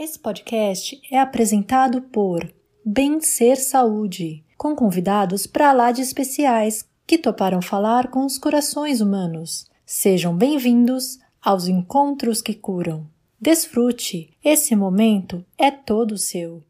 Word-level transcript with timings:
Esse 0.00 0.18
podcast 0.18 0.98
é 1.12 1.18
apresentado 1.18 2.00
por 2.00 2.50
Bem 2.82 3.20
Ser 3.20 3.56
Saúde, 3.56 4.42
com 4.56 4.74
convidados 4.74 5.46
para 5.46 5.74
lá 5.74 5.92
de 5.92 6.00
especiais 6.00 6.88
que 7.06 7.18
toparam 7.18 7.60
falar 7.60 8.08
com 8.08 8.24
os 8.24 8.38
corações 8.38 9.02
humanos. 9.02 9.68
Sejam 9.84 10.34
bem-vindos 10.34 11.18
aos 11.38 11.68
encontros 11.68 12.40
que 12.40 12.54
curam. 12.54 13.06
Desfrute, 13.38 14.34
esse 14.42 14.74
momento 14.74 15.44
é 15.58 15.70
todo 15.70 16.16
seu. 16.16 16.62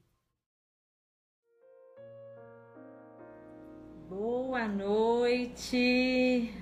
Boa 4.08 4.66
noite. 4.66 6.52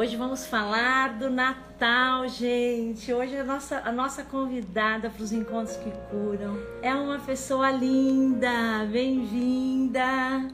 Hoje 0.00 0.16
vamos 0.16 0.46
falar 0.46 1.18
do 1.18 1.28
Natal, 1.28 2.26
gente. 2.26 3.12
Hoje 3.12 3.36
a 3.36 3.44
nossa, 3.44 3.82
a 3.84 3.92
nossa 3.92 4.24
convidada 4.24 5.10
para 5.10 5.22
os 5.22 5.30
encontros 5.30 5.76
que 5.76 5.90
curam 6.08 6.56
é 6.80 6.94
uma 6.94 7.18
pessoa 7.18 7.70
linda. 7.70 8.48
Bem-vinda. 8.90 10.48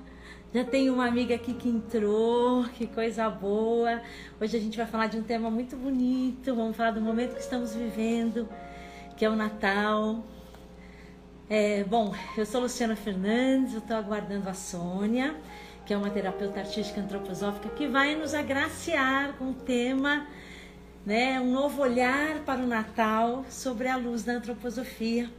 Já 0.52 0.64
tem 0.64 0.90
uma 0.90 1.06
amiga 1.06 1.36
aqui 1.36 1.54
que 1.54 1.68
entrou, 1.68 2.64
que 2.70 2.88
coisa 2.88 3.30
boa. 3.30 4.02
Hoje 4.40 4.56
a 4.56 4.60
gente 4.60 4.76
vai 4.76 4.86
falar 4.86 5.06
de 5.06 5.16
um 5.16 5.22
tema 5.22 5.48
muito 5.48 5.76
bonito. 5.76 6.52
Vamos 6.52 6.76
falar 6.76 6.90
do 6.90 7.00
momento 7.00 7.36
que 7.36 7.40
estamos 7.40 7.72
vivendo, 7.72 8.48
que 9.16 9.24
é 9.24 9.30
o 9.30 9.36
Natal. 9.36 10.24
É, 11.48 11.84
bom, 11.84 12.12
eu 12.36 12.44
sou 12.44 12.62
Luciana 12.62 12.96
Fernandes, 12.96 13.74
eu 13.74 13.78
estou 13.78 13.96
aguardando 13.96 14.48
a 14.48 14.54
Sônia 14.54 15.36
que 15.86 15.94
é 15.94 15.96
uma 15.96 16.10
terapeuta 16.10 16.58
artística 16.60 17.00
antroposófica 17.00 17.68
que 17.68 17.86
vai 17.86 18.16
nos 18.16 18.34
agraciar 18.34 19.34
com 19.34 19.50
o 19.50 19.54
tema, 19.54 20.26
né, 21.06 21.40
um 21.40 21.52
novo 21.52 21.80
olhar 21.80 22.40
para 22.44 22.60
o 22.60 22.66
Natal 22.66 23.44
sobre 23.48 23.86
a 23.86 23.96
luz 23.96 24.24
da 24.24 24.32
antroposofia, 24.32 25.30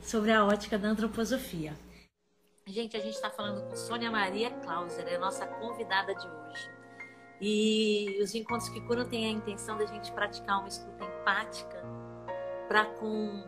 sobre 0.00 0.32
a 0.32 0.44
ótica 0.44 0.78
da 0.78 0.88
antroposofia. 0.88 1.74
Gente, 2.66 2.96
a 2.96 3.00
gente 3.00 3.14
está 3.14 3.30
falando 3.30 3.68
com 3.68 3.76
Sônia 3.76 4.10
Maria 4.10 4.50
Clauser, 4.50 5.06
é 5.06 5.16
a 5.16 5.20
nossa 5.20 5.46
convidada 5.46 6.14
de 6.14 6.26
hoje. 6.26 6.70
E 7.38 8.18
os 8.22 8.34
encontros 8.34 8.70
que 8.70 8.80
curam 8.80 9.04
têm 9.04 9.26
a 9.26 9.30
intenção 9.30 9.76
da 9.76 9.84
gente 9.84 10.10
praticar 10.10 10.58
uma 10.58 10.68
escuta 10.68 11.04
empática 11.04 11.84
para 12.66 12.86
com 12.86 13.44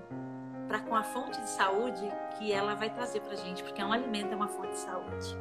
para 0.69 0.81
com 0.81 0.95
a 0.95 1.03
fonte 1.03 1.41
de 1.41 1.49
saúde 1.49 2.07
que 2.39 2.53
ela 2.53 2.75
vai 2.75 2.91
trazer 2.91 3.21
para 3.21 3.35
gente, 3.35 3.63
porque 3.65 3.83
um 3.83 3.91
alimento 3.91 4.33
é 4.33 4.37
uma 4.37 4.49
fonte 4.49 4.73
de 4.73 4.79
saúde. 4.79 5.37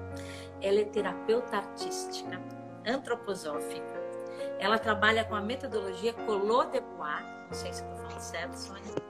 Ela 0.61 0.81
é 0.81 0.85
terapeuta 0.85 1.57
artística, 1.57 2.41
antroposófica. 2.85 4.07
Ela 4.59 4.79
trabalha 4.79 5.23
com 5.25 5.35
a 5.35 5.41
metodologia 5.41 6.13
Collot 6.13 6.71
de 6.71 6.81
Bois, 6.81 7.21
não 7.47 7.53
sei 7.53 7.73
se 7.73 7.81
estou 7.81 7.95
falando 7.97 8.19
certo, 8.19 8.53
Sônia. 8.55 9.07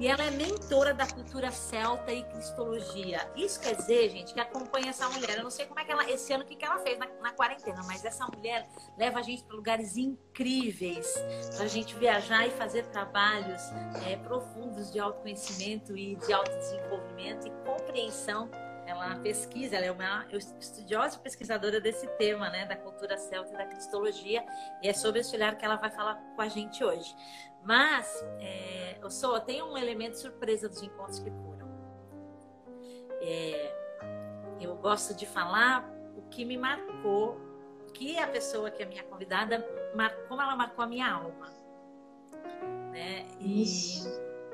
E 0.00 0.06
ela 0.06 0.22
é 0.22 0.30
mentora 0.30 0.94
da 0.94 1.06
cultura 1.08 1.50
celta 1.50 2.12
e 2.12 2.22
cristologia. 2.22 3.28
Isso 3.34 3.60
quer 3.60 3.74
dizer, 3.74 4.08
gente, 4.10 4.32
que 4.32 4.38
acompanha 4.38 4.90
essa 4.90 5.08
mulher. 5.08 5.38
Eu 5.38 5.42
não 5.42 5.50
sei 5.50 5.66
como 5.66 5.80
é 5.80 5.84
que 5.84 5.90
ela, 5.90 6.08
esse 6.08 6.32
ano, 6.32 6.44
o 6.44 6.46
que, 6.46 6.54
que 6.54 6.64
ela 6.64 6.78
fez 6.78 6.96
na, 6.98 7.08
na 7.20 7.32
quarentena, 7.32 7.82
mas 7.84 8.04
essa 8.04 8.24
mulher 8.26 8.68
leva 8.96 9.18
a 9.18 9.22
gente 9.22 9.42
para 9.42 9.56
lugares 9.56 9.96
incríveis, 9.96 11.12
para 11.56 11.64
a 11.64 11.68
gente 11.68 11.96
viajar 11.96 12.46
e 12.46 12.50
fazer 12.50 12.84
trabalhos 12.86 13.60
é, 14.06 14.16
profundos 14.18 14.92
de 14.92 15.00
autoconhecimento 15.00 15.96
e 15.96 16.14
de 16.14 16.32
autodesenvolvimento 16.32 17.48
e 17.48 17.50
compreensão 17.66 18.48
ela 18.88 19.16
pesquisa, 19.16 19.76
ela 19.76 19.84
é 19.84 19.92
uma 19.92 20.26
estudiosa 20.32 21.16
e 21.16 21.20
pesquisadora 21.20 21.78
desse 21.78 22.06
tema, 22.16 22.48
né, 22.48 22.64
da 22.64 22.74
cultura 22.74 23.18
celta 23.18 23.52
e 23.52 23.56
da 23.58 23.66
cristologia, 23.66 24.42
e 24.82 24.88
é 24.88 24.94
sobre 24.94 25.20
esse 25.20 25.36
olhar 25.36 25.56
que 25.58 25.64
ela 25.64 25.76
vai 25.76 25.90
falar 25.90 26.14
com 26.34 26.40
a 26.40 26.48
gente 26.48 26.82
hoje. 26.82 27.14
Mas, 27.62 28.24
é, 28.40 28.96
eu 29.02 29.10
sou, 29.10 29.38
tem 29.40 29.62
um 29.62 29.76
elemento 29.76 30.16
surpresa 30.18 30.70
dos 30.70 30.82
encontros 30.82 31.18
que 31.18 31.30
curam. 31.30 31.68
É, 33.20 33.74
eu 34.58 34.74
gosto 34.76 35.14
de 35.14 35.26
falar 35.26 35.86
o 36.16 36.22
que 36.30 36.46
me 36.46 36.56
marcou, 36.56 37.38
que 37.92 38.18
a 38.18 38.26
pessoa 38.26 38.70
que 38.70 38.82
é 38.82 38.86
minha 38.86 39.04
convidada, 39.04 39.60
como 40.28 40.40
ela 40.40 40.56
marcou 40.56 40.82
a 40.82 40.88
minha 40.88 41.12
alma. 41.12 41.52
Né? 42.90 43.26
E, 43.38 43.64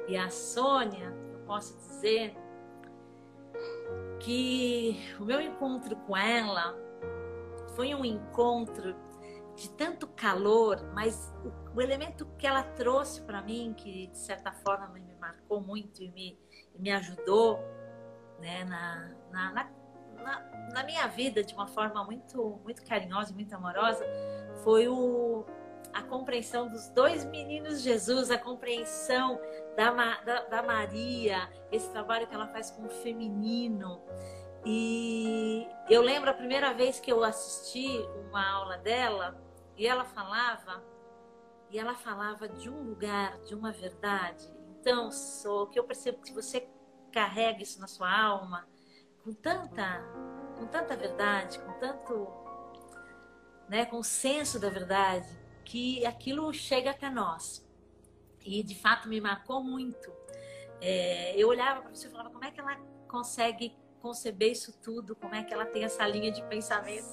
e 0.09 0.17
a 0.17 0.29
Sônia, 0.29 1.15
eu 1.33 1.39
posso 1.47 1.77
dizer 1.77 2.37
que 4.21 5.17
o 5.21 5.25
meu 5.25 5.41
encontro 5.41 5.97
com 5.97 6.17
ela 6.17 6.75
foi 7.75 7.95
um 7.95 8.05
encontro 8.05 8.95
de 9.57 9.71
tanto 9.71 10.07
calor, 10.09 10.83
mas 10.93 11.33
o, 11.45 11.79
o 11.79 11.81
elemento 11.81 12.27
que 12.39 12.47
ela 12.47 12.63
trouxe 12.63 13.23
para 13.23 13.41
mim, 13.43 13.75
que 13.77 14.09
de 14.09 14.19
certa 14.19 14.53
forma 14.53 14.89
me 14.89 15.15
marcou 15.21 15.61
muito 15.61 16.03
e 16.03 16.11
me, 16.11 16.39
e 16.75 16.79
me 16.81 16.91
ajudou 16.91 17.59
né, 18.41 18.65
na, 18.65 19.11
na, 19.31 19.71
na, 20.17 20.71
na, 20.73 20.83
minha 20.85 21.07
vida 21.07 21.43
de 21.43 21.55
uma 21.55 21.67
forma 21.69 22.05
muito, 22.05 22.61
muito 22.65 22.85
carinhosa 22.85 23.31
e 23.31 23.35
muito 23.35 23.55
amorosa, 23.55 24.05
foi 24.63 24.89
o, 24.89 25.45
a 25.95 26.03
compreensão 26.03 26.69
dos 26.69 26.89
dois 26.89 27.25
meninos 27.25 27.81
Jesus, 27.81 28.31
a 28.31 28.37
compreensão 28.37 29.41
da, 29.77 29.93
da, 30.23 30.41
da 30.43 30.63
Maria, 30.63 31.49
esse 31.71 31.89
trabalho 31.91 32.27
que 32.27 32.35
ela 32.35 32.49
faz 32.49 32.71
com 32.73 32.85
o 32.85 32.91
feminino. 32.91 34.03
E 34.67 35.69
eu 35.89 36.03
lembro 36.03 36.29
a 36.29 36.35
primeira 36.35 36.75
vez 36.75 36.99
que 36.99 37.13
eu 37.13 37.23
assisti 37.23 37.99
uma 38.29 38.45
aula 38.45 38.77
dela 38.79 39.41
e 39.77 39.87
ela 39.87 40.05
falava, 40.05 40.83
e 41.71 41.79
ela 41.79 41.95
falava 41.95 42.49
de 42.49 42.69
um 42.69 42.83
lugar, 42.83 43.39
de 43.43 43.55
uma 43.55 43.71
verdade. 43.71 44.53
Então, 44.81 45.13
sou 45.13 45.69
que 45.69 45.79
eu 45.79 45.85
percebo 45.85 46.23
que 46.23 46.33
você 46.33 46.69
carrega 47.13 47.63
isso 47.63 47.81
na 47.81 47.87
sua 47.87 48.13
alma 48.13 48.67
com 49.23 49.33
tanta, 49.33 50.03
com 50.59 50.67
tanta 50.67 50.97
verdade, 50.97 51.59
com 51.61 51.73
tanto, 51.79 52.29
né, 53.69 53.87
com 53.87 53.99
o 53.99 54.05
senso 54.05 54.59
da 54.59 54.69
verdade, 54.69 55.44
que 55.65 56.05
aquilo 56.07 56.53
chega 56.53 56.91
até 56.91 57.11
nós. 57.11 57.67
E 58.45 58.63
de 58.63 58.75
fato 58.75 59.09
me 59.09 59.21
marcou 59.21 59.63
muito. 59.63 60.13
É, 60.81 61.35
eu 61.37 61.49
olhava 61.49 61.81
para 61.81 61.95
você 61.95 62.09
e 62.09 62.11
falava 62.11 62.31
como 62.31 62.45
é 62.45 62.51
que 62.51 62.61
ela 62.61 62.77
consegue 63.09 63.75
conceber 64.01 64.53
isso 64.53 64.73
tudo, 64.83 65.17
como 65.17 65.35
é 65.35 65.43
que 65.43 65.55
ela 65.55 65.65
tem 65.65 65.85
essa 65.85 66.07
linha 66.07 66.31
de 66.31 66.43
pensamento. 66.45 67.07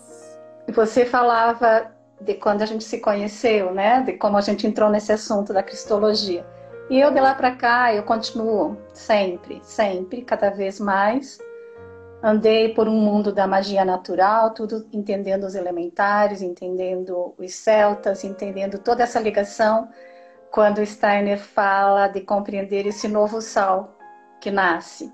Você 0.67 1.05
falava 1.05 1.95
de 2.19 2.35
quando 2.35 2.61
a 2.61 2.65
gente 2.65 2.83
se 2.83 2.99
conheceu, 2.99 3.73
né? 3.73 4.01
De 4.01 4.13
como 4.13 4.37
a 4.37 4.41
gente 4.41 4.67
entrou 4.67 4.89
nesse 4.89 5.11
assunto 5.11 5.53
da 5.53 5.63
cristologia. 5.63 6.45
E 6.89 6.99
eu 6.99 7.11
de 7.11 7.21
lá 7.21 7.33
para 7.33 7.55
cá, 7.55 7.93
eu 7.93 8.03
continuo 8.03 8.77
sempre, 8.93 9.61
sempre, 9.63 10.21
cada 10.23 10.49
vez 10.49 10.79
mais 10.79 11.39
Andei 12.23 12.71
por 12.75 12.87
um 12.87 12.99
mundo 12.99 13.33
da 13.33 13.47
magia 13.47 13.83
natural, 13.83 14.53
tudo 14.53 14.87
entendendo 14.93 15.43
os 15.43 15.55
elementares, 15.55 16.43
entendendo 16.43 17.33
os 17.35 17.55
celtas, 17.55 18.23
entendendo 18.23 18.77
toda 18.77 19.01
essa 19.01 19.19
ligação 19.19 19.89
quando 20.51 20.85
Steiner 20.85 21.39
fala 21.39 22.07
de 22.07 22.21
compreender 22.21 22.85
esse 22.85 23.07
novo 23.07 23.41
sal 23.41 23.97
que 24.39 24.51
nasce. 24.51 25.11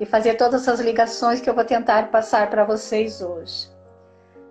E 0.00 0.06
fazer 0.06 0.36
todas 0.36 0.62
essas 0.62 0.80
ligações 0.80 1.42
que 1.42 1.50
eu 1.50 1.54
vou 1.54 1.64
tentar 1.64 2.10
passar 2.10 2.48
para 2.48 2.64
vocês 2.64 3.20
hoje. 3.20 3.70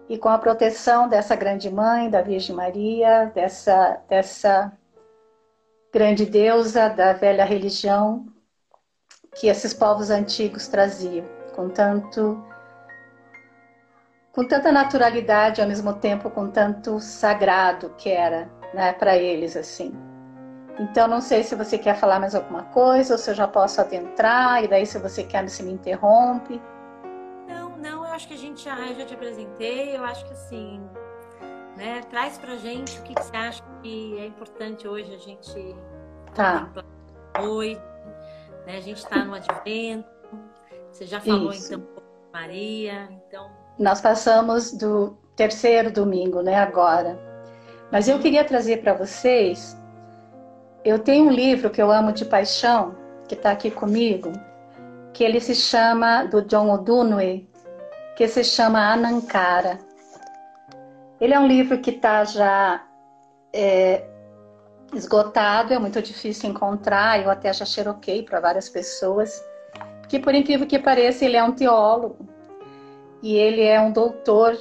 E 0.08 0.16
com 0.16 0.30
a 0.30 0.38
proteção 0.38 1.08
dessa 1.08 1.36
grande 1.36 1.72
mãe, 1.72 2.08
da 2.08 2.22
Virgem 2.22 2.56
Maria, 2.56 3.32
dessa, 3.34 4.00
dessa 4.08 4.72
grande 5.92 6.24
deusa 6.26 6.88
da 6.88 7.14
velha 7.14 7.44
religião 7.44 8.28
que 9.36 9.48
esses 9.48 9.74
povos 9.74 10.12
antigos 10.12 10.68
traziam 10.68 11.43
com 11.56 11.70
tanto 11.70 12.44
com 14.32 14.48
tanta 14.48 14.72
naturalidade 14.72 15.62
ao 15.62 15.68
mesmo 15.68 15.94
tempo 15.94 16.30
com 16.32 16.50
tanto 16.50 17.00
sagrado 17.00 17.94
que 17.98 18.10
era, 18.10 18.50
né, 18.74 18.92
para 18.94 19.16
eles 19.16 19.56
assim. 19.56 19.94
Então 20.80 21.08
não 21.08 21.22
sei 21.22 21.44
se 21.44 21.54
você 21.56 21.78
quer 21.78 21.96
falar 21.96 22.20
mais 22.20 22.34
alguma 22.34 22.64
coisa 22.64 23.14
ou 23.14 23.18
se 23.20 23.30
eu 23.30 23.36
já 23.36 23.48
posso 23.48 23.80
adentrar 23.80 24.64
e 24.64 24.68
daí 24.68 24.88
se 24.88 24.98
você 24.98 25.24
quer 25.24 25.48
se 25.50 25.62
me 25.62 25.72
interrompe. 25.72 26.60
Não, 27.48 27.78
não, 27.78 28.06
eu 28.08 28.14
acho 28.14 28.28
que 28.28 28.34
a 28.34 28.38
gente 28.38 28.64
já, 28.64 28.76
eu 28.80 28.96
já 28.96 29.06
te 29.06 29.14
apresentei, 29.14 29.96
eu 29.96 30.04
acho 30.04 30.26
que 30.26 30.34
assim, 30.34 30.82
né, 31.78 32.02
traz 32.10 32.40
pra 32.40 32.56
gente 32.56 33.00
o 33.00 33.04
que, 33.04 33.14
que 33.14 33.24
você 33.24 33.38
acha 33.38 33.64
que 33.84 34.18
é 34.18 34.26
importante 34.26 34.88
hoje 34.88 35.14
a 35.14 35.20
gente 35.20 35.76
tá. 36.34 36.72
Oi, 37.40 37.80
né? 38.66 38.78
A 38.78 38.82
gente 38.82 38.98
está 38.98 39.24
no 39.24 39.36
advento, 39.36 40.10
você 40.94 41.08
já 41.08 41.20
falou 41.20 41.52
Isso. 41.52 41.74
então 41.74 42.04
Maria, 42.32 43.10
então. 43.12 43.52
Nós 43.78 44.00
passamos 44.00 44.72
do 44.72 45.18
terceiro 45.36 45.92
domingo, 45.92 46.42
né, 46.42 46.56
agora. 46.56 47.20
Mas 47.92 48.08
eu 48.08 48.20
queria 48.20 48.44
trazer 48.44 48.82
para 48.82 48.94
vocês. 48.94 49.78
Eu 50.84 51.00
tenho 51.00 51.28
um 51.28 51.32
livro 51.32 51.70
que 51.70 51.82
eu 51.82 51.92
amo 51.92 52.12
de 52.12 52.26
paixão, 52.26 52.96
que 53.28 53.36
está 53.36 53.52
aqui 53.52 53.70
comigo, 53.70 54.32
que 55.14 55.24
ele 55.24 55.40
se 55.40 55.54
chama, 55.54 56.24
do 56.26 56.42
John 56.42 56.72
O'Donoghue, 56.72 57.48
que 58.16 58.28
se 58.28 58.44
chama 58.44 58.94
Anankara. 58.94 59.80
Ele 61.22 61.34
é 61.34 61.40
um 61.40 61.48
livro 61.48 61.80
que 61.80 61.92
está 61.92 62.24
já 62.24 62.84
é, 63.54 64.08
esgotado, 64.94 65.74
é 65.74 65.80
muito 65.80 66.02
difícil 66.02 66.50
encontrar, 66.50 67.22
eu 67.22 67.30
até 67.30 67.54
já 67.54 67.64
xeroquei 67.64 68.24
para 68.24 68.40
várias 68.40 68.70
pessoas, 68.70 69.42
porque 70.14 70.20
por 70.20 70.36
incrível 70.36 70.68
que 70.68 70.78
pareça, 70.78 71.26
ele 71.26 71.36
é 71.36 71.44
um 71.44 71.54
teólogo 71.54 72.28
e 73.24 73.36
ele 73.36 73.62
é 73.62 73.82
um 73.82 73.92
doutor, 73.92 74.56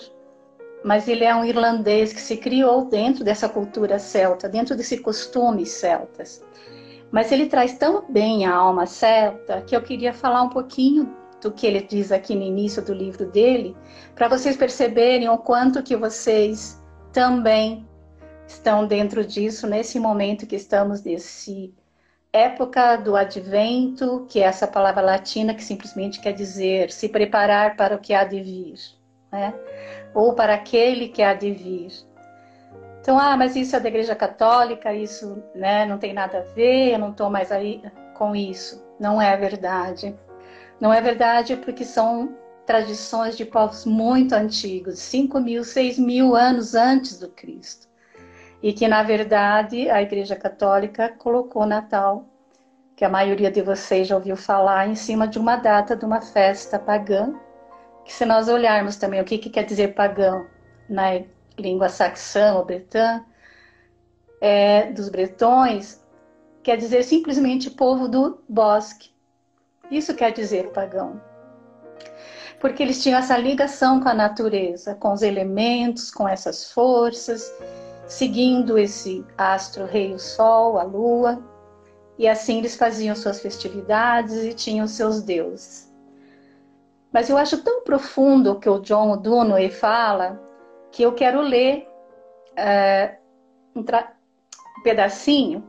mas 0.83 1.07
ele 1.07 1.25
é 1.25 1.35
um 1.35 1.45
irlandês 1.45 2.11
que 2.11 2.23
se 2.23 2.39
criou 2.39 2.87
dentro 2.87 3.23
dessa 3.23 3.51
cultura 3.51 3.99
celta, 3.99 4.49
dentro 4.49 4.75
desse 4.75 4.97
costumes 4.99 5.69
celtas. 5.69 6.43
Mas 7.11 7.31
ele 7.31 7.47
traz 7.47 7.77
tão 7.77 8.03
bem 8.09 8.47
a 8.47 8.55
alma 8.55 8.87
celta 8.87 9.61
que 9.61 9.77
eu 9.77 9.83
queria 9.83 10.15
falar 10.15 10.43
um 10.43 10.49
pouquinho 10.49 11.15
do 11.43 11.53
que 11.53 11.67
ele 11.67 11.83
diz 11.83 12.11
aqui 12.13 12.35
no 12.35 12.43
início 12.43 12.83
do 12.83 12.95
livro 12.95 13.27
dele, 13.27 13.77
para 14.15 14.29
vocês 14.29 14.57
perceberem 14.57 15.29
o 15.29 15.37
quanto 15.37 15.83
que 15.83 15.97
vocês 15.97 16.83
também 17.13 17.87
estão 18.47 18.87
dentro 18.87 19.23
disso 19.23 19.67
nesse 19.67 20.01
momento 20.01 20.47
que 20.47 20.57
estamos 20.57 21.03
nesse 21.03 21.75
época 22.33 22.97
do 22.97 23.15
advento, 23.15 24.27
que 24.29 24.41
é 24.41 24.45
essa 24.45 24.67
palavra 24.67 25.03
latina 25.03 25.55
que 25.55 25.63
simplesmente 25.63 26.19
quer 26.21 26.33
dizer 26.33 26.91
se 26.91 27.09
preparar 27.09 27.77
para 27.77 27.95
o 27.95 27.99
que 27.99 28.15
há 28.15 28.25
de 28.25 28.41
vir, 28.41 28.79
né? 29.31 29.55
Ou 30.15 30.35
para 30.35 30.55
aquele 30.55 31.09
que 31.09 31.23
há 31.23 31.35
de 31.35 31.53
vir. 31.53 31.93
Então, 33.01 33.19
ah, 33.19 33.37
mas 33.37 33.55
isso 33.55 33.77
é 33.77 33.81
da 33.81 33.89
Igreja 33.89 34.15
Católica, 34.15 34.95
isso, 34.95 35.43
né, 35.55 35.85
não 35.85 35.99
tem 35.99 36.13
nada 36.13 36.39
a 36.39 36.55
ver, 36.55 36.93
eu 36.93 36.99
não 37.01 37.11
estou 37.11 37.29
mais 37.29 37.51
aí 37.51 37.83
com 38.15 38.35
isso. 38.35 38.83
Não 38.99 39.21
é 39.21 39.37
verdade. 39.37 40.15
Não 40.81 40.93
é 40.93 41.01
verdade 41.01 41.57
porque 41.57 41.85
são 41.85 42.37
tradições 42.65 43.37
de 43.37 43.45
povos 43.45 43.85
muito 43.85 44.35
antigos, 44.35 45.01
5 45.01 45.41
mil, 45.41 45.65
6 45.65 45.99
mil 45.99 46.37
anos 46.37 46.75
antes 46.75 47.19
do 47.19 47.29
Cristo 47.29 47.92
e 48.63 48.73
que 48.73 48.87
na 48.87 49.03
verdade 49.03 49.91
a 49.91 50.01
Igreja 50.01 50.37
Católica 50.37 51.09
colocou 51.09 51.67
Natal, 51.67 52.27
que 52.95 53.05
a 53.05 53.09
maioria 53.09 53.51
de 53.51 53.61
vocês 53.63 54.07
já 54.07 54.15
ouviu 54.15 54.37
falar, 54.37 54.87
em 54.87 54.95
cima 54.95 55.27
de 55.27 55.39
uma 55.39 55.57
data 55.57 55.97
de 55.97 56.05
uma 56.05 56.21
festa 56.21 56.79
pagã, 56.79 57.35
que 58.05 58.13
se 58.13 58.25
nós 58.25 58.49
olharmos 58.49 58.97
também 58.97 59.21
o 59.21 59.25
que, 59.25 59.39
que 59.39 59.51
quer 59.51 59.65
dizer 59.65 59.95
pagão 59.95 60.47
na 60.89 61.23
língua 61.59 61.89
saxã 61.89 62.55
ou 62.55 62.65
bretã, 62.65 63.25
é, 64.41 64.91
dos 64.93 65.09
bretões, 65.09 66.01
quer 66.63 66.77
dizer 66.77 67.03
simplesmente 67.03 67.71
povo 67.71 68.09
do 68.09 68.41
bosque. 68.49 69.11
Isso 69.91 70.15
quer 70.15 70.33
dizer 70.33 70.71
pagão. 70.71 71.21
Porque 72.61 72.83
eles 72.83 73.03
tinham 73.03 73.19
essa 73.19 73.37
ligação 73.37 74.01
com 74.01 74.09
a 74.09 74.15
natureza, 74.15 74.95
com 74.95 75.13
os 75.13 75.23
elementos, 75.23 76.11
com 76.11 76.29
essas 76.29 76.73
forças, 76.73 77.53
seguindo 78.07 78.79
esse 78.79 79.25
astro 79.37 79.85
rei, 79.85 80.15
o 80.15 80.19
sol, 80.19 80.79
a 80.79 80.83
lua, 80.83 81.43
e 82.19 82.29
assim 82.29 82.59
eles 82.59 82.77
faziam 82.77 83.17
suas 83.17 83.41
festividades 83.41 84.45
e 84.45 84.55
tinham 84.55 84.87
seus 84.87 85.23
deuses. 85.23 85.93
Mas 87.13 87.29
eu 87.29 87.37
acho 87.37 87.63
tão 87.63 87.83
profundo 87.83 88.53
o 88.53 88.61
que 88.61 88.69
o 88.69 88.81
John 88.81 89.17
Dunaway 89.17 89.71
fala 89.71 90.41
que 90.91 91.03
eu 91.03 91.13
quero 91.13 91.41
ler 91.41 91.89
uh, 92.53 93.17
um, 93.75 93.81
um 93.81 94.83
pedacinho, 94.83 95.65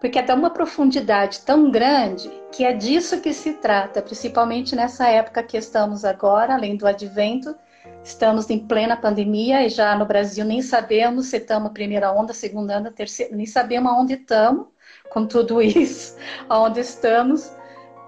porque 0.00 0.18
é 0.18 0.22
de 0.22 0.32
uma 0.32 0.50
profundidade 0.50 1.40
tão 1.40 1.70
grande 1.70 2.30
que 2.50 2.64
é 2.64 2.72
disso 2.72 3.20
que 3.20 3.32
se 3.32 3.54
trata, 3.54 4.02
principalmente 4.02 4.74
nessa 4.74 5.08
época 5.08 5.42
que 5.42 5.56
estamos 5.56 6.04
agora, 6.04 6.54
além 6.54 6.76
do 6.76 6.86
advento, 6.86 7.54
Estamos 8.04 8.50
em 8.50 8.58
plena 8.58 8.96
pandemia 8.96 9.64
e 9.64 9.68
já 9.68 9.96
no 9.96 10.04
Brasil 10.04 10.44
nem 10.44 10.60
sabemos 10.60 11.26
se 11.26 11.36
estamos 11.36 11.72
primeira 11.72 12.12
onda, 12.12 12.32
segunda 12.32 12.78
onda, 12.78 12.90
terceira, 12.90 13.34
nem 13.34 13.46
sabemos 13.46 13.92
aonde 13.92 14.14
estamos 14.14 14.66
com 15.10 15.24
tudo 15.26 15.62
isso, 15.62 16.16
aonde 16.48 16.80
estamos, 16.80 17.54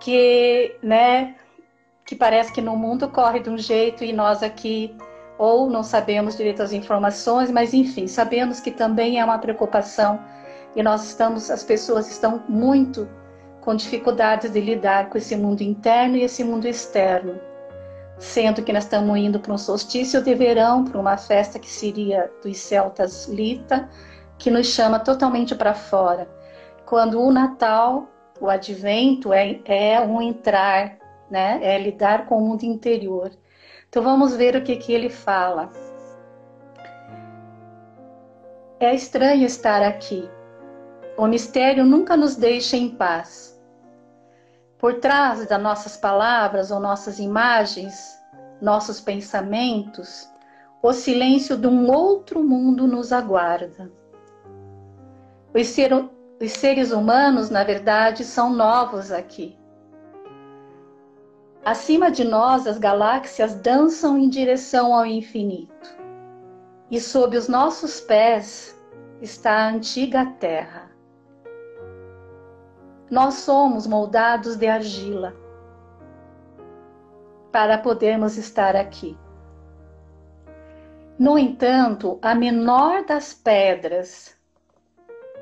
que, 0.00 0.76
né, 0.82 1.37
que 2.05 2.17
parece 2.17 2.52
que 2.52 2.61
no 2.61 2.76
mundo 2.76 3.08
corre 3.08 3.38
de 3.38 3.49
um 3.49 3.58
jeito 3.58 4.02
e 4.02 4.12
nós 4.12 4.43
aqui 4.43 4.96
ou 5.38 5.70
não 5.70 5.82
sabemos 5.82 6.37
direito 6.37 6.62
as 6.62 6.73
informações, 6.73 7.50
mas 7.50 7.73
enfim, 7.73 8.06
sabemos 8.06 8.61
que 8.61 8.70
também 8.70 9.20
é 9.20 9.25
uma 9.25 9.38
preocupação 9.38 10.19
e 10.75 10.82
nós 10.82 11.05
estamos, 11.05 11.50
as 11.50 11.62
pessoas 11.62 12.11
estão 12.11 12.43
muito 12.49 13.08
com 13.61 13.75
dificuldades 13.76 14.50
de 14.50 14.61
lidar 14.61 15.08
com 15.08 15.19
esse 15.19 15.37
mundo 15.37 15.62
interno 15.62 16.17
e 16.17 16.23
esse 16.23 16.43
mundo 16.43 16.67
externo 16.67 17.40
sendo 18.19 18.62
que 18.62 18.72
nós 18.72 18.84
estamos 18.84 19.16
indo 19.19 19.40
para 19.40 19.52
um 19.52 19.58
solstício 19.58 20.22
de 20.22 20.34
verão, 20.34 20.84
para 20.84 21.00
uma 21.00 21.16
festa 21.16 21.58
que 21.58 21.69
seria 21.69 22.31
dos 22.43 22.56
celtas 22.58 23.26
Lita, 23.26 23.88
que 24.38 24.50
nos 24.50 24.66
chama 24.69 24.99
totalmente 24.99 25.55
para 25.55 25.75
fora. 25.75 26.28
Quando 26.87 27.20
o 27.20 27.32
Natal, 27.32 28.08
o 28.40 28.49
Advento, 28.49 29.32
é, 29.32 29.61
é 29.64 30.00
um 30.00 30.20
entrar, 30.20 30.99
né? 31.31 31.58
é 31.62 31.78
lidar 31.78 32.26
com 32.26 32.38
o 32.38 32.40
mundo 32.40 32.64
interior. 32.64 33.31
Então 33.88 34.02
vamos 34.02 34.34
ver 34.34 34.56
o 34.56 34.62
que, 34.62 34.76
que 34.76 34.93
ele 34.93 35.08
fala. 35.08 35.70
É 38.81 38.94
estranho 38.94 39.46
estar 39.46 39.82
aqui. 39.82 40.28
O 41.16 41.26
mistério 41.26 41.84
nunca 41.84 42.16
nos 42.16 42.34
deixa 42.34 42.76
em 42.76 42.90
paz. 42.90 43.54
Por 44.85 45.01
trás 45.01 45.47
das 45.47 45.63
nossas 45.63 45.97
palavras 45.97 46.71
ou 46.71 46.79
nossas 46.79 47.19
imagens, 47.19 48.23
nossos 48.61 49.01
pensamentos, 49.01 50.29
o 50.83 50.93
silêncio 50.93 51.57
de 51.57 51.67
um 51.67 51.91
outro 51.91 52.45
mundo 52.45 52.87
nos 52.87 53.11
aguarda. 53.11 53.91
Os, 55.55 55.69
ser, 55.69 55.91
os 55.95 56.53
seres 56.53 56.93
humanos, 56.93 57.49
na 57.49 57.65
verdade, 57.65 58.25
são 58.25 58.53
novos 58.53 59.11
aqui. 59.11 59.59
Acima 61.65 62.11
de 62.11 62.23
nós, 62.23 62.67
as 62.67 62.77
galáxias 62.77 63.55
dançam 63.55 64.19
em 64.19 64.29
direção 64.29 64.95
ao 64.95 65.07
infinito. 65.07 65.97
E 66.91 67.01
sob 67.01 67.39
os 67.39 67.49
nossos 67.49 68.03
pés 68.03 68.79
está 69.23 69.51
a 69.51 69.71
antiga 69.71 70.27
Terra. 70.39 70.84
Nós 73.11 73.35
somos 73.35 73.87
moldados 73.87 74.56
de 74.56 74.67
argila 74.67 75.35
para 77.53 77.79
podermos 77.79 78.37
estar 78.37 78.75
aqui. 78.75 79.17
No 81.19 81.39
entanto, 81.39 82.19
a 82.21 82.35
menor 82.35 83.05
das 83.05 83.33
pedras 83.33 84.37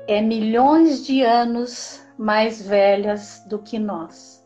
é 0.07 0.21
milhões 0.21 1.05
de 1.05 1.23
anos 1.23 2.05
mais 2.17 2.61
velhas 2.61 3.43
do 3.47 3.57
que 3.57 3.79
nós. 3.79 4.45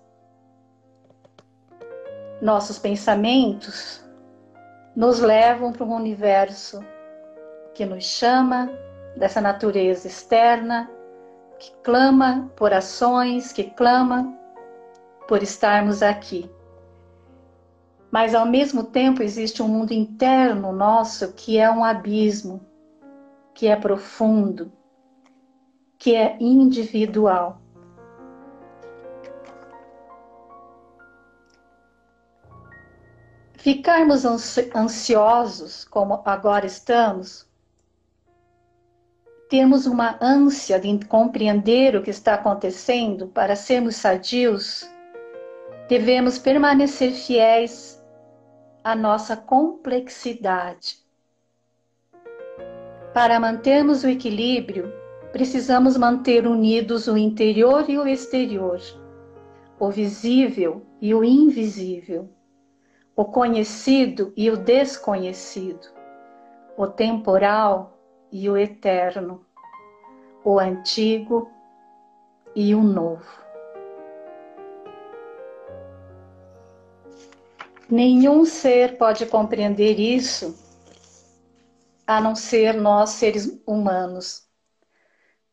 Nossos 2.42 2.80
pensamentos 2.80 4.06
nos 4.96 5.20
levam 5.20 5.74
para 5.74 5.84
um 5.84 5.96
universo 5.96 6.80
que 7.74 7.86
nos 7.86 8.06
chama 8.06 8.70
dessa 9.18 9.42
natureza 9.42 10.08
externa 10.08 10.90
que 11.60 11.72
clama 11.84 12.52
por 12.56 12.74
ações, 12.74 13.52
que 13.52 13.64
clama 13.64 14.38
por 15.28 15.42
estarmos 15.42 16.02
aqui. 16.02 16.50
Mas 18.12 18.34
ao 18.34 18.46
mesmo 18.46 18.84
tempo 18.84 19.22
existe 19.22 19.62
um 19.62 19.68
mundo 19.68 19.92
interno 19.92 20.72
nosso 20.72 21.34
que 21.34 21.58
é 21.58 21.70
um 21.70 21.84
abismo, 21.84 22.66
que 23.54 23.68
é 23.68 23.76
profundo, 23.76 24.72
que 25.98 26.16
é 26.16 26.38
individual. 26.40 27.62
Ficarmos 33.54 34.24
ansiosos 34.74 35.84
como 35.84 36.22
agora 36.24 36.66
estamos 36.66 37.47
temos 39.50 39.86
uma 39.86 40.18
ânsia 40.22 40.80
de 40.80 41.06
compreender 41.06 41.96
o 41.96 42.04
que 42.04 42.10
está 42.10 42.34
acontecendo 42.34 43.28
para 43.28 43.56
sermos 43.56 43.96
sadios, 43.96 44.90
devemos 45.88 46.38
permanecer 46.38 47.12
fiéis 47.14 48.04
à 48.84 48.96
nossa 48.96 49.38
complexidade. 49.38 50.98
Para 53.14 53.40
mantermos 53.40 54.04
o 54.04 54.10
equilíbrio, 54.10 54.94
precisamos 55.32 55.98
manter 55.98 56.46
unidos 56.46 57.08
o 57.08 57.18
interior 57.18 57.90
e 57.90 57.98
o 57.98 58.06
exterior, 58.06 58.80
o 59.80 59.90
visível 59.90 60.86
e 61.02 61.14
o 61.16 61.24
invisível, 61.24 62.30
o 63.16 63.26
conhecido 63.26 64.34
e 64.36 64.52
o 64.52 64.58
desconhecido, 64.58 65.88
o 66.78 66.86
temporal 66.86 67.97
e 68.32 68.50
o 68.50 68.58
eterno, 68.58 69.46
o 70.44 70.60
antigo 70.60 71.50
e 72.56 72.74
o 72.74 72.82
novo. 72.82 73.48
Nenhum 77.90 78.44
ser 78.44 78.98
pode 78.98 79.26
compreender 79.26 79.98
isso 80.00 80.58
a 82.06 82.22
não 82.22 82.36
ser 82.36 82.74
nós, 82.74 83.12
seres 83.12 83.62
humanos. 83.66 84.48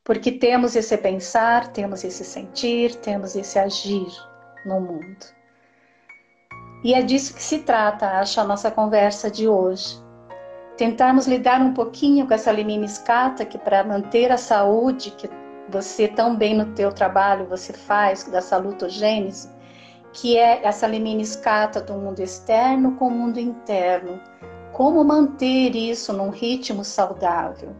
Porque 0.03 0.31
temos 0.31 0.77
esse 0.77 0.97
pensar, 0.99 1.73
temos 1.73 2.05
esse 2.05 2.25
sentir, 2.25 2.95
temos 2.97 3.35
esse 3.35 3.59
agir 3.59 4.09
no 4.67 4.81
mundo. 4.81 5.27
E 6.85 6.93
é 6.93 7.03
disso 7.03 7.35
que 7.35 7.43
se 7.43 7.61
trata, 7.61 8.19
acho, 8.19 8.41
a 8.41 8.45
nossa 8.45 8.71
conversa 8.71 9.31
de 9.31 9.49
hoje. 9.49 10.04
Tentarmos 10.77 11.29
lidar 11.29 11.61
um 11.61 11.73
pouquinho 11.73 12.27
com 12.27 12.35
essa 12.35 12.51
liminiskata 12.51 13.45
que 13.45 13.57
para 13.57 13.85
manter 13.85 14.33
a 14.33 14.37
saúde 14.37 15.13
que 15.13 15.31
você 15.69 16.09
tão 16.09 16.37
bem 16.37 16.55
no 16.57 16.67
teu 16.75 16.93
trabalho 16.93 17.47
você 17.47 17.73
faz 17.73 18.25
da 18.25 18.41
salutogênese, 18.41 19.49
que 20.13 20.37
é 20.37 20.65
essa 20.65 20.87
liminiskata 20.87 21.81
do 21.81 21.95
mundo 21.95 22.21
externo 22.21 22.97
com 22.97 23.07
o 23.07 23.11
mundo 23.11 23.39
interno. 23.39 24.21
Como 24.73 25.05
manter 25.05 25.77
isso 25.77 26.13
num 26.13 26.31
ritmo 26.31 26.85
saudável? 26.85 27.73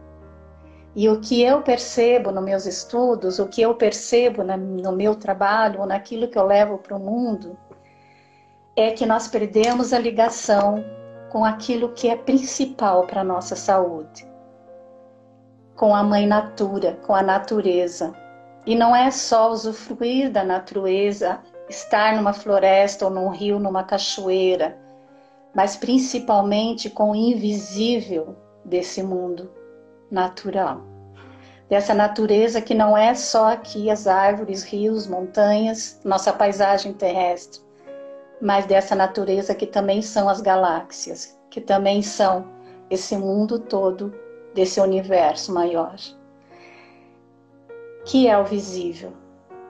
E 0.95 1.09
o 1.09 1.19
que 1.19 1.41
eu 1.41 1.61
percebo 1.61 2.31
nos 2.31 2.43
meus 2.43 2.65
estudos, 2.65 3.37
o 3.37 3.47
que 3.47 3.61
eu 3.61 3.75
percebo 3.75 4.41
no 4.45 4.93
meu 4.93 5.13
trabalho, 5.13 5.85
naquilo 5.85 6.29
que 6.29 6.37
eu 6.37 6.45
levo 6.45 6.77
para 6.77 6.95
o 6.95 6.99
mundo, 6.99 7.57
é 8.77 8.91
que 8.91 9.05
nós 9.05 9.27
perdemos 9.27 9.91
a 9.91 9.99
ligação 9.99 10.81
com 11.35 11.43
aquilo 11.43 11.89
que 11.89 12.07
é 12.07 12.15
principal 12.15 13.05
para 13.05 13.19
a 13.19 13.23
nossa 13.25 13.57
saúde, 13.57 14.25
com 15.75 15.93
a 15.93 16.01
mãe 16.01 16.25
natura, 16.25 16.97
com 17.05 17.13
a 17.13 17.21
natureza. 17.21 18.13
E 18.65 18.73
não 18.73 18.95
é 18.95 19.11
só 19.11 19.51
usufruir 19.51 20.31
da 20.31 20.45
natureza, 20.45 21.41
estar 21.67 22.15
numa 22.15 22.31
floresta 22.31 23.03
ou 23.03 23.11
num 23.11 23.27
rio, 23.27 23.59
numa 23.59 23.83
cachoeira, 23.83 24.77
mas 25.53 25.75
principalmente 25.75 26.89
com 26.89 27.11
o 27.11 27.15
invisível 27.17 28.37
desse 28.63 29.03
mundo 29.03 29.51
natural. 30.09 30.83
Dessa 31.67 31.93
natureza 31.93 32.61
que 32.61 32.73
não 32.73 32.97
é 32.97 33.13
só 33.13 33.51
aqui 33.51 33.91
as 33.91 34.07
árvores, 34.07 34.63
rios, 34.63 35.05
montanhas, 35.05 35.99
nossa 36.05 36.31
paisagem 36.31 36.93
terrestre, 36.93 37.64
mas 38.41 38.65
dessa 38.65 38.95
natureza 38.95 39.55
que 39.55 39.65
também 39.65 40.01
são 40.01 40.27
as 40.27 40.41
galáxias, 40.41 41.37
que 41.49 41.61
também 41.61 42.01
são 42.01 42.45
esse 42.89 43.17
mundo 43.17 43.59
todo 43.59 44.13
desse 44.53 44.79
universo 44.79 45.53
maior. 45.53 45.95
Que 48.05 48.27
é 48.27 48.37
o 48.37 48.45
visível, 48.45 49.13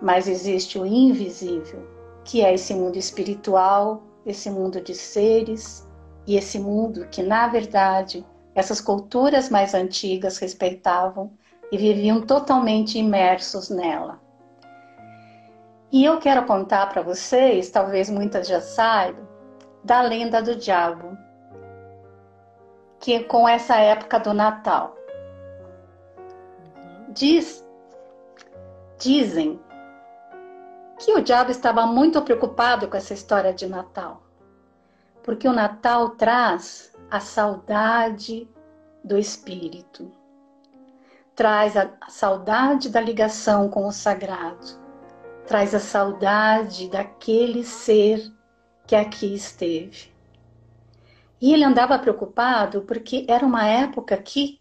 mas 0.01 0.27
existe 0.27 0.77
o 0.77 0.85
invisível, 0.85 1.87
que 2.23 2.41
é 2.41 2.53
esse 2.53 2.73
mundo 2.73 2.97
espiritual, 2.97 4.03
esse 4.25 4.49
mundo 4.49 4.81
de 4.81 4.93
seres 4.93 5.87
e 6.27 6.35
esse 6.35 6.59
mundo 6.59 7.07
que, 7.07 7.21
na 7.21 7.47
verdade, 7.47 8.25
essas 8.53 8.81
culturas 8.81 9.49
mais 9.49 9.73
antigas 9.73 10.37
respeitavam 10.37 11.31
e 11.71 11.77
viviam 11.77 12.21
totalmente 12.21 12.97
imersos 12.97 13.69
nela. 13.69 14.19
E 15.95 16.03
eu 16.03 16.19
quero 16.19 16.45
contar 16.45 16.87
para 16.87 17.01
vocês, 17.01 17.69
talvez 17.69 18.09
muitas 18.09 18.49
já 18.49 18.59
saibam, 18.59 19.25
da 19.81 20.01
lenda 20.01 20.41
do 20.41 20.53
diabo, 20.53 21.17
que 22.99 23.13
é 23.13 23.23
com 23.23 23.47
essa 23.47 23.77
época 23.77 24.19
do 24.19 24.33
Natal. 24.33 24.93
Diz, 27.11 27.65
dizem 28.99 29.57
que 30.99 31.13
o 31.13 31.21
diabo 31.21 31.49
estava 31.49 31.85
muito 31.85 32.21
preocupado 32.23 32.89
com 32.89 32.97
essa 32.97 33.13
história 33.13 33.53
de 33.53 33.65
Natal, 33.65 34.21
porque 35.23 35.47
o 35.47 35.53
Natal 35.53 36.09
traz 36.09 36.93
a 37.09 37.21
saudade 37.21 38.49
do 39.01 39.17
espírito, 39.17 40.11
traz 41.33 41.77
a 41.77 41.89
saudade 42.09 42.89
da 42.89 42.99
ligação 42.99 43.69
com 43.69 43.87
o 43.87 43.93
sagrado 43.93 44.83
traz 45.45 45.75
a 45.75 45.79
saudade 45.79 46.89
daquele 46.89 47.63
ser 47.63 48.31
que 48.85 48.95
aqui 48.95 49.33
esteve. 49.33 50.13
E 51.41 51.53
ele 51.53 51.63
andava 51.63 51.99
preocupado 51.99 52.81
porque 52.81 53.25
era 53.27 53.45
uma 53.45 53.65
época 53.65 54.17
que, 54.17 54.59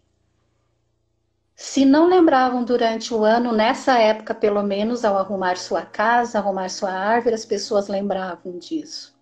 se 1.55 1.85
não 1.85 2.07
lembravam 2.07 2.63
durante 2.63 3.13
o 3.13 3.23
ano, 3.23 3.51
nessa 3.51 3.97
época, 3.97 4.35
pelo 4.35 4.61
menos, 4.61 5.05
ao 5.05 5.17
arrumar 5.17 5.57
sua 5.57 5.83
casa, 5.83 6.37
arrumar 6.37 6.69
sua 6.69 6.91
árvore, 6.91 7.35
as 7.35 7.45
pessoas 7.45 7.87
lembravam 7.87 8.57
disso. 8.59 9.15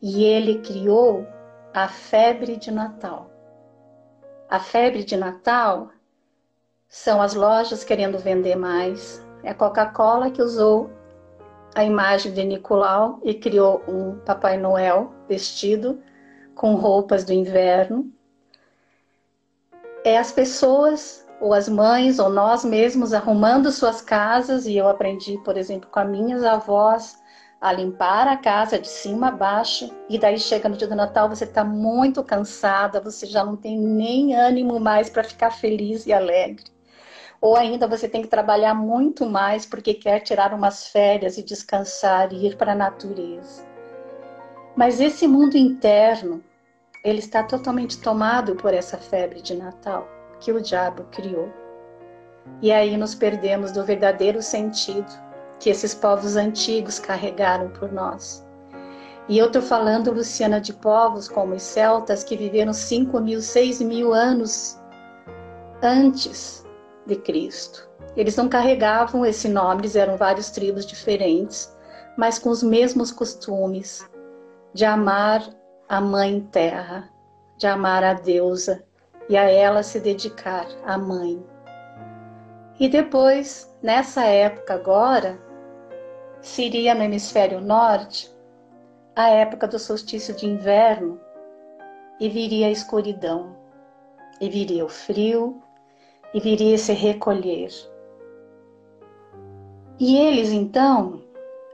E 0.00 0.24
ele 0.24 0.60
criou 0.60 1.26
a 1.74 1.86
febre 1.86 2.56
de 2.56 2.70
Natal. 2.70 3.30
A 4.48 4.58
febre 4.58 5.04
de 5.04 5.16
Natal 5.16 5.90
são 6.88 7.22
as 7.22 7.34
lojas 7.34 7.84
querendo 7.84 8.18
vender 8.18 8.56
mais, 8.56 9.24
é 9.42 9.50
a 9.50 9.54
Coca-Cola 9.54 10.30
que 10.30 10.42
usou 10.42 10.90
a 11.74 11.84
imagem 11.84 12.32
de 12.32 12.44
Nicolau 12.44 13.20
e 13.22 13.34
criou 13.34 13.82
um 13.86 14.18
Papai 14.20 14.56
Noel 14.56 15.12
vestido 15.28 16.00
com 16.54 16.74
roupas 16.74 17.24
do 17.24 17.32
inverno. 17.32 18.12
É 20.04 20.18
as 20.18 20.32
pessoas, 20.32 21.26
ou 21.40 21.54
as 21.54 21.68
mães, 21.68 22.18
ou 22.18 22.28
nós 22.28 22.64
mesmos 22.64 23.12
arrumando 23.12 23.70
suas 23.70 24.02
casas, 24.02 24.66
e 24.66 24.76
eu 24.76 24.88
aprendi, 24.88 25.38
por 25.44 25.56
exemplo, 25.56 25.88
com 25.90 26.00
as 26.00 26.08
minhas 26.08 26.42
avós, 26.42 27.18
a 27.60 27.72
limpar 27.72 28.26
a 28.26 28.36
casa 28.36 28.78
de 28.78 28.88
cima 28.88 29.28
a 29.28 29.30
baixo, 29.30 29.94
e 30.08 30.18
daí 30.18 30.38
chega 30.38 30.68
no 30.68 30.76
dia 30.76 30.88
do 30.88 30.96
Natal, 30.96 31.28
você 31.28 31.44
está 31.44 31.62
muito 31.62 32.24
cansada, 32.24 33.00
você 33.00 33.26
já 33.26 33.44
não 33.44 33.56
tem 33.56 33.78
nem 33.78 34.34
ânimo 34.34 34.80
mais 34.80 35.10
para 35.10 35.22
ficar 35.22 35.50
feliz 35.50 36.06
e 36.06 36.12
alegre 36.12 36.64
ou 37.40 37.56
ainda 37.56 37.86
você 37.86 38.08
tem 38.08 38.20
que 38.22 38.28
trabalhar 38.28 38.74
muito 38.74 39.24
mais 39.26 39.64
porque 39.64 39.94
quer 39.94 40.20
tirar 40.20 40.52
umas 40.52 40.88
férias 40.88 41.38
e 41.38 41.42
descansar 41.42 42.32
e 42.32 42.46
ir 42.46 42.56
para 42.56 42.72
a 42.72 42.76
natureza. 42.76 43.64
Mas 44.76 45.00
esse 45.00 45.26
mundo 45.26 45.56
interno, 45.56 46.42
ele 47.02 47.18
está 47.18 47.42
totalmente 47.42 48.00
tomado 48.00 48.54
por 48.56 48.74
essa 48.74 48.98
febre 48.98 49.40
de 49.40 49.54
Natal 49.54 50.06
que 50.38 50.52
o 50.52 50.60
diabo 50.60 51.04
criou. 51.10 51.48
E 52.60 52.70
aí 52.70 52.96
nos 52.96 53.14
perdemos 53.14 53.72
do 53.72 53.84
verdadeiro 53.84 54.42
sentido 54.42 55.10
que 55.58 55.70
esses 55.70 55.94
povos 55.94 56.36
antigos 56.36 56.98
carregaram 56.98 57.70
por 57.70 57.92
nós. 57.92 58.46
E 59.28 59.38
eu 59.38 59.46
estou 59.46 59.62
falando, 59.62 60.12
Luciana, 60.12 60.60
de 60.60 60.72
povos 60.72 61.28
como 61.28 61.54
os 61.54 61.62
celtas 61.62 62.24
que 62.24 62.36
viveram 62.36 62.72
5 62.72 63.20
mil, 63.20 63.40
6 63.40 63.80
mil 63.82 64.12
anos 64.12 64.78
antes 65.82 66.64
de 67.06 67.16
Cristo. 67.16 67.88
Eles 68.16 68.36
não 68.36 68.48
carregavam 68.48 69.24
esse 69.24 69.48
nome, 69.48 69.82
eles 69.82 69.96
eram 69.96 70.16
vários 70.16 70.50
tribos 70.50 70.86
diferentes, 70.86 71.74
mas 72.16 72.38
com 72.38 72.50
os 72.50 72.62
mesmos 72.62 73.10
costumes 73.10 74.08
de 74.74 74.84
amar 74.84 75.42
a 75.88 76.00
mãe 76.00 76.40
terra, 76.52 77.08
de 77.56 77.66
amar 77.66 78.04
a 78.04 78.14
deusa 78.14 78.84
e 79.28 79.36
a 79.36 79.48
ela 79.48 79.82
se 79.82 80.00
dedicar, 80.00 80.66
a 80.84 80.96
mãe. 80.96 81.42
E 82.78 82.88
depois, 82.88 83.72
nessa 83.82 84.24
época 84.24 84.74
agora, 84.74 85.38
seria 86.40 86.94
no 86.94 87.02
hemisfério 87.02 87.60
norte 87.60 88.34
a 89.14 89.28
época 89.28 89.68
do 89.68 89.78
solstício 89.78 90.34
de 90.34 90.46
inverno 90.46 91.20
e 92.18 92.28
viria 92.28 92.66
a 92.66 92.70
escuridão, 92.70 93.56
e 94.40 94.48
viria 94.48 94.84
o 94.84 94.88
frio, 94.88 95.62
e 96.32 96.40
viria 96.40 96.78
se 96.78 96.92
recolher. 96.92 97.70
E 99.98 100.16
eles 100.16 100.50
então 100.50 101.22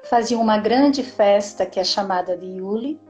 faziam 0.04 0.40
uma 0.40 0.58
grande 0.58 1.02
festa 1.02 1.66
que 1.66 1.78
é 1.78 1.84
chamada 1.84 2.36
de 2.36 2.46
Yuli, 2.46 3.00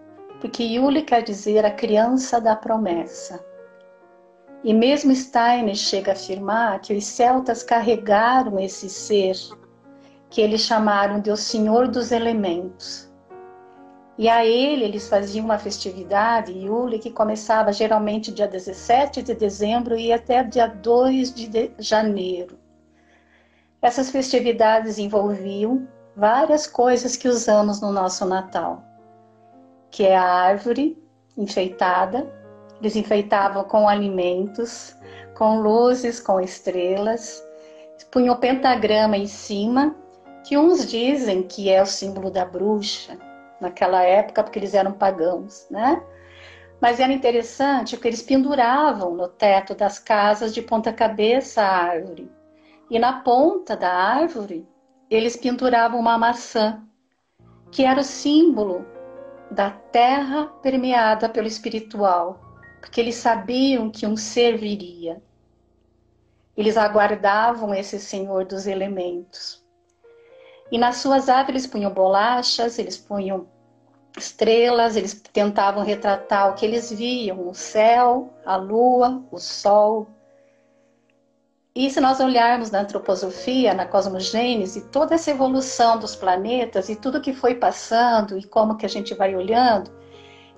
porque 0.40 0.62
Yuli 0.62 1.02
quer 1.02 1.22
dizer 1.22 1.64
a 1.64 1.70
criança 1.70 2.40
da 2.40 2.54
promessa. 2.54 3.44
E 4.62 4.74
mesmo 4.74 5.14
Steiner 5.14 5.74
chega 5.74 6.12
a 6.12 6.14
afirmar 6.14 6.80
que 6.80 6.94
os 6.94 7.04
celtas 7.04 7.62
carregaram 7.62 8.58
esse 8.58 8.88
ser 8.88 9.36
que 10.28 10.40
eles 10.40 10.62
chamaram 10.62 11.20
de 11.20 11.30
o 11.30 11.36
Senhor 11.36 11.88
dos 11.88 12.10
Elementos, 12.10 13.05
e 14.18 14.28
a 14.28 14.44
ele 14.44 14.84
eles 14.84 15.08
faziam 15.08 15.44
uma 15.44 15.58
festividade, 15.58 16.52
Yule, 16.52 16.98
que 16.98 17.10
começava 17.10 17.72
geralmente 17.72 18.32
dia 18.32 18.48
17 18.48 19.22
de 19.22 19.34
dezembro 19.34 19.96
e 19.96 20.12
até 20.12 20.42
dia 20.42 20.66
2 20.66 21.34
de 21.34 21.70
janeiro. 21.78 22.58
Essas 23.82 24.10
festividades 24.10 24.98
envolviam 24.98 25.86
várias 26.16 26.66
coisas 26.66 27.14
que 27.14 27.28
usamos 27.28 27.80
no 27.80 27.92
nosso 27.92 28.24
Natal, 28.24 28.82
que 29.90 30.04
é 30.04 30.16
a 30.16 30.24
árvore 30.24 30.96
enfeitada, 31.36 32.26
eles 32.80 32.96
enfeitavam 32.96 33.64
com 33.64 33.86
alimentos, 33.86 34.96
com 35.34 35.60
luzes, 35.60 36.20
com 36.20 36.40
estrelas, 36.40 37.42
punham 38.10 38.34
o 38.34 38.38
pentagrama 38.38 39.16
em 39.16 39.26
cima, 39.26 39.94
que 40.44 40.56
uns 40.56 40.86
dizem 40.86 41.42
que 41.42 41.68
é 41.68 41.82
o 41.82 41.86
símbolo 41.86 42.30
da 42.30 42.44
bruxa, 42.44 43.18
naquela 43.60 44.02
época, 44.02 44.42
porque 44.42 44.58
eles 44.58 44.74
eram 44.74 44.92
pagãos, 44.92 45.66
né? 45.70 46.02
Mas 46.80 47.00
era 47.00 47.12
interessante 47.12 47.96
porque 47.96 48.08
eles 48.08 48.22
penduravam 48.22 49.14
no 49.14 49.28
teto 49.28 49.74
das 49.74 49.98
casas 49.98 50.52
de 50.54 50.60
ponta 50.60 50.92
cabeça 50.92 51.62
a 51.62 51.84
árvore. 51.84 52.30
E 52.90 52.98
na 52.98 53.20
ponta 53.20 53.76
da 53.76 53.92
árvore, 53.92 54.68
eles 55.10 55.36
penduravam 55.36 55.98
uma 55.98 56.18
maçã, 56.18 56.82
que 57.70 57.84
era 57.84 58.00
o 58.00 58.04
símbolo 58.04 58.86
da 59.50 59.70
terra 59.70 60.46
permeada 60.62 61.28
pelo 61.28 61.46
espiritual, 61.46 62.40
porque 62.80 63.00
eles 63.00 63.16
sabiam 63.16 63.90
que 63.90 64.06
um 64.06 64.16
ser 64.16 64.56
viria. 64.56 65.22
Eles 66.56 66.76
aguardavam 66.76 67.74
esse 67.74 67.98
Senhor 67.98 68.44
dos 68.44 68.66
elementos. 68.66 69.65
E 70.70 70.78
nas 70.78 70.96
suas 70.96 71.28
árvores 71.28 71.62
eles 71.62 71.72
punham 71.72 71.92
bolachas, 71.92 72.78
eles 72.78 72.96
punham 72.96 73.46
estrelas, 74.16 74.96
eles 74.96 75.14
tentavam 75.32 75.84
retratar 75.84 76.50
o 76.50 76.54
que 76.54 76.64
eles 76.64 76.90
viam: 76.90 77.48
o 77.48 77.54
céu, 77.54 78.32
a 78.44 78.56
lua, 78.56 79.22
o 79.30 79.38
sol. 79.38 80.08
E 81.74 81.90
se 81.90 82.00
nós 82.00 82.20
olharmos 82.20 82.70
na 82.70 82.80
antroposofia, 82.80 83.74
na 83.74 83.84
cosmogênese, 83.84 84.88
toda 84.88 85.14
essa 85.14 85.30
evolução 85.30 85.98
dos 85.98 86.16
planetas 86.16 86.88
e 86.88 86.96
tudo 86.96 87.20
que 87.20 87.34
foi 87.34 87.54
passando 87.54 88.38
e 88.38 88.44
como 88.44 88.78
que 88.78 88.86
a 88.86 88.88
gente 88.88 89.12
vai 89.14 89.36
olhando, 89.36 89.90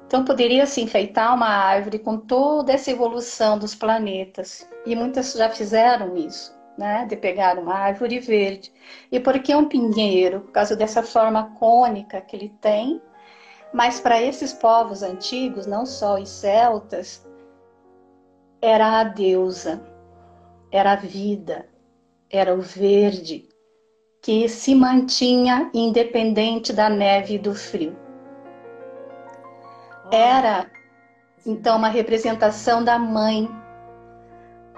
então 0.07 0.25
poderia 0.25 0.65
se 0.65 0.81
enfeitar 0.81 1.35
uma 1.35 1.49
árvore 1.49 1.99
com 1.99 2.17
toda 2.17 2.73
essa 2.73 2.91
evolução 2.91 3.59
dos 3.59 3.75
planetas. 3.75 4.67
E 4.87 4.95
muitas 4.95 5.33
já 5.33 5.51
fizeram 5.51 6.17
isso, 6.17 6.58
né? 6.79 7.05
De 7.07 7.17
pegar 7.17 7.59
uma 7.59 7.75
árvore 7.75 8.21
verde. 8.21 8.73
E 9.13 9.19
por 9.21 9.39
que 9.41 9.55
um 9.55 9.69
pinheiro? 9.69 10.41
Por 10.41 10.53
causa 10.53 10.77
dessa 10.77 11.03
forma 11.03 11.55
cônica 11.59 12.21
que 12.21 12.37
ele 12.37 12.49
tem. 12.61 13.03
Mas 13.73 14.01
para 14.01 14.23
esses 14.23 14.53
povos 14.53 15.03
antigos, 15.03 15.67
não 15.67 15.85
só 15.85 16.19
os 16.19 16.29
celtas, 16.29 17.27
era 18.63 19.01
a 19.01 19.05
deusa, 19.05 19.83
era 20.71 20.93
a 20.93 20.97
vida, 20.97 21.69
era 22.31 22.55
o 22.55 22.63
verde, 22.63 23.47
que 24.23 24.49
se 24.49 24.75
mantinha 24.75 25.71
independente 25.75 26.73
da 26.73 26.89
neve 26.89 27.35
e 27.35 27.39
do 27.39 27.55
frio 27.55 28.09
era 30.11 30.71
então 31.47 31.77
uma 31.77 31.89
representação 31.89 32.83
da 32.83 32.99
mãe. 32.99 33.49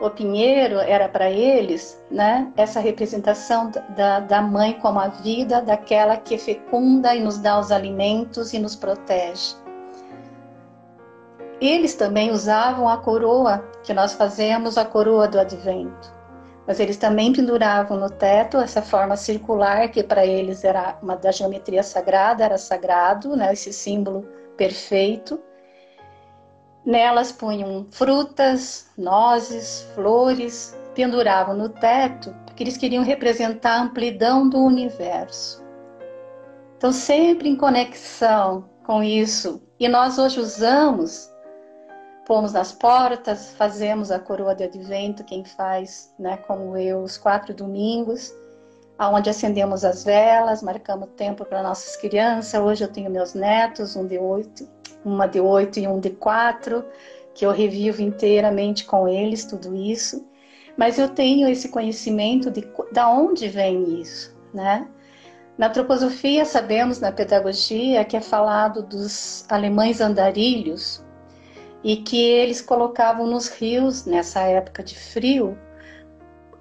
O 0.00 0.08
pinheiro 0.08 0.78
era 0.78 1.10
para 1.10 1.30
eles, 1.30 2.02
né, 2.10 2.50
essa 2.56 2.80
representação 2.80 3.70
da, 3.94 4.20
da 4.20 4.40
mãe 4.40 4.72
como 4.80 4.98
a 4.98 5.08
vida 5.08 5.60
daquela 5.60 6.16
que 6.16 6.38
fecunda 6.38 7.14
e 7.14 7.20
nos 7.20 7.36
dá 7.36 7.58
os 7.58 7.70
alimentos 7.70 8.54
e 8.54 8.58
nos 8.58 8.74
protege. 8.74 9.54
Eles 11.60 11.94
também 11.94 12.30
usavam 12.30 12.88
a 12.88 12.96
coroa, 12.96 13.62
que 13.82 13.92
nós 13.92 14.14
fazemos 14.14 14.78
a 14.78 14.86
coroa 14.86 15.28
do 15.28 15.38
advento. 15.38 16.14
Mas 16.66 16.80
eles 16.80 16.96
também 16.96 17.30
penduravam 17.34 17.98
no 17.98 18.08
teto 18.08 18.56
essa 18.56 18.80
forma 18.80 19.18
circular, 19.18 19.90
que 19.90 20.02
para 20.02 20.24
eles 20.24 20.64
era 20.64 20.98
uma 21.02 21.16
da 21.16 21.30
geometria 21.30 21.82
sagrada, 21.82 22.42
era 22.42 22.56
sagrado, 22.56 23.36
né, 23.36 23.52
esse 23.52 23.70
símbolo 23.70 24.26
perfeito. 24.56 25.38
Nelas 26.90 27.30
punham 27.30 27.86
frutas, 27.92 28.90
nozes, 28.98 29.82
flores, 29.94 30.76
penduravam 30.92 31.56
no 31.56 31.68
teto, 31.68 32.34
porque 32.44 32.64
eles 32.64 32.76
queriam 32.76 33.04
representar 33.04 33.74
a 33.74 33.82
amplidão 33.82 34.48
do 34.48 34.58
universo. 34.58 35.64
Então, 36.76 36.90
sempre 36.90 37.48
em 37.48 37.54
conexão 37.54 38.68
com 38.84 39.04
isso. 39.04 39.62
E 39.78 39.86
nós 39.86 40.18
hoje 40.18 40.40
usamos, 40.40 41.32
pomos 42.26 42.52
nas 42.52 42.72
portas, 42.72 43.52
fazemos 43.52 44.10
a 44.10 44.18
coroa 44.18 44.52
de 44.52 44.64
advento, 44.64 45.22
quem 45.22 45.44
faz, 45.44 46.12
né, 46.18 46.38
como 46.38 46.76
eu, 46.76 47.04
os 47.04 47.16
quatro 47.16 47.54
domingos 47.54 48.34
aonde 48.98 49.30
acendemos 49.30 49.82
as 49.82 50.04
velas, 50.04 50.62
marcamos 50.62 51.08
tempo 51.16 51.42
para 51.46 51.62
nossas 51.62 51.96
crianças. 51.96 52.60
Hoje 52.60 52.84
eu 52.84 52.88
tenho 52.88 53.10
meus 53.10 53.32
netos, 53.32 53.96
um 53.96 54.06
de 54.06 54.18
oito, 54.18 54.68
uma 55.04 55.26
de 55.26 55.40
oito 55.40 55.78
e 55.78 55.86
um 55.86 56.00
de 56.00 56.10
quatro, 56.10 56.84
que 57.34 57.44
eu 57.44 57.52
revivo 57.52 58.02
inteiramente 58.02 58.84
com 58.84 59.08
eles 59.08 59.44
tudo 59.44 59.74
isso. 59.74 60.26
Mas 60.76 60.98
eu 60.98 61.08
tenho 61.08 61.48
esse 61.48 61.68
conhecimento 61.68 62.50
de 62.50 62.66
da 62.92 63.08
onde 63.08 63.48
vem 63.48 64.00
isso, 64.00 64.36
né? 64.52 64.88
Na 65.58 65.66
antroposofia 65.66 66.44
sabemos 66.44 67.00
na 67.00 67.12
pedagogia 67.12 68.04
que 68.04 68.16
é 68.16 68.20
falado 68.20 68.82
dos 68.82 69.44
alemães 69.48 70.00
andarilhos 70.00 71.04
e 71.84 71.96
que 71.96 72.18
eles 72.18 72.62
colocavam 72.62 73.26
nos 73.26 73.48
rios 73.48 74.06
nessa 74.06 74.40
época 74.40 74.82
de 74.82 74.98
frio 74.98 75.58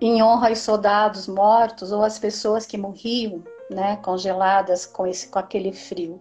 em 0.01 0.23
honra 0.23 0.49
aos 0.49 0.59
soldados 0.59 1.27
mortos 1.27 1.91
ou 1.91 2.03
às 2.03 2.17
pessoas 2.17 2.65
que 2.65 2.77
morriam, 2.77 3.43
né, 3.69 3.97
congeladas 3.97 4.85
com 4.85 5.05
esse 5.05 5.27
com 5.27 5.39
aquele 5.39 5.73
frio. 5.73 6.19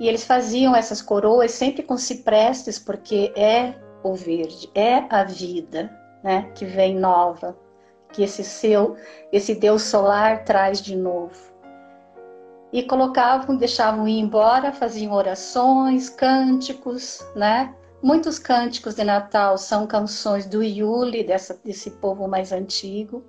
E 0.00 0.08
eles 0.08 0.24
faziam 0.24 0.74
essas 0.74 1.00
coroas 1.00 1.52
sempre 1.52 1.82
com 1.82 1.96
ciprestes, 1.96 2.78
porque 2.78 3.32
é 3.36 3.74
o 4.02 4.14
verde, 4.14 4.70
é 4.74 5.04
a 5.08 5.24
vida, 5.24 5.90
né, 6.22 6.50
que 6.54 6.64
vem 6.64 6.96
nova, 6.96 7.56
que 8.12 8.22
esse 8.22 8.44
seu, 8.44 8.96
esse 9.32 9.54
Deus 9.54 9.82
solar 9.82 10.44
traz 10.44 10.80
de 10.80 10.96
novo. 10.96 11.54
E 12.72 12.82
colocavam, 12.82 13.56
deixavam 13.56 14.08
ir 14.08 14.18
embora, 14.18 14.72
faziam 14.72 15.12
orações, 15.12 16.10
cânticos, 16.10 17.24
né? 17.36 17.72
Muitos 18.02 18.38
cânticos 18.38 18.96
de 18.96 19.04
Natal 19.04 19.56
são 19.56 19.86
canções 19.86 20.44
do 20.44 20.62
Yuli, 20.62 21.24
dessa, 21.24 21.58
desse 21.64 21.92
povo 21.92 22.26
mais 22.26 22.52
antigo, 22.52 23.24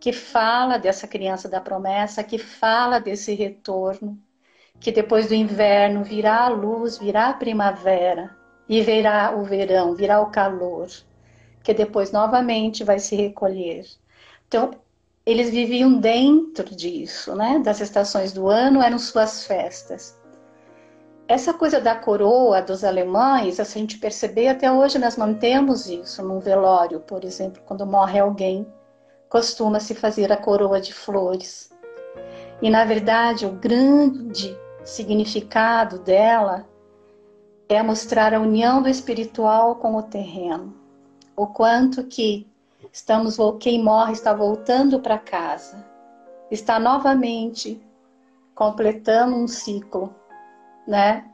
que 0.00 0.12
fala 0.12 0.78
dessa 0.78 1.06
criança 1.06 1.48
da 1.48 1.60
promessa, 1.60 2.24
que 2.24 2.38
fala 2.38 2.98
desse 2.98 3.34
retorno, 3.34 4.18
que 4.82 4.90
depois 4.90 5.28
do 5.28 5.34
inverno 5.34 6.02
virá 6.02 6.40
a 6.40 6.48
luz, 6.48 6.98
virá 6.98 7.28
a 7.28 7.34
primavera, 7.34 8.36
e 8.68 8.80
virá 8.82 9.32
o 9.32 9.44
verão, 9.44 9.94
virá 9.94 10.20
o 10.20 10.30
calor, 10.30 10.88
que 11.62 11.72
depois 11.72 12.10
novamente 12.10 12.82
vai 12.82 12.98
se 12.98 13.14
recolher. 13.14 13.86
Então, 14.48 14.72
eles 15.24 15.50
viviam 15.50 16.00
dentro 16.00 16.74
disso, 16.74 17.36
né? 17.36 17.60
Das 17.64 17.80
estações 17.80 18.32
do 18.32 18.48
ano 18.48 18.82
eram 18.82 18.98
suas 18.98 19.46
festas. 19.46 20.18
Essa 21.28 21.54
coisa 21.54 21.80
da 21.80 21.94
coroa 21.94 22.60
dos 22.60 22.82
alemães, 22.82 23.54
se 23.54 23.62
a 23.62 23.64
gente 23.64 23.98
perceber, 23.98 24.48
até 24.48 24.70
hoje 24.70 24.98
nós 24.98 25.16
mantemos 25.16 25.86
isso 25.86 26.24
num 26.24 26.40
velório, 26.40 26.98
por 26.98 27.24
exemplo, 27.24 27.62
quando 27.64 27.86
morre 27.86 28.18
alguém, 28.18 28.66
costuma-se 29.28 29.94
fazer 29.94 30.32
a 30.32 30.36
coroa 30.36 30.80
de 30.80 30.92
flores. 30.92 31.70
E 32.60 32.68
na 32.68 32.84
verdade, 32.84 33.46
o 33.46 33.52
grande 33.52 34.60
significado 34.84 35.98
dela 35.98 36.68
é 37.68 37.82
mostrar 37.82 38.34
a 38.34 38.40
união 38.40 38.82
do 38.82 38.88
espiritual 38.88 39.76
com 39.76 39.96
o 39.96 40.02
terreno. 40.02 40.74
O 41.36 41.46
quanto 41.46 42.04
que 42.04 42.46
estamos 42.92 43.36
quem 43.60 43.82
morre 43.82 44.12
está 44.12 44.34
voltando 44.34 45.00
para 45.00 45.18
casa, 45.18 45.84
está 46.50 46.78
novamente 46.78 47.80
completando 48.54 49.36
um 49.36 49.48
ciclo 49.48 50.14
né? 50.86 51.24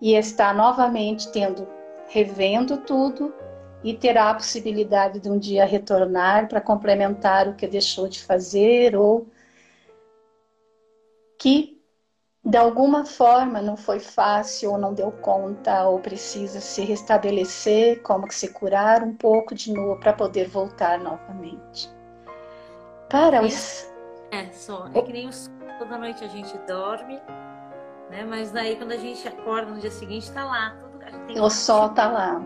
E 0.00 0.14
está 0.14 0.52
novamente 0.52 1.30
tendo, 1.32 1.66
revendo 2.08 2.78
tudo 2.78 3.34
e 3.82 3.94
terá 3.94 4.30
a 4.30 4.34
possibilidade 4.34 5.20
de 5.20 5.30
um 5.30 5.38
dia 5.38 5.64
retornar 5.64 6.48
para 6.48 6.60
complementar 6.60 7.48
o 7.48 7.54
que 7.54 7.66
deixou 7.66 8.08
de 8.08 8.22
fazer 8.22 8.96
ou 8.96 9.26
que 11.38 11.75
de 12.46 12.56
alguma 12.56 13.04
forma 13.04 13.60
não 13.60 13.76
foi 13.76 13.98
fácil 13.98 14.72
ou 14.72 14.78
não 14.78 14.94
deu 14.94 15.10
conta 15.10 15.88
ou 15.88 15.98
precisa 15.98 16.60
se 16.60 16.82
restabelecer, 16.82 18.00
como 18.02 18.26
que 18.26 18.34
se 18.34 18.48
curar 18.52 19.02
um 19.02 19.14
pouco 19.14 19.54
de 19.54 19.72
novo 19.72 20.00
para 20.00 20.12
poder 20.12 20.48
voltar 20.48 20.98
novamente. 20.98 21.90
Para 23.10 23.42
os 23.42 23.90
é 24.30 24.50
só 24.52 24.88
é 24.94 25.02
que 25.02 25.12
nem 25.12 25.28
os 25.28 25.50
toda 25.78 25.98
noite 25.98 26.24
a 26.24 26.28
gente 26.28 26.56
dorme 26.66 27.20
né? 28.10 28.24
Mas 28.24 28.50
daí 28.50 28.76
quando 28.76 28.92
a 28.92 28.96
gente 28.96 29.26
acorda 29.26 29.72
no 29.72 29.80
dia 29.80 29.90
seguinte, 29.90 30.30
tá 30.32 30.44
lá. 30.44 30.76
Tudo, 31.28 31.42
o 31.42 31.50
sol 31.50 31.90
tá 31.90 32.08
lá. 32.08 32.42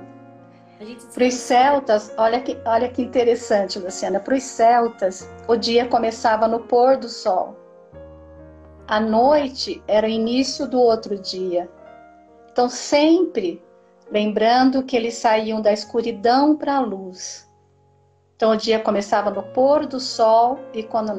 Para 1.13 1.27
os 1.27 1.35
celtas, 1.35 2.13
olha 2.17 2.41
que, 2.41 2.59
olha 2.65 2.89
que 2.89 3.03
interessante, 3.03 3.79
Luciana. 3.79 4.19
Para 4.19 4.35
os 4.35 4.43
celtas, 4.43 5.29
o 5.47 5.55
dia 5.57 5.87
começava 5.87 6.49
no 6.49 6.61
pôr 6.61 6.97
do 6.97 7.09
sol. 7.09 7.60
A 8.91 8.99
noite 8.99 9.81
era 9.87 10.05
o 10.05 10.11
início 10.11 10.67
do 10.67 10.81
outro 10.81 11.17
dia. 11.17 11.71
Então, 12.51 12.69
sempre 12.69 13.63
lembrando 14.11 14.83
que 14.83 14.97
eles 14.97 15.15
saíam 15.15 15.63
da 15.63 15.73
escuridão 15.73 16.57
para 16.57 16.75
a 16.75 16.81
luz. 16.81 17.49
Então, 18.35 18.51
o 18.51 18.57
dia 18.57 18.81
começava 18.81 19.31
no 19.31 19.45
pôr 19.45 19.87
do 19.87 20.01
sol, 20.01 20.59
e 20.75 20.83
quando 20.83 21.13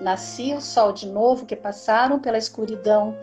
nascia 0.00 0.56
o 0.56 0.60
sol 0.60 0.90
de 0.90 1.06
novo, 1.06 1.46
que 1.46 1.54
passaram 1.54 2.18
pela 2.18 2.36
escuridão 2.36 3.16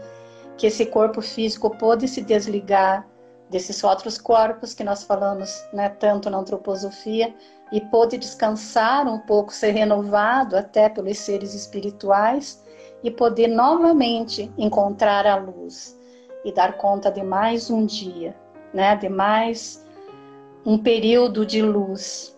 que 0.56 0.68
esse 0.68 0.86
corpo 0.86 1.22
físico 1.22 1.70
pôde 1.72 2.08
se 2.08 2.22
desligar 2.22 3.06
desses 3.50 3.84
outros 3.84 4.18
corpos 4.18 4.74
que 4.74 4.86
nós 4.86 5.04
falamos, 5.04 5.66
né, 5.74 5.90
tanto 5.90 6.30
na 6.30 6.38
antroposofia, 6.38 7.36
e 7.74 7.82
pôde 7.82 8.18
descansar 8.18 9.06
um 9.06 9.20
pouco, 9.20 9.54
ser 9.54 9.72
renovado 9.72 10.56
até 10.56 10.88
pelos 10.88 11.18
seres 11.18 11.54
espirituais 11.54 12.64
e 13.04 13.10
poder 13.10 13.48
novamente 13.48 14.52
encontrar 14.58 15.26
a 15.26 15.36
luz 15.36 15.98
e 16.44 16.52
dar 16.52 16.78
conta 16.78 17.12
de 17.12 17.24
mais 17.24 17.70
um 17.70 17.86
dia, 17.86 18.36
né? 18.74 18.96
De 18.96 19.10
mais 19.10 19.86
um 20.66 20.78
período 20.78 21.46
de 21.46 21.62
luz. 21.62 22.38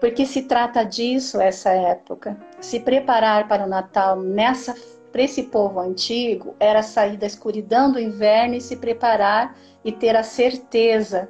Porque 0.00 0.24
se 0.24 0.42
trata 0.42 0.84
disso 0.84 1.40
essa 1.40 1.70
época. 1.70 2.36
Se 2.60 2.80
preparar 2.80 3.48
para 3.48 3.64
o 3.64 3.68
Natal 3.68 4.16
nessa 4.16 4.74
para 5.10 5.22
esse 5.22 5.44
povo 5.44 5.80
antigo 5.80 6.54
era 6.60 6.82
sair 6.82 7.16
da 7.16 7.26
escuridão 7.26 7.90
do 7.90 7.98
inverno 7.98 8.54
e 8.54 8.60
se 8.60 8.76
preparar 8.76 9.56
e 9.84 9.90
ter 9.90 10.14
a 10.14 10.22
certeza 10.22 11.28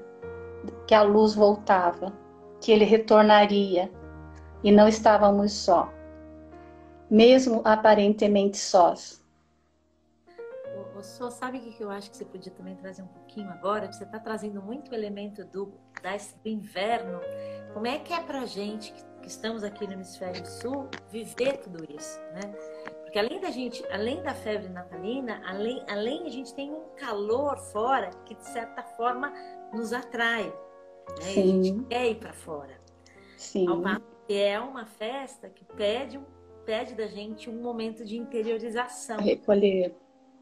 que 0.86 0.94
a 0.94 1.02
luz 1.02 1.34
voltava, 1.34 2.12
que 2.60 2.72
ele 2.72 2.84
retornaria 2.84 3.90
e 4.64 4.72
não 4.72 4.88
estávamos 4.88 5.52
só, 5.52 5.88
mesmo 7.10 7.62
aparentemente 7.64 8.56
sós. 8.56 9.18
Você 10.94 11.30
sabe 11.30 11.58
o 11.58 11.60
que 11.60 11.80
eu 11.80 11.90
acho 11.90 12.10
que 12.10 12.16
você 12.16 12.24
podia 12.24 12.50
também 12.50 12.74
trazer 12.74 13.02
um 13.02 13.06
pouquinho 13.06 13.48
agora? 13.50 13.90
Você 13.90 14.02
está 14.02 14.18
trazendo 14.18 14.60
muito 14.60 14.92
elemento 14.92 15.44
do, 15.44 15.66
do 15.66 16.48
inverno. 16.48 17.20
Como 17.72 17.86
é 17.86 18.00
que 18.00 18.12
é 18.12 18.20
para 18.20 18.44
gente 18.46 18.92
que, 18.92 19.04
que 19.22 19.28
estamos 19.28 19.62
aqui 19.62 19.86
no 19.86 19.92
hemisfério 19.92 20.44
sul 20.44 20.88
viver 21.08 21.58
tudo 21.58 21.84
isso, 21.88 22.18
né? 22.32 22.40
Porque 23.02 23.16
além 23.16 23.40
da 23.40 23.50
gente, 23.50 23.84
além 23.92 24.20
da 24.22 24.34
febre 24.34 24.68
natalina, 24.68 25.40
além, 25.46 25.84
além 25.88 26.26
a 26.26 26.30
gente 26.30 26.52
tem 26.52 26.72
um 26.72 26.82
calor 26.96 27.56
fora 27.58 28.10
que 28.26 28.34
de 28.34 28.46
certa 28.46 28.82
forma 28.82 29.32
nos 29.72 29.92
atrai, 29.92 30.44
né? 30.44 31.22
Sim. 31.22 31.40
E 31.40 31.60
a 31.60 31.62
gente 31.62 31.84
quer 31.84 32.10
ir 32.10 32.14
para 32.16 32.32
fora. 32.32 32.76
Sim. 33.36 33.66
É 34.28 34.58
uma 34.58 34.84
festa 34.84 35.48
que 35.48 35.64
pede, 35.64 36.20
pede 36.68 36.94
da 36.94 37.06
gente 37.06 37.48
um 37.48 37.62
momento 37.62 38.04
de 38.04 38.18
interiorização. 38.18 39.16
Recolher. 39.20 39.96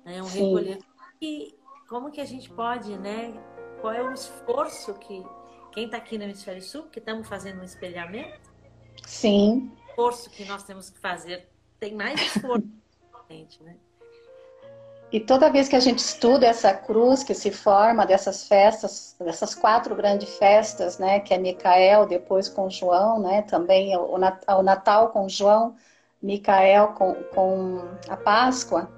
Né? 0.05 0.21
Um 0.21 0.27
Sim. 0.27 0.47
recolher. 0.47 0.79
E 1.23 1.55
como 1.89 2.11
que 2.11 2.21
a 2.21 2.25
gente 2.25 2.51
pode, 2.51 2.99
né? 2.99 3.33
Qual 3.81 3.93
é 3.93 4.03
o 4.03 4.12
esforço 4.12 4.93
que 4.95 5.25
quem 5.71 5.85
está 5.85 5.99
aqui 5.99 6.19
no 6.19 6.25
Hemisfério 6.25 6.61
Sul, 6.61 6.89
que 6.91 6.99
estamos 6.99 7.29
fazendo 7.29 7.61
um 7.61 7.62
espelhamento? 7.62 8.51
Sim. 9.07 9.71
O 9.71 9.91
esforço 9.91 10.29
que 10.31 10.45
nós 10.47 10.65
temos 10.65 10.91
que 10.91 10.99
fazer 10.99 11.49
tem 11.79 11.95
mais 11.95 12.21
esforço, 12.21 12.67
né? 13.62 13.77
E 15.12 15.21
toda 15.21 15.49
vez 15.49 15.69
que 15.69 15.77
a 15.77 15.81
gente 15.81 16.01
estuda 16.01 16.49
essa 16.49 16.75
cruz 16.75 17.23
que 17.23 17.35
se 17.35 17.53
forma 17.53 18.05
dessas 18.05 18.49
festas, 18.49 19.15
dessas 19.21 19.55
quatro 19.55 19.95
grandes 19.95 20.37
festas, 20.37 20.99
né, 20.99 21.21
que 21.21 21.33
é 21.33 21.39
Micael, 21.39 22.05
depois 22.05 22.49
com 22.49 22.69
João, 22.69 23.21
né, 23.21 23.43
também 23.43 23.97
o 23.97 24.19
Natal 24.19 25.11
com 25.11 25.29
João, 25.29 25.77
Micael 26.27 26.89
com, 26.89 27.15
com 27.35 27.83
a 28.09 28.17
Páscoa, 28.17 28.91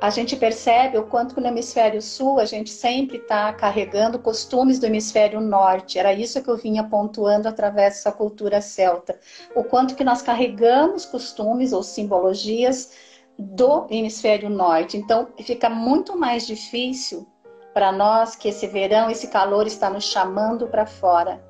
a 0.00 0.08
gente 0.08 0.34
percebe 0.34 0.96
o 0.96 1.04
quanto 1.04 1.34
que 1.34 1.40
no 1.40 1.46
hemisfério 1.46 2.00
sul 2.00 2.40
a 2.40 2.46
gente 2.46 2.70
sempre 2.70 3.18
está 3.18 3.52
carregando 3.52 4.18
costumes 4.18 4.78
do 4.78 4.86
hemisfério 4.86 5.40
norte. 5.40 5.98
Era 5.98 6.12
isso 6.12 6.42
que 6.42 6.48
eu 6.48 6.56
vinha 6.56 6.82
pontuando 6.82 7.46
através 7.46 7.94
dessa 7.94 8.10
cultura 8.10 8.60
celta. 8.62 9.20
O 9.54 9.62
quanto 9.62 9.94
que 9.94 10.02
nós 10.02 10.22
carregamos 10.22 11.04
costumes 11.04 11.72
ou 11.72 11.82
simbologias 11.82 12.92
do 13.38 13.86
hemisfério 13.90 14.50
norte. 14.50 14.96
Então 14.96 15.28
fica 15.38 15.68
muito 15.68 16.18
mais 16.18 16.46
difícil 16.46 17.26
para 17.72 17.92
nós 17.92 18.34
que 18.34 18.48
esse 18.48 18.66
verão, 18.66 19.10
esse 19.10 19.28
calor 19.28 19.66
está 19.66 19.88
nos 19.88 20.04
chamando 20.04 20.66
para 20.66 20.86
fora. 20.86 21.42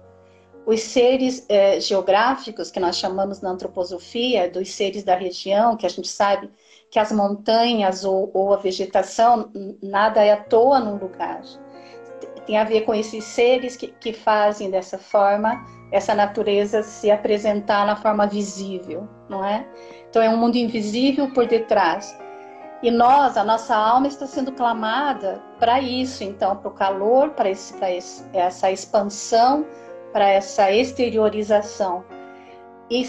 Os 0.70 0.83
seres 0.83 1.44
eh, 1.48 1.80
geográficos 1.80 2.70
que 2.70 2.78
nós 2.78 2.96
chamamos 2.96 3.40
na 3.40 3.50
antroposofia, 3.50 4.48
dos 4.48 4.70
seres 4.72 5.02
da 5.02 5.16
região, 5.16 5.76
que 5.76 5.85
a 5.85 5.88
gente 5.88 6.06
sabe 6.06 6.48
que 6.88 6.96
as 6.96 7.11
montanhas 7.11 8.04
ou, 8.04 8.30
ou 8.33 8.54
a 8.54 8.56
vegetação, 8.56 9.50
nada 9.83 10.24
é 10.24 10.30
à 10.30 10.37
toa 10.37 10.78
num 10.78 10.94
lugar. 10.94 11.42
Tem 12.46 12.56
a 12.56 12.62
ver 12.62 12.83
com 12.83 12.94
esses 12.94 13.24
seres 13.24 13.76
que, 13.76 13.88
que 13.88 14.12
fazem 14.12 14.70
dessa 14.70 14.96
forma 14.96 15.61
essa 15.90 16.14
natureza 16.14 16.85
se 16.85 17.11
apresentar 17.11 17.85
na 17.85 17.96
forma 17.96 18.24
visível, 18.28 19.09
não 19.28 19.44
é? 19.44 19.66
Então 20.09 20.22
é 20.22 20.30
um 20.30 20.37
mundo 20.37 20.54
invisível 20.54 21.33
por 21.33 21.48
detrás. 21.48 22.16
E 22.80 22.92
nós, 22.92 23.37
a 23.37 23.42
nossa 23.42 23.74
alma 23.74 24.06
está 24.06 24.24
sendo 24.24 24.52
clamada 24.52 25.42
para 25.59 25.80
isso, 25.80 26.22
então, 26.22 26.54
para 26.54 26.68
o 26.68 26.74
calor, 26.74 27.30
para 27.30 27.50
essa 27.50 28.70
expansão, 28.70 29.66
para 30.12 30.28
essa 30.28 30.70
exteriorização. 30.72 32.04
E 32.90 33.04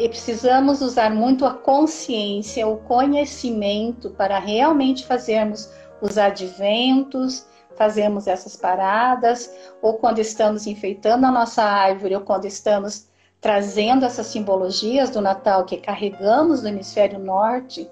e 0.00 0.08
precisamos 0.08 0.80
usar 0.80 1.10
muito 1.10 1.44
a 1.44 1.52
consciência, 1.52 2.66
o 2.66 2.78
conhecimento 2.78 4.08
para 4.08 4.38
realmente 4.38 5.04
fazermos 5.04 5.70
os 6.00 6.16
adventos, 6.16 7.46
fazermos 7.76 8.26
essas 8.26 8.56
paradas, 8.56 9.54
ou 9.82 9.98
quando 9.98 10.18
estamos 10.18 10.66
enfeitando 10.66 11.26
a 11.26 11.30
nossa 11.30 11.62
árvore, 11.62 12.14
ou 12.14 12.22
quando 12.22 12.46
estamos 12.46 13.08
trazendo 13.42 14.06
essas 14.06 14.28
simbologias 14.28 15.10
do 15.10 15.20
Natal 15.20 15.66
que 15.66 15.76
carregamos 15.76 16.62
do 16.62 16.68
hemisfério 16.68 17.18
norte, 17.18 17.86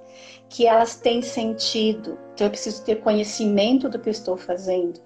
que 0.49 0.67
elas 0.67 0.97
têm 0.97 1.21
sentido. 1.21 2.19
Então 2.33 2.47
eu 2.47 2.51
preciso 2.51 2.83
ter 2.85 3.03
conhecimento 3.03 3.87
do 3.87 3.99
que 3.99 4.09
eu 4.09 4.13
estou 4.13 4.39
fazendo 4.39 4.99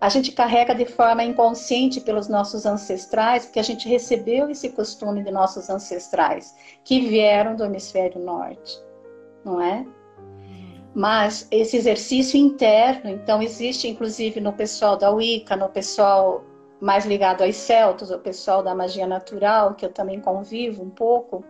a 0.00 0.08
gente 0.08 0.32
carrega 0.32 0.74
de 0.74 0.84
forma 0.84 1.24
inconsciente 1.24 2.00
pelos 2.00 2.28
nossos 2.28 2.64
ancestrais, 2.64 3.46
porque 3.46 3.58
a 3.58 3.64
gente 3.64 3.88
recebeu 3.88 4.48
esse 4.48 4.68
costume 4.70 5.24
de 5.24 5.30
nossos 5.30 5.68
ancestrais, 5.68 6.54
que 6.84 7.00
vieram 7.00 7.56
do 7.56 7.64
hemisfério 7.64 8.20
norte, 8.20 8.80
não 9.44 9.60
é? 9.60 9.84
Mas 10.94 11.48
esse 11.50 11.76
exercício 11.76 12.38
interno, 12.38 13.10
então, 13.10 13.42
existe 13.42 13.88
inclusive 13.88 14.40
no 14.40 14.52
pessoal 14.52 14.96
da 14.96 15.10
Wicca, 15.10 15.56
no 15.56 15.68
pessoal 15.68 16.44
mais 16.80 17.04
ligado 17.04 17.42
aos 17.42 17.56
celtos, 17.56 18.10
o 18.10 18.18
pessoal 18.18 18.62
da 18.62 18.74
magia 18.74 19.06
natural, 19.06 19.74
que 19.74 19.84
eu 19.84 19.92
também 19.92 20.20
convivo 20.20 20.82
um 20.82 20.90
pouco, 20.90 21.44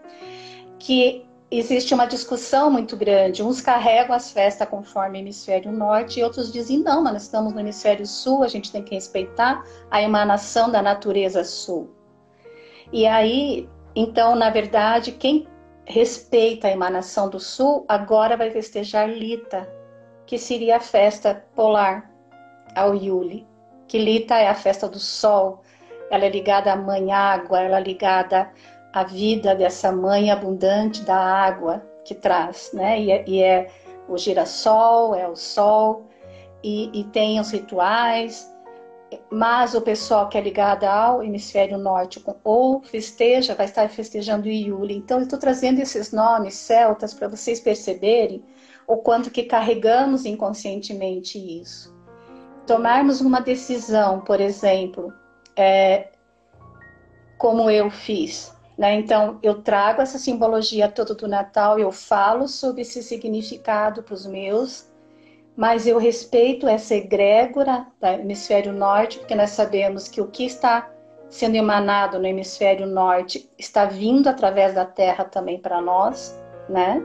que 0.78 1.27
existe 1.50 1.94
uma 1.94 2.06
discussão 2.06 2.70
muito 2.70 2.96
grande. 2.96 3.42
Uns 3.42 3.61
carregam 3.61 4.14
as 4.14 4.30
festas 4.30 4.68
conforme 4.68 5.20
hemisfério 5.20 5.72
norte 5.72 6.20
e 6.20 6.24
outros 6.24 6.52
dizem 6.52 6.78
não, 6.78 7.02
mas 7.02 7.12
nós 7.12 7.22
estamos 7.22 7.52
no 7.52 7.61
hemisfério 7.61 8.06
sul, 8.06 8.42
a 8.42 8.48
gente 8.48 8.70
tem 8.70 8.82
que 8.82 8.94
respeitar 8.94 9.64
a 9.90 10.02
emanação 10.02 10.70
da 10.70 10.82
natureza 10.82 11.44
sul. 11.44 11.90
E 12.92 13.06
aí, 13.06 13.68
então, 13.94 14.34
na 14.34 14.50
verdade, 14.50 15.12
quem 15.12 15.48
respeita 15.87 16.68
a 16.68 16.70
emanação 16.70 17.28
do 17.28 17.40
sul 17.40 17.84
agora 17.88 18.37
vai 18.37 18.50
festejar 18.50 19.08
Lita, 19.08 19.68
que 20.26 20.37
seria 20.37 20.76
a 20.76 20.80
festa 20.80 21.46
polar 21.54 22.11
ao 22.74 22.94
Yuli. 22.94 23.46
Que 23.87 23.98
Lita 23.98 24.34
é 24.37 24.48
a 24.48 24.54
festa 24.54 24.87
do 24.87 24.98
sol, 24.98 25.62
ela 26.11 26.26
é 26.26 26.28
ligada 26.28 26.70
à 26.70 26.76
mãe 26.76 27.11
água, 27.11 27.61
ela 27.61 27.78
é 27.78 27.82
ligada 27.82 28.50
a 28.98 29.04
vida 29.04 29.54
dessa 29.54 29.92
mãe 29.92 30.30
abundante 30.30 31.02
da 31.02 31.16
água 31.16 31.82
que 32.04 32.14
traz, 32.14 32.70
né? 32.72 33.00
E 33.00 33.11
é, 33.11 33.24
e 33.28 33.42
é 33.42 33.70
o 34.08 34.16
girassol, 34.16 35.14
é 35.14 35.28
o 35.28 35.37
sol, 35.37 36.06
e, 36.62 36.90
e, 36.98 37.04
tem 37.04 37.38
os 37.38 37.50
rituais, 37.50 38.52
mas 39.30 39.74
o 39.74 39.80
pessoal 39.80 40.28
que 40.28 40.37
é 40.37 40.40
ligado 40.40 40.84
ao 40.84 41.22
hemisfério 41.22 41.78
norte 41.78 42.22
ou 42.42 42.82
festeja, 42.82 43.54
vai 43.54 43.66
estar 43.66 43.88
festejando 43.88 44.48
Iuli. 44.48 44.96
Então, 44.96 45.18
eu 45.18 45.24
estou 45.24 45.38
trazendo 45.38 45.80
esses 45.80 46.11
nomes 46.11 46.54
celtas 46.54 47.14
para 47.14 47.28
vocês 47.28 47.61
perceberem 47.61 48.42
o 48.87 48.96
quanto 48.96 49.30
que 49.30 49.44
carregamos 49.44 50.24
inconscientemente 50.24 51.38
isso. 51.38 51.94
Tomarmos 52.66 53.20
uma 53.20 53.40
decisão, 53.40 54.20
por 54.20 54.40
exemplo, 54.40 55.12
é, 55.54 56.08
como 57.38 57.70
eu 57.70 57.90
fiz, 57.90 58.52
né? 58.78 58.94
Então, 58.94 59.40
eu 59.42 59.60
trago 59.60 60.00
essa 60.00 60.18
simbologia 60.18 60.88
toda 60.88 61.12
do 61.12 61.26
Natal, 61.26 61.80
eu 61.80 61.90
falo 61.90 62.46
sobre 62.46 62.82
esse 62.82 63.02
significado 63.02 64.04
para 64.04 64.14
os 64.14 64.24
meus, 64.24 64.88
mas 65.56 65.88
eu 65.88 65.98
respeito 65.98 66.68
essa 66.68 66.94
egrégora 66.94 67.88
do 68.00 68.06
hemisfério 68.06 68.72
norte, 68.72 69.18
porque 69.18 69.34
nós 69.34 69.50
sabemos 69.50 70.06
que 70.06 70.20
o 70.20 70.28
que 70.28 70.46
está 70.46 70.88
sendo 71.28 71.56
emanado 71.56 72.20
no 72.20 72.26
hemisfério 72.26 72.86
norte 72.86 73.50
está 73.58 73.84
vindo 73.84 74.28
através 74.28 74.72
da 74.74 74.84
Terra 74.84 75.24
também 75.24 75.58
para 75.58 75.80
nós, 75.80 76.40
né? 76.68 77.04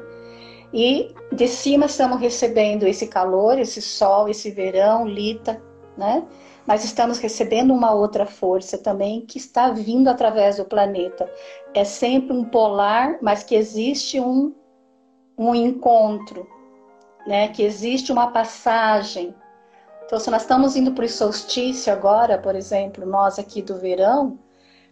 E 0.72 1.14
de 1.32 1.48
cima 1.48 1.88
estamos 1.88 2.20
recebendo 2.20 2.88
esse 2.88 3.08
calor, 3.08 3.58
esse 3.58 3.82
sol, 3.82 4.30
esse 4.30 4.52
verão, 4.52 5.08
lita, 5.08 5.60
né? 5.98 6.24
Mas 6.66 6.84
estamos 6.84 7.20
recebendo 7.20 7.74
uma 7.74 7.92
outra 7.94 8.26
força 8.26 8.78
também 8.78 9.26
que 9.26 9.38
está 9.38 9.70
vindo 9.70 10.08
através 10.08 10.58
do 10.58 10.66
planeta. 10.66 11.30
É 11.74 11.84
sempre 11.84 12.36
um 12.36 12.46
polar, 12.46 13.18
mas 13.22 13.44
que 13.44 13.56
existe 13.56 14.20
um, 14.20 14.54
um 15.38 15.54
encontro, 15.54 16.48
né? 17.28 17.50
que 17.50 17.64
existe 17.64 18.12
uma 18.12 18.28
passagem. 18.32 19.36
Então, 20.06 20.20
se 20.20 20.30
nós 20.30 20.44
estamos 20.44 20.76
indo 20.76 20.92
para 20.94 21.06
o 21.06 21.10
solstício 21.10 21.92
agora, 21.92 22.38
por 22.38 22.56
exemplo, 22.56 23.06
nós 23.06 23.40
aqui 23.40 23.62
do 23.62 23.78
verão, 23.78 24.38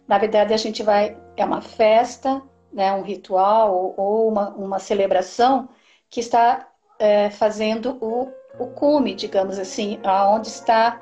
Na 0.08 0.18
verdade, 0.18 0.52
a 0.52 0.56
gente 0.56 0.82
vai, 0.82 1.16
é 1.36 1.44
uma 1.44 1.60
festa, 1.62 2.42
né, 2.72 2.92
um 2.92 3.02
ritual 3.02 3.94
ou, 3.96 4.28
uma, 4.28 4.50
uma 4.50 4.78
celebração 4.78 5.68
que 6.10 6.20
está 6.20 6.68
é, 6.98 7.30
fazendo 7.30 7.98
o, 8.00 8.28
o 8.58 8.66
cume, 8.68 9.14
digamos 9.14 9.58
assim, 9.58 9.98
aonde 10.02 10.48
está, 10.48 11.00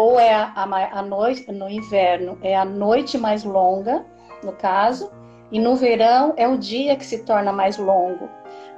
ou 0.00 0.18
é 0.18 0.32
a, 0.32 0.50
a, 0.54 0.98
a 0.98 1.02
noite, 1.02 1.52
no 1.52 1.68
inverno, 1.68 2.38
é 2.40 2.56
a 2.56 2.64
noite 2.64 3.18
mais 3.18 3.44
longa, 3.44 4.06
no 4.42 4.52
caso, 4.52 5.10
e 5.52 5.60
no 5.60 5.76
verão 5.76 6.32
é 6.38 6.48
o 6.48 6.56
dia 6.56 6.96
que 6.96 7.04
se 7.04 7.22
torna 7.24 7.52
mais 7.52 7.76
longo. 7.76 8.26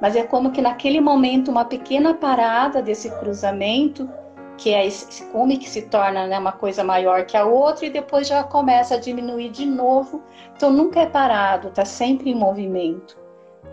Mas 0.00 0.16
é 0.16 0.24
como 0.24 0.50
que 0.50 0.60
naquele 0.60 1.00
momento, 1.00 1.48
uma 1.48 1.64
pequena 1.64 2.12
parada 2.12 2.82
desse 2.82 3.08
cruzamento, 3.20 4.10
que 4.58 4.74
é 4.74 4.84
esse 4.84 5.24
cume 5.26 5.58
que 5.58 5.70
se 5.70 5.82
torna 5.82 6.26
né, 6.26 6.36
uma 6.36 6.52
coisa 6.52 6.82
maior 6.82 7.24
que 7.24 7.36
a 7.36 7.44
outra, 7.44 7.86
e 7.86 7.90
depois 7.90 8.26
já 8.26 8.42
começa 8.42 8.96
a 8.96 8.98
diminuir 8.98 9.50
de 9.50 9.64
novo. 9.64 10.24
Então 10.56 10.72
nunca 10.72 11.00
é 11.00 11.06
parado, 11.06 11.68
está 11.68 11.84
sempre 11.84 12.30
em 12.30 12.34
movimento. 12.34 13.16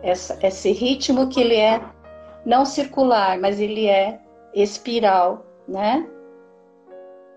Essa, 0.04 0.38
esse 0.46 0.72
ritmo 0.72 1.30
que 1.30 1.42
ele 1.42 1.56
é 1.56 1.82
não 2.46 2.64
circular, 2.64 3.40
mas 3.40 3.60
ele 3.60 3.88
é 3.88 4.20
espiral, 4.54 5.46
né? 5.68 6.08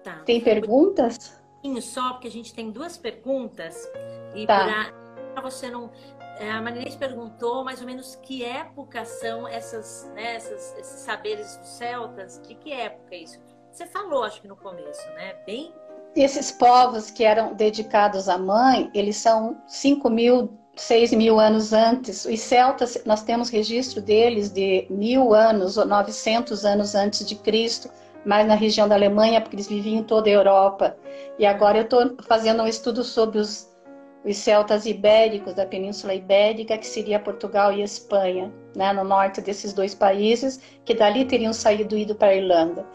Tá. 0.02 0.22
Tem 0.24 0.40
perguntas? 0.40 1.40
Só 1.80 2.14
porque 2.14 2.26
a 2.26 2.30
gente 2.30 2.52
tem 2.52 2.70
duas 2.70 2.96
perguntas 2.96 3.88
e 4.34 4.46
tá 4.46 4.92
para 5.32 5.42
você 5.42 5.70
não. 5.70 5.90
É, 6.38 6.50
a 6.50 6.60
Marinês 6.60 6.96
perguntou 6.96 7.64
mais 7.64 7.80
ou 7.80 7.86
menos 7.86 8.16
que 8.16 8.44
época 8.44 9.04
são 9.04 9.46
essas, 9.46 10.10
né, 10.14 10.36
essas, 10.36 10.74
esses 10.78 11.00
saberes 11.00 11.56
dos 11.56 11.68
celtas, 11.68 12.40
de 12.46 12.54
que 12.54 12.72
época 12.72 13.14
é 13.14 13.18
isso? 13.18 13.38
Você 13.70 13.86
falou, 13.86 14.24
acho 14.24 14.40
que 14.40 14.48
no 14.48 14.56
começo, 14.56 15.06
né? 15.14 15.34
Bem. 15.46 15.72
Esses 16.14 16.50
povos 16.50 17.10
que 17.10 17.24
eram 17.24 17.54
dedicados 17.54 18.28
à 18.28 18.36
mãe, 18.36 18.90
eles 18.92 19.16
são 19.16 19.56
5 19.66 20.10
mil, 20.10 20.58
6 20.76 21.12
mil 21.12 21.38
anos 21.38 21.72
antes. 21.72 22.24
Os 22.26 22.40
celtas, 22.40 23.02
nós 23.06 23.22
temos 23.22 23.48
registro 23.48 24.02
deles 24.02 24.50
de 24.50 24.86
mil 24.90 25.32
anos 25.32 25.78
ou 25.78 25.86
900 25.86 26.64
anos 26.66 26.94
antes 26.94 27.26
de 27.26 27.34
Cristo, 27.34 27.88
mais 28.24 28.46
na 28.46 28.54
região 28.54 28.88
da 28.88 28.94
Alemanha, 28.94 29.40
porque 29.40 29.56
eles 29.56 29.68
viviam 29.68 30.00
em 30.00 30.04
toda 30.04 30.28
a 30.28 30.32
Europa. 30.32 30.96
E 31.38 31.46
agora 31.46 31.78
eu 31.78 31.84
estou 31.84 32.16
fazendo 32.26 32.62
um 32.62 32.66
estudo 32.66 33.02
sobre 33.02 33.38
os 33.38 33.72
os 34.24 34.36
celtas 34.36 34.86
ibéricos 34.86 35.54
da 35.54 35.66
Península 35.66 36.14
Ibérica, 36.14 36.78
que 36.78 36.86
seria 36.86 37.18
Portugal 37.18 37.72
e 37.72 37.82
Espanha, 37.82 38.52
né, 38.74 38.92
no 38.92 39.04
norte 39.04 39.40
desses 39.40 39.72
dois 39.72 39.94
países, 39.94 40.60
que 40.84 40.94
dali 40.94 41.24
teriam 41.24 41.52
saído 41.52 41.96
e 41.96 42.02
ido 42.02 42.14
para 42.14 42.28
a 42.28 42.34
Irlanda. 42.36 42.86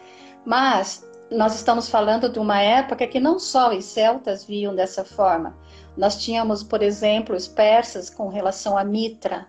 Mas 0.45 1.05
nós 1.29 1.55
estamos 1.55 1.89
falando 1.89 2.29
de 2.29 2.39
uma 2.39 2.61
época 2.61 3.05
que 3.05 3.19
não 3.19 3.37
só 3.37 3.75
os 3.75 3.83
celtas 3.83 4.45
viam 4.45 4.73
dessa 4.73 5.03
forma. 5.03 5.57
Nós 5.97 6.23
tínhamos, 6.23 6.63
por 6.63 6.81
exemplo, 6.81 7.35
os 7.35 7.47
persas 7.47 8.09
com 8.09 8.29
relação 8.29 8.77
a 8.77 8.83
Mitra, 8.83 9.47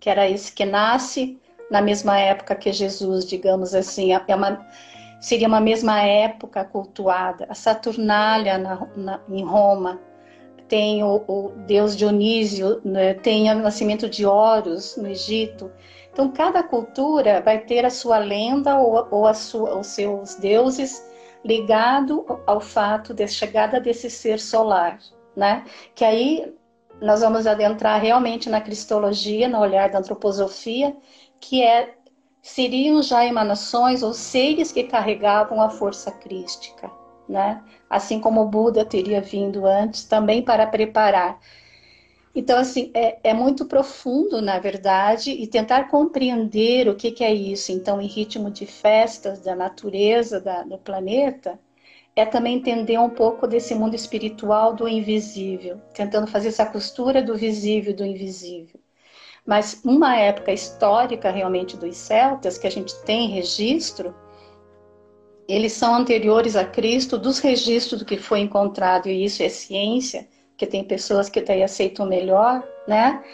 que 0.00 0.10
era 0.10 0.28
esse 0.28 0.52
que 0.52 0.64
nasce 0.64 1.38
na 1.70 1.80
mesma 1.80 2.18
época 2.18 2.56
que 2.56 2.72
Jesus, 2.72 3.24
digamos 3.24 3.74
assim, 3.74 4.12
é 4.12 4.34
uma, 4.34 4.66
seria 5.20 5.46
uma 5.46 5.60
mesma 5.60 6.02
época 6.02 6.64
cultuada. 6.64 7.46
A 7.48 7.54
Saturnália 7.54 8.58
na, 8.58 8.88
na, 8.96 9.20
em 9.28 9.44
Roma, 9.44 10.00
tem 10.70 11.02
o, 11.02 11.22
o 11.26 11.52
deus 11.66 11.96
Dionísio, 11.96 12.80
né? 12.84 13.14
tem 13.14 13.50
o 13.50 13.56
nascimento 13.56 14.08
de 14.08 14.24
Horus 14.24 14.96
no 14.96 15.08
Egito. 15.08 15.70
Então, 16.12 16.30
cada 16.30 16.62
cultura 16.62 17.40
vai 17.40 17.58
ter 17.58 17.84
a 17.84 17.90
sua 17.90 18.18
lenda 18.18 18.78
ou, 18.78 19.06
ou 19.10 19.26
a 19.26 19.34
sua, 19.34 19.78
os 19.78 19.88
seus 19.88 20.36
deuses 20.36 21.04
ligado 21.44 22.24
ao 22.46 22.60
fato 22.60 23.12
da 23.12 23.26
chegada 23.26 23.80
desse 23.80 24.08
ser 24.08 24.38
solar, 24.38 24.98
né? 25.34 25.64
Que 25.94 26.04
aí 26.04 26.54
nós 27.00 27.20
vamos 27.20 27.46
adentrar 27.46 28.00
realmente 28.00 28.48
na 28.48 28.60
cristologia, 28.60 29.48
no 29.48 29.58
olhar 29.58 29.88
da 29.88 29.98
antroposofia, 29.98 30.94
que 31.40 31.62
é 31.62 31.94
seriam 32.42 33.02
já 33.02 33.24
emanações 33.24 34.02
ou 34.02 34.12
seres 34.12 34.72
que 34.72 34.84
carregavam 34.84 35.60
a 35.60 35.70
força 35.70 36.10
crística 36.10 36.90
né? 37.30 37.62
Assim 37.88 38.20
como 38.20 38.42
o 38.42 38.48
Buda 38.48 38.84
teria 38.84 39.20
vindo 39.20 39.64
antes, 39.64 40.04
também 40.04 40.42
para 40.42 40.66
preparar. 40.66 41.40
Então, 42.34 42.58
assim, 42.58 42.90
é, 42.94 43.18
é 43.30 43.34
muito 43.34 43.64
profundo, 43.66 44.40
na 44.42 44.58
verdade, 44.58 45.30
e 45.32 45.46
tentar 45.46 45.88
compreender 45.88 46.88
o 46.88 46.94
que, 46.94 47.10
que 47.10 47.24
é 47.24 47.32
isso. 47.32 47.72
Então, 47.72 48.00
em 48.00 48.06
ritmo 48.06 48.50
de 48.50 48.66
festas 48.66 49.40
da 49.40 49.54
natureza 49.54 50.40
da, 50.40 50.62
do 50.62 50.78
planeta, 50.78 51.58
é 52.14 52.26
também 52.26 52.56
entender 52.56 52.98
um 52.98 53.10
pouco 53.10 53.46
desse 53.46 53.74
mundo 53.74 53.94
espiritual 53.94 54.74
do 54.74 54.88
invisível, 54.88 55.80
tentando 55.94 56.26
fazer 56.26 56.48
essa 56.48 56.66
costura 56.66 57.22
do 57.22 57.36
visível 57.36 57.92
e 57.92 57.96
do 57.96 58.04
invisível. 58.04 58.80
Mas 59.50 59.80
uma 59.84 60.14
época 60.14 60.52
histórica 60.52 61.28
realmente 61.28 61.76
dos 61.76 61.96
celtas, 61.96 62.56
que 62.56 62.68
a 62.68 62.70
gente 62.70 62.94
tem 63.02 63.28
registro, 63.30 64.14
eles 65.48 65.72
são 65.72 65.92
anteriores 65.92 66.54
a 66.54 66.64
Cristo 66.64 67.18
dos 67.18 67.40
registros 67.40 67.98
do 67.98 68.04
que 68.04 68.16
foi 68.16 68.38
encontrado, 68.38 69.08
e 69.08 69.24
isso 69.24 69.42
é 69.42 69.48
ciência, 69.48 70.28
que 70.56 70.64
tem 70.64 70.84
pessoas 70.84 71.28
que 71.28 71.40
até 71.40 71.60
aceitam 71.64 72.06
melhor, 72.06 72.62
né? 72.86 73.24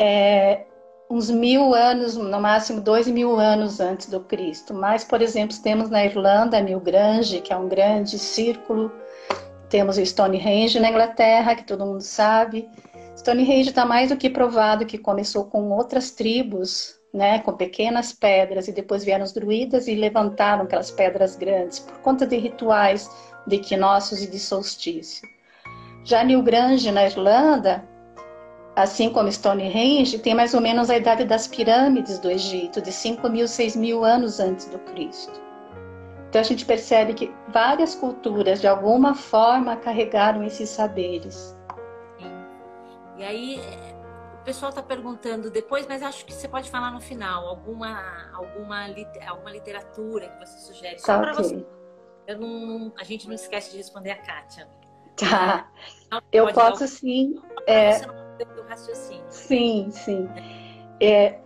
É, 0.00 0.64
uns 1.08 1.30
mil 1.30 1.76
anos, 1.76 2.16
no 2.16 2.40
máximo 2.40 2.80
dois 2.80 3.06
mil 3.06 3.38
anos 3.38 3.78
antes 3.78 4.08
do 4.08 4.18
Cristo. 4.18 4.74
Mas, 4.74 5.04
por 5.04 5.22
exemplo, 5.22 5.56
temos 5.62 5.88
na 5.88 6.04
Irlanda 6.04 6.60
Newgrange, 6.60 7.40
que 7.40 7.52
é 7.52 7.56
um 7.56 7.68
grande 7.68 8.18
círculo, 8.18 8.90
temos 9.68 9.96
o 9.96 10.04
Stonehenge 10.04 10.80
na 10.80 10.90
Inglaterra, 10.90 11.54
que 11.54 11.62
todo 11.62 11.86
mundo 11.86 12.00
sabe. 12.00 12.68
Stonehenge 13.20 13.68
está 13.68 13.84
mais 13.84 14.08
do 14.08 14.16
que 14.16 14.30
provado 14.30 14.86
que 14.86 14.96
começou 14.96 15.44
com 15.44 15.70
outras 15.72 16.10
tribos 16.10 16.98
né, 17.12 17.40
com 17.40 17.52
pequenas 17.52 18.14
pedras, 18.14 18.66
e 18.66 18.72
depois 18.72 19.04
vieram 19.04 19.24
os 19.24 19.32
druidas 19.32 19.88
e 19.88 19.94
levantaram 19.94 20.62
aquelas 20.62 20.90
pedras 20.90 21.36
grandes, 21.36 21.80
por 21.80 21.98
conta 21.98 22.26
de 22.26 22.38
rituais 22.38 23.10
de 23.46 23.56
equinócios 23.56 24.22
e 24.22 24.30
de 24.30 24.38
solstício. 24.38 25.28
Já 26.02 26.24
Newgrange, 26.24 26.90
na 26.90 27.04
Irlanda, 27.04 27.86
assim 28.74 29.10
como 29.10 29.30
Stonehenge, 29.30 30.18
tem 30.20 30.34
mais 30.34 30.54
ou 30.54 30.62
menos 30.62 30.88
a 30.88 30.96
idade 30.96 31.26
das 31.26 31.46
pirâmides 31.46 32.18
do 32.18 32.30
Egito, 32.30 32.80
de 32.80 32.90
5 32.90 33.28
mil, 33.28 33.46
6 33.46 33.76
mil 33.76 34.02
anos 34.02 34.40
antes 34.40 34.64
do 34.64 34.78
Cristo. 34.78 35.38
Então 36.30 36.40
a 36.40 36.44
gente 36.44 36.64
percebe 36.64 37.12
que 37.12 37.30
várias 37.48 37.94
culturas, 37.94 38.62
de 38.62 38.66
alguma 38.66 39.14
forma, 39.14 39.76
carregaram 39.76 40.42
esses 40.42 40.70
saberes. 40.70 41.59
E 43.20 43.22
aí, 43.22 43.60
o 44.40 44.44
pessoal 44.44 44.70
está 44.70 44.82
perguntando 44.82 45.50
depois, 45.50 45.86
mas 45.86 46.02
acho 46.02 46.24
que 46.24 46.32
você 46.32 46.48
pode 46.48 46.70
falar 46.70 46.90
no 46.90 47.00
final 47.02 47.46
alguma 47.46 48.02
alguma 48.32 48.86
alguma 49.28 49.50
literatura 49.52 50.28
que 50.28 50.46
você 50.46 50.58
sugere 50.58 50.98
só 50.98 51.18
para 51.18 51.34
você. 51.34 51.62
Eu 52.26 52.38
não, 52.38 52.92
a 52.98 53.04
gente 53.04 53.26
não 53.26 53.34
esquece 53.34 53.72
de 53.72 53.76
responder 53.76 54.12
a 54.12 54.16
Kátia. 54.16 54.66
Tá. 55.16 55.70
Então, 56.06 56.22
eu 56.32 56.50
posso 56.52 56.88
sim. 56.88 57.34
É... 57.66 57.92
Você 57.92 58.06
não 58.06 58.64
raciocínio. 58.66 59.24
Sim, 59.28 59.88
sim. 59.90 60.28
É, 60.98 61.38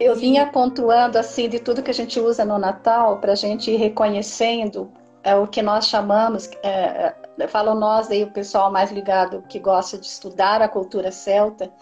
eu 0.00 0.16
vinha 0.16 0.46
pontuando 0.50 1.16
assim 1.16 1.48
de 1.48 1.60
tudo 1.60 1.82
que 1.82 1.90
a 1.90 1.94
gente 1.94 2.18
usa 2.18 2.44
no 2.44 2.58
Natal 2.58 3.18
para 3.20 3.32
a 3.32 3.36
gente 3.36 3.70
ir 3.70 3.76
reconhecendo 3.76 4.90
é, 5.22 5.34
o 5.36 5.46
que 5.46 5.62
nós 5.62 5.86
chamamos, 5.86 6.50
é, 6.62 6.68
é, 6.68 7.14
falo 7.48 7.74
nós 7.74 8.10
aí 8.10 8.22
o 8.22 8.30
pessoal 8.30 8.70
mais 8.70 8.90
ligado 8.90 9.42
que 9.48 9.58
gosta 9.58 9.98
de 9.98 10.06
estudar 10.06 10.62
a 10.62 10.68
cultura 10.68 11.10
celta, 11.10 11.72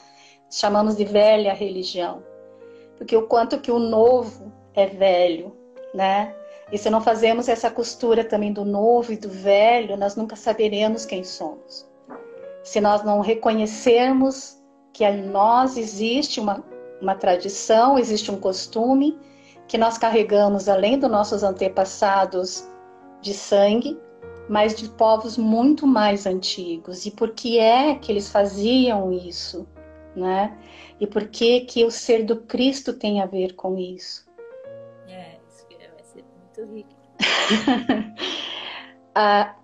chamamos 0.50 0.96
de 0.96 1.04
velha 1.04 1.52
religião. 1.52 2.22
Porque 2.96 3.16
o 3.16 3.26
quanto 3.26 3.60
que 3.60 3.70
o 3.70 3.78
novo 3.78 4.52
é 4.74 4.86
velho, 4.86 5.56
né? 5.94 6.34
E 6.70 6.78
se 6.78 6.88
não 6.88 7.00
fazemos 7.00 7.48
essa 7.48 7.70
costura 7.70 8.24
também 8.24 8.52
do 8.52 8.64
novo 8.64 9.12
e 9.12 9.16
do 9.16 9.28
velho, 9.28 9.96
nós 9.96 10.16
nunca 10.16 10.36
saberemos 10.36 11.04
quem 11.04 11.22
somos. 11.22 11.86
Se 12.62 12.80
nós 12.80 13.02
não 13.02 13.20
reconhecermos 13.20 14.62
que 14.92 15.04
em 15.04 15.22
nós 15.26 15.76
existe 15.76 16.40
uma, 16.40 16.64
uma 17.00 17.14
tradição, 17.14 17.98
existe 17.98 18.30
um 18.30 18.40
costume 18.40 19.18
que 19.66 19.76
nós 19.76 19.98
carregamos 19.98 20.68
além 20.68 20.98
dos 20.98 21.10
nossos 21.10 21.42
antepassados 21.42 22.66
de 23.20 23.34
sangue, 23.34 23.98
mas 24.48 24.74
de 24.74 24.88
povos 24.90 25.36
muito 25.36 25.86
mais 25.86 26.26
antigos. 26.26 27.06
E 27.06 27.10
por 27.10 27.30
que 27.30 27.58
é 27.58 27.94
que 27.94 28.10
eles 28.12 28.30
faziam 28.30 29.12
isso? 29.12 29.66
né? 30.14 30.56
E 31.00 31.06
por 31.06 31.28
que 31.28 31.60
que 31.60 31.84
o 31.84 31.90
ser 31.90 32.24
do 32.24 32.36
Cristo 32.42 32.92
tem 32.92 33.20
a 33.20 33.26
ver 33.26 33.54
com 33.54 33.76
isso? 33.76 34.26
É, 35.08 35.36
isso 35.48 35.66
vai 35.68 36.04
ser 36.04 36.24
muito 36.36 36.74
rico. 36.74 36.90
ah, 39.14 39.54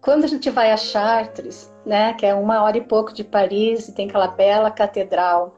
quando 0.00 0.24
a 0.24 0.26
gente 0.26 0.50
vai 0.50 0.72
a 0.72 0.76
Chartres, 0.76 1.72
né, 1.86 2.14
que 2.14 2.26
é 2.26 2.34
uma 2.34 2.62
hora 2.62 2.78
e 2.78 2.80
pouco 2.80 3.12
de 3.12 3.22
Paris, 3.22 3.88
e 3.88 3.94
tem 3.94 4.08
aquela 4.08 4.28
bela 4.28 4.70
catedral 4.70 5.54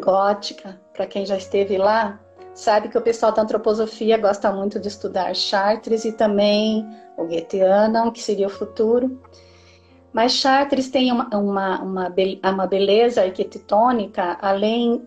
gótica, 0.00 0.80
para 0.92 1.06
quem 1.06 1.26
já 1.26 1.36
esteve 1.36 1.76
lá, 1.76 2.20
sabe 2.54 2.88
que 2.88 2.98
o 2.98 3.02
pessoal 3.02 3.32
da 3.32 3.42
antroposofia 3.42 4.18
gosta 4.18 4.50
muito 4.52 4.80
de 4.80 4.88
estudar 4.88 5.34
Chartres 5.34 6.04
e 6.04 6.12
também 6.12 6.88
o 7.18 7.26
Goetheanum, 7.26 8.10
que 8.10 8.22
seria 8.22 8.46
o 8.46 8.50
futuro. 8.50 9.20
Mas 10.12 10.32
Chartres 10.32 10.88
tem 10.88 11.12
uma, 11.12 11.28
uma, 11.36 11.82
uma, 12.42 12.66
beleza 12.66 13.22
arquitetônica 13.22 14.38
além, 14.40 15.06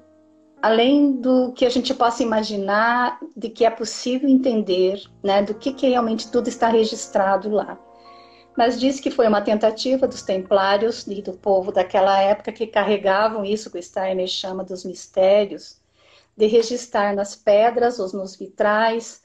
além 0.61 1.13
do 1.13 1.53
que 1.53 1.65
a 1.65 1.69
gente 1.69 1.93
possa 1.93 2.21
imaginar, 2.21 3.17
de 3.35 3.49
que 3.49 3.65
é 3.65 3.69
possível 3.69 4.29
entender, 4.29 5.01
né, 5.23 5.41
do 5.41 5.55
que, 5.55 5.73
que 5.73 5.89
realmente 5.89 6.29
tudo 6.29 6.49
está 6.49 6.67
registrado 6.67 7.49
lá. 7.49 7.79
Mas 8.55 8.79
diz 8.79 8.99
que 8.99 9.09
foi 9.09 9.27
uma 9.27 9.41
tentativa 9.41 10.07
dos 10.07 10.21
templários 10.21 11.07
e 11.07 11.21
do 11.21 11.33
povo 11.33 11.71
daquela 11.71 12.21
época 12.21 12.51
que 12.51 12.67
carregavam 12.67 13.45
isso 13.45 13.71
que 13.71 13.79
o 13.79 13.83
Steiner 13.83 14.27
chama 14.27 14.63
dos 14.63 14.83
mistérios, 14.83 15.81
de 16.37 16.45
registrar 16.47 17.15
nas 17.15 17.35
pedras 17.35 17.97
ou 17.97 18.11
nos 18.13 18.35
vitrais 18.35 19.21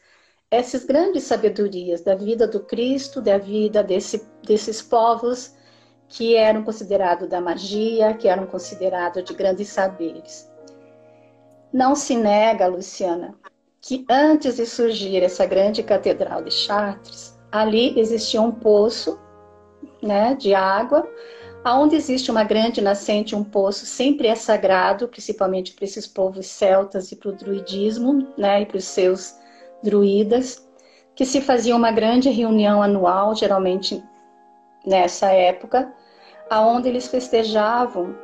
essas 0.51 0.85
grandes 0.85 1.25
sabedorias 1.25 2.03
da 2.03 2.15
vida 2.15 2.47
do 2.47 2.61
Cristo, 2.61 3.21
da 3.21 3.37
vida 3.37 3.83
desse, 3.83 4.25
desses 4.45 4.81
povos 4.81 5.55
que 6.09 6.37
eram 6.37 6.63
considerados 6.63 7.29
da 7.29 7.41
magia, 7.41 8.15
que 8.15 8.29
eram 8.29 8.47
considerados 8.47 9.25
de 9.25 9.35
grandes 9.35 9.69
saberes. 9.69 10.49
Não 11.73 11.97
se 11.97 12.17
nega, 12.17 12.69
Luciana, 12.69 13.35
que 13.81 14.07
antes 14.09 14.57
de 14.57 14.67
surgir 14.67 15.23
essa 15.23 15.45
grande 15.45 15.83
catedral 15.83 16.43
de 16.43 16.53
Chartres, 16.53 17.37
ali 17.51 17.99
existia 17.99 18.41
um 18.41 18.53
poço 18.53 19.19
né, 20.01 20.37
de 20.37 20.55
água, 20.55 21.09
aonde 21.65 21.97
existe 21.97 22.31
uma 22.31 22.45
grande 22.45 22.81
nascente, 22.81 23.35
um 23.35 23.43
poço, 23.43 23.85
sempre 23.85 24.29
é 24.29 24.37
sagrado, 24.37 25.09
principalmente 25.09 25.73
para 25.73 25.85
esses 25.85 26.07
povos 26.07 26.47
celtas 26.47 27.11
e 27.11 27.17
para 27.17 27.31
o 27.31 27.37
druidismo, 27.37 28.33
né, 28.39 28.63
e 28.63 28.67
para 28.67 28.77
os 28.77 28.85
seus 28.85 29.35
druidas, 29.87 30.67
que 31.15 31.25
se 31.25 31.41
fazia 31.41 31.75
uma 31.75 31.93
grande 31.93 32.29
reunião 32.29 32.83
anual, 32.83 33.35
geralmente 33.35 34.05
nessa 34.85 35.31
época, 35.31 35.91
aonde 36.51 36.89
eles 36.89 37.09
festejavam 37.09 38.15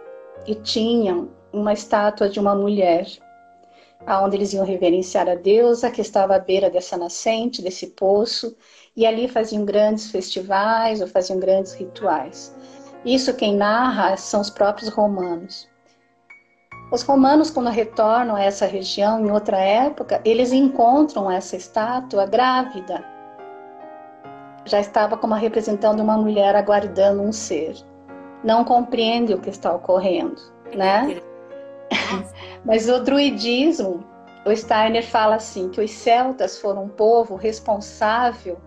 e 0.46 0.55
tinham 0.55 1.31
uma 1.53 1.72
estátua 1.72 2.29
de 2.29 2.40
uma 2.40 2.55
mulher, 2.55 3.07
aonde 4.07 4.37
eles 4.37 4.53
iam 4.53 4.64
reverenciar 4.64 5.29
a 5.29 5.35
deusa 5.35 5.90
que 5.90 6.01
estava 6.01 6.35
à 6.35 6.38
beira 6.38 6.68
dessa 6.68 6.96
nascente, 6.96 7.62
desse 7.62 7.88
poço, 7.88 8.55
e 8.96 9.07
ali 9.07 9.29
faziam 9.29 9.64
grandes 9.64 10.11
festivais 10.11 11.01
ou 11.01 11.07
faziam 11.07 11.38
grandes 11.38 11.72
rituais. 11.75 12.55
Isso 13.05 13.35
quem 13.35 13.57
narra 13.57 14.16
são 14.16 14.40
os 14.40 14.51
próprios 14.51 14.90
romanos. 14.90 15.71
Os 16.92 17.02
romanos, 17.02 17.50
quando 17.50 17.70
retornam 17.70 18.37
a 18.37 18.42
essa 18.42 18.66
região 18.66 19.18
em 19.26 19.31
outra 19.31 19.59
época, 19.59 20.20
eles 20.24 20.52
encontram 20.52 21.31
essa 21.31 21.57
estátua 21.57 22.26
grávida. 22.26 23.02
Já 24.64 24.78
estava 24.78 25.16
como 25.16 25.35
representando 25.35 26.00
uma 26.00 26.16
mulher 26.16 26.55
aguardando 26.55 27.22
um 27.22 27.33
ser 27.33 27.74
não 28.42 28.64
compreende 28.64 29.35
o 29.35 29.40
que 29.40 29.50
está 29.50 29.72
ocorrendo, 29.72 30.40
né? 30.74 31.20
Mas 32.64 32.88
o 32.88 33.00
druidismo, 33.00 34.05
o 34.44 34.55
Steiner 34.55 35.07
fala 35.07 35.37
assim 35.37 35.68
que 35.68 35.81
os 35.81 35.90
celtas 35.90 36.59
foram 36.59 36.85
um 36.85 36.88
povo 36.88 37.37
responsável 37.37 38.59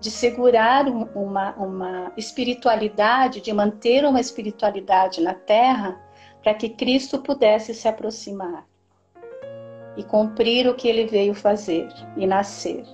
de 0.00 0.10
segurar 0.10 0.86
uma, 0.86 1.54
uma 1.56 2.12
espiritualidade, 2.16 3.40
de 3.40 3.52
manter 3.52 4.04
uma 4.04 4.20
espiritualidade 4.20 5.20
na 5.20 5.34
Terra, 5.34 5.98
para 6.48 6.54
que 6.54 6.70
Cristo 6.70 7.18
pudesse 7.18 7.74
se 7.74 7.86
aproximar 7.86 8.66
e 9.98 10.02
cumprir 10.02 10.66
o 10.66 10.74
que 10.74 10.88
ele 10.88 11.04
veio 11.04 11.34
fazer 11.34 11.86
e 12.16 12.26
nascer. 12.26 12.84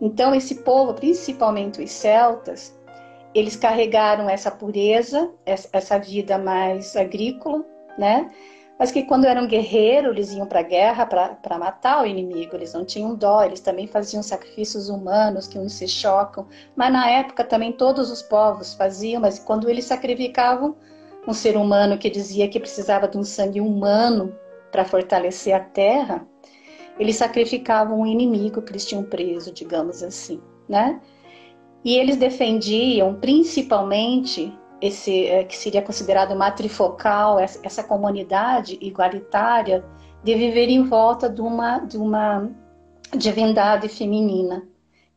Então, 0.00 0.34
esse 0.34 0.62
povo, 0.62 0.94
principalmente 0.94 1.82
os 1.82 1.90
celtas, 1.90 2.74
eles 3.34 3.56
carregaram 3.56 4.26
essa 4.26 4.50
pureza, 4.50 5.30
essa 5.44 5.98
vida 5.98 6.38
mais 6.38 6.96
agrícola, 6.96 7.62
né? 7.98 8.32
Mas 8.78 8.90
que 8.90 9.02
quando 9.02 9.26
eram 9.26 9.46
guerreiros, 9.46 10.12
eles 10.12 10.32
iam 10.32 10.46
para 10.46 10.60
a 10.60 10.62
guerra 10.62 11.04
para 11.04 11.58
matar 11.58 12.04
o 12.04 12.06
inimigo, 12.06 12.56
eles 12.56 12.72
não 12.72 12.86
tinham 12.86 13.14
dó, 13.14 13.42
eles 13.42 13.60
também 13.60 13.86
faziam 13.86 14.22
sacrifícios 14.22 14.88
humanos 14.88 15.46
que 15.46 15.58
uns 15.58 15.74
se 15.74 15.86
chocam. 15.86 16.46
Mas 16.74 16.90
na 16.90 17.06
época 17.06 17.44
também 17.44 17.72
todos 17.72 18.10
os 18.10 18.22
povos 18.22 18.72
faziam, 18.72 19.20
mas 19.20 19.38
quando 19.38 19.68
eles 19.68 19.84
sacrificavam 19.84 20.74
um 21.26 21.32
ser 21.32 21.56
humano 21.56 21.98
que 21.98 22.08
dizia 22.08 22.48
que 22.48 22.60
precisava 22.60 23.08
de 23.08 23.18
um 23.18 23.24
sangue 23.24 23.60
humano 23.60 24.34
para 24.70 24.84
fortalecer 24.84 25.54
a 25.54 25.60
terra, 25.60 26.26
eles 26.98 27.16
sacrificavam 27.16 28.00
um 28.00 28.06
inimigo 28.06 28.62
que 28.62 28.72
eles 28.72 28.86
tinham 28.86 29.02
preso, 29.02 29.52
digamos 29.52 30.02
assim, 30.02 30.40
né? 30.68 31.00
E 31.84 31.96
eles 31.96 32.16
defendiam 32.16 33.14
principalmente 33.14 34.52
esse 34.80 35.26
é, 35.26 35.44
que 35.44 35.56
seria 35.56 35.82
considerado 35.82 36.34
matrifocal, 36.36 37.38
essa 37.38 37.82
comunidade 37.82 38.78
igualitária 38.80 39.84
de 40.22 40.34
viver 40.34 40.68
em 40.68 40.82
volta 40.82 41.28
de 41.28 41.40
uma, 41.40 41.78
de 41.78 41.96
uma 41.96 42.50
divindade 43.16 43.88
feminina, 43.88 44.66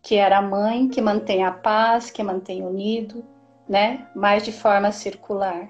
que 0.01 0.15
era 0.15 0.37
a 0.37 0.41
mãe 0.41 0.87
que 0.87 1.01
mantém 1.01 1.43
a 1.43 1.51
paz, 1.51 2.11
que 2.11 2.23
mantém 2.23 2.63
unido, 2.63 3.25
né? 3.67 4.07
mais 4.15 4.43
de 4.43 4.51
forma 4.51 4.91
circular. 4.91 5.69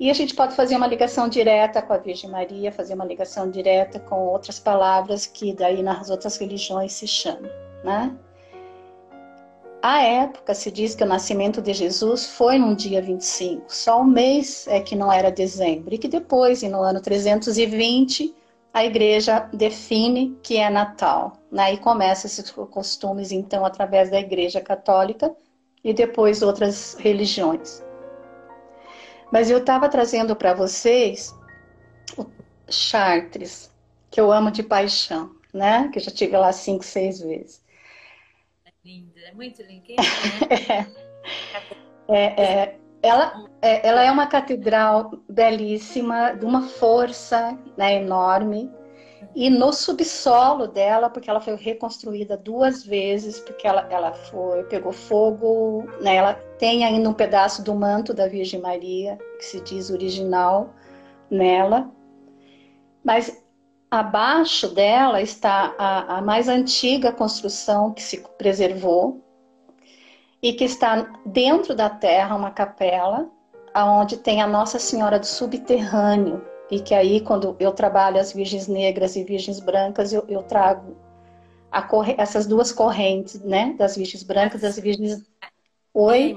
E 0.00 0.10
a 0.10 0.14
gente 0.14 0.34
pode 0.34 0.54
fazer 0.54 0.76
uma 0.76 0.86
ligação 0.86 1.28
direta 1.28 1.82
com 1.82 1.92
a 1.92 1.98
Virgem 1.98 2.30
Maria, 2.30 2.70
fazer 2.70 2.94
uma 2.94 3.04
ligação 3.04 3.50
direta 3.50 3.98
com 3.98 4.26
outras 4.28 4.60
palavras 4.60 5.26
que 5.26 5.52
daí 5.52 5.82
nas 5.82 6.08
outras 6.08 6.36
religiões 6.36 6.92
se 6.92 7.06
chamam, 7.06 7.50
né? 7.82 8.16
A 9.82 10.02
época 10.02 10.54
se 10.54 10.70
diz 10.72 10.94
que 10.94 11.04
o 11.04 11.06
nascimento 11.06 11.62
de 11.62 11.72
Jesus 11.72 12.26
foi 12.26 12.58
no 12.58 12.74
dia 12.74 13.00
25, 13.00 13.64
só 13.68 14.00
o 14.00 14.04
mês 14.04 14.66
é 14.66 14.80
que 14.80 14.96
não 14.96 15.10
era 15.10 15.30
dezembro, 15.30 15.94
e 15.94 15.98
que 15.98 16.08
depois, 16.08 16.62
no 16.62 16.80
ano 16.80 17.00
320, 17.00 18.34
a 18.74 18.84
igreja 18.84 19.48
define 19.52 20.36
que 20.42 20.56
é 20.56 20.68
Natal. 20.68 21.32
Né? 21.50 21.74
E 21.74 21.78
começa 21.78 22.26
esses 22.26 22.50
costumes, 22.50 23.30
então, 23.30 23.64
através 23.64 24.10
da 24.10 24.18
igreja 24.18 24.60
católica 24.60 25.34
e 25.82 25.92
depois 25.94 26.42
outras 26.42 26.94
religiões. 26.98 27.82
Mas 29.32 29.50
eu 29.50 29.58
estava 29.58 29.88
trazendo 29.88 30.34
para 30.34 30.54
vocês 30.54 31.34
o 32.16 32.26
Chartres, 32.70 33.70
que 34.10 34.20
eu 34.20 34.32
amo 34.32 34.50
de 34.50 34.62
paixão, 34.62 35.34
né? 35.52 35.88
Que 35.92 35.98
eu 35.98 36.02
já 36.02 36.10
tive 36.10 36.36
lá 36.36 36.52
cinco, 36.52 36.84
seis 36.84 37.20
vezes 37.20 37.62
linda, 38.88 39.20
é 39.20 39.34
muito 39.34 39.62
linda. 39.62 39.84
é, 42.08 42.16
é, 42.16 42.42
é, 42.42 42.78
ela, 43.02 43.44
é, 43.60 43.86
ela 43.86 44.02
é 44.02 44.10
uma 44.10 44.26
catedral 44.26 45.12
belíssima, 45.28 46.32
de 46.32 46.46
uma 46.46 46.62
força 46.62 47.58
né, 47.76 47.96
enorme. 47.96 48.72
E 49.38 49.48
no 49.48 49.72
subsolo 49.72 50.66
dela, 50.66 51.08
porque 51.08 51.30
ela 51.30 51.40
foi 51.40 51.54
reconstruída 51.54 52.36
duas 52.36 52.84
vezes, 52.84 53.38
porque 53.38 53.68
ela, 53.68 53.86
ela 53.88 54.12
foi, 54.12 54.64
pegou 54.64 54.90
fogo, 54.90 55.84
né? 56.00 56.16
ela 56.16 56.34
tem 56.58 56.84
ainda 56.84 57.08
um 57.08 57.14
pedaço 57.14 57.62
do 57.62 57.72
manto 57.72 58.12
da 58.12 58.26
Virgem 58.26 58.60
Maria, 58.60 59.16
que 59.38 59.44
se 59.44 59.60
diz 59.60 59.90
original 59.90 60.74
nela. 61.30 61.88
Mas 63.04 63.40
Abaixo 63.88 64.74
dela 64.74 65.22
está 65.22 65.72
a, 65.78 66.18
a 66.18 66.20
mais 66.20 66.48
antiga 66.48 67.12
construção 67.12 67.92
que 67.92 68.02
se 68.02 68.18
preservou 68.36 69.24
e 70.42 70.52
que 70.52 70.64
está 70.64 71.08
dentro 71.24 71.76
da 71.76 71.88
terra 71.88 72.34
uma 72.34 72.50
capela 72.50 73.30
aonde 73.72 74.16
tem 74.16 74.42
a 74.42 74.48
Nossa 74.48 74.80
Senhora 74.80 75.20
do 75.20 75.26
Subterrâneo 75.26 76.44
e 76.70 76.80
que 76.80 76.94
aí 76.94 77.20
quando 77.20 77.56
eu 77.58 77.72
trabalho 77.72 78.20
as 78.20 78.32
virgens 78.32 78.68
negras 78.68 79.16
e 79.16 79.24
virgens 79.24 79.60
brancas 79.60 80.12
eu, 80.12 80.24
eu 80.28 80.42
trago 80.42 80.96
corre... 81.88 82.14
essas 82.18 82.46
duas 82.46 82.72
correntes, 82.72 83.40
né, 83.40 83.74
das 83.78 83.96
virgens 83.96 84.22
brancas, 84.22 84.60
das 84.60 84.78
virgens 84.78 85.24
Oi. 85.94 86.36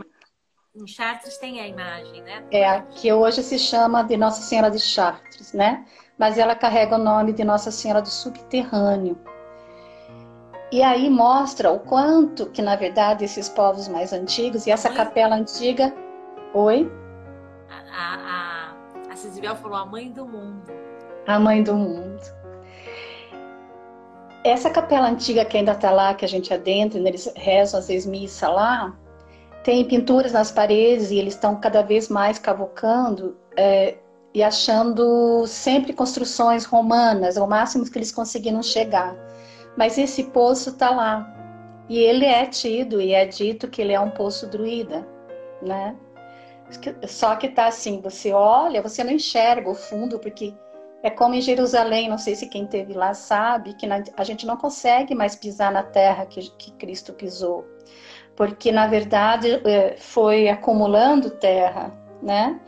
Em 0.73 0.87
Chartres 0.87 1.37
tem 1.37 1.59
a 1.59 1.67
imagem, 1.67 2.21
né? 2.23 2.45
É, 2.49 2.81
que 2.95 3.11
hoje 3.11 3.43
se 3.43 3.59
chama 3.59 4.03
de 4.03 4.15
Nossa 4.15 4.41
Senhora 4.41 4.71
de 4.71 4.79
Chartres, 4.79 5.51
né? 5.51 5.85
mas 6.21 6.37
ela 6.37 6.53
carrega 6.53 6.97
o 6.97 6.99
nome 6.99 7.33
de 7.33 7.43
Nossa 7.43 7.71
Senhora 7.71 7.99
do 7.99 8.07
Subterrâneo. 8.07 9.17
E 10.71 10.83
aí 10.83 11.09
mostra 11.09 11.71
o 11.71 11.79
quanto 11.79 12.45
que, 12.45 12.61
na 12.61 12.75
verdade, 12.75 13.25
esses 13.25 13.49
povos 13.49 13.87
mais 13.87 14.13
antigos, 14.13 14.67
e 14.67 14.71
essa 14.71 14.89
mãe... 14.89 14.97
capela 14.97 15.35
antiga. 15.35 15.91
Oi? 16.53 16.87
A, 17.71 17.81
a, 17.91 18.60
a 19.11 19.15
Cisibel 19.15 19.55
falou 19.57 19.77
a 19.77 19.85
mãe 19.85 20.09
do 20.09 20.25
mundo. 20.25 20.71
A 21.27 21.37
mãe 21.37 21.61
do 21.61 21.75
mundo. 21.75 22.21
Essa 24.43 24.69
capela 24.69 25.09
antiga 25.09 25.43
que 25.43 25.57
ainda 25.57 25.73
está 25.73 25.91
lá, 25.91 26.13
que 26.13 26.23
a 26.23 26.27
gente 26.27 26.53
adentra, 26.53 26.97
eles 26.97 27.31
rezam 27.35 27.79
às 27.79 27.89
vezes 27.89 28.07
missa 28.07 28.47
lá, 28.47 28.97
tem 29.65 29.85
pinturas 29.85 30.31
nas 30.31 30.49
paredes 30.49 31.11
e 31.11 31.17
eles 31.17 31.33
estão 31.33 31.59
cada 31.59 31.81
vez 31.81 32.07
mais 32.07 32.39
cavocando 32.39 33.37
é, 33.57 33.97
e 34.33 34.41
achando 34.41 35.45
sempre 35.45 35.91
construções 35.91 36.63
romanas, 36.63 37.35
o 37.35 37.45
máximo 37.45 37.83
que 37.83 37.97
eles 37.97 38.13
conseguiram 38.13 38.63
chegar. 38.63 39.13
Mas 39.77 39.97
esse 39.97 40.23
poço 40.23 40.69
está 40.69 40.89
lá. 40.89 41.27
E 41.89 41.99
ele 41.99 42.25
é 42.25 42.45
tido 42.45 43.01
e 43.01 43.13
é 43.13 43.25
dito 43.25 43.67
que 43.67 43.81
ele 43.81 43.91
é 43.91 43.99
um 43.99 44.09
poço 44.09 44.47
druida. 44.47 45.05
né? 45.61 45.97
Só 47.07 47.35
que 47.35 47.49
tá 47.49 47.67
assim, 47.67 48.01
você 48.01 48.31
olha, 48.31 48.81
você 48.81 49.03
não 49.03 49.11
enxerga 49.11 49.69
o 49.69 49.75
fundo, 49.75 50.19
porque 50.19 50.53
é 51.03 51.09
como 51.09 51.33
em 51.33 51.41
Jerusalém, 51.41 52.09
não 52.09 52.17
sei 52.17 52.35
se 52.35 52.47
quem 52.47 52.67
teve 52.67 52.93
lá 52.93 53.13
sabe, 53.13 53.73
que 53.73 53.87
a 54.15 54.23
gente 54.23 54.45
não 54.45 54.55
consegue 54.55 55.15
mais 55.15 55.35
pisar 55.35 55.71
na 55.71 55.83
terra 55.83 56.25
que, 56.25 56.49
que 56.51 56.71
Cristo 56.73 57.13
pisou, 57.13 57.65
porque 58.35 58.71
na 58.71 58.87
verdade 58.87 59.61
é, 59.67 59.97
foi 59.97 60.47
acumulando 60.47 61.31
terra, 61.31 61.91
né? 62.21 62.59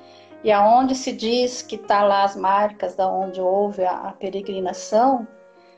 E 0.44 0.52
aonde 0.52 0.96
se 0.96 1.14
diz 1.14 1.62
que 1.62 1.76
está 1.76 2.04
lá 2.04 2.24
as 2.24 2.36
marcas 2.36 2.96
da 2.96 3.08
onde 3.08 3.40
houve 3.40 3.86
a, 3.86 4.10
a 4.10 4.12
peregrinação, 4.12 5.26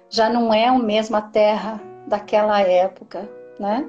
já 0.09 0.29
não 0.29 0.53
é 0.53 0.67
a 0.67 0.79
mesma 0.79 1.21
terra 1.21 1.79
daquela 2.07 2.61
época, 2.61 3.29
né? 3.59 3.87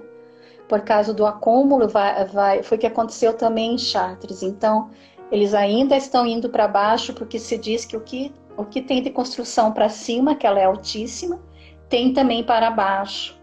Por 0.69 0.81
causa 0.81 1.15
do 1.15 1.25
acúmulo, 1.25 1.89
vai, 1.89 2.25
vai, 2.27 2.63
foi 2.63 2.77
o 2.77 2.81
que 2.81 2.87
aconteceu 2.87 3.35
também 3.35 3.75
em 3.75 3.79
Chartres. 3.79 4.43
Então, 4.43 4.91
eles 5.31 5.55
ainda 5.55 5.97
estão 5.97 6.27
indo 6.27 6.49
para 6.49 6.69
baixo, 6.69 7.13
porque 7.15 7.39
se 7.39 7.57
diz 7.57 7.85
que 7.85 7.97
o 7.97 8.01
que, 8.01 8.33
o 8.57 8.65
que 8.65 8.83
tem 8.83 9.03
de 9.03 9.11
construção 9.11 9.73
para 9.73 9.89
cima, 9.89 10.35
que 10.35 10.47
ela 10.47 10.59
é 10.59 10.65
altíssima, 10.65 11.41
tem 11.89 12.13
também 12.13 12.45
para 12.45 12.71
baixo. 12.71 13.39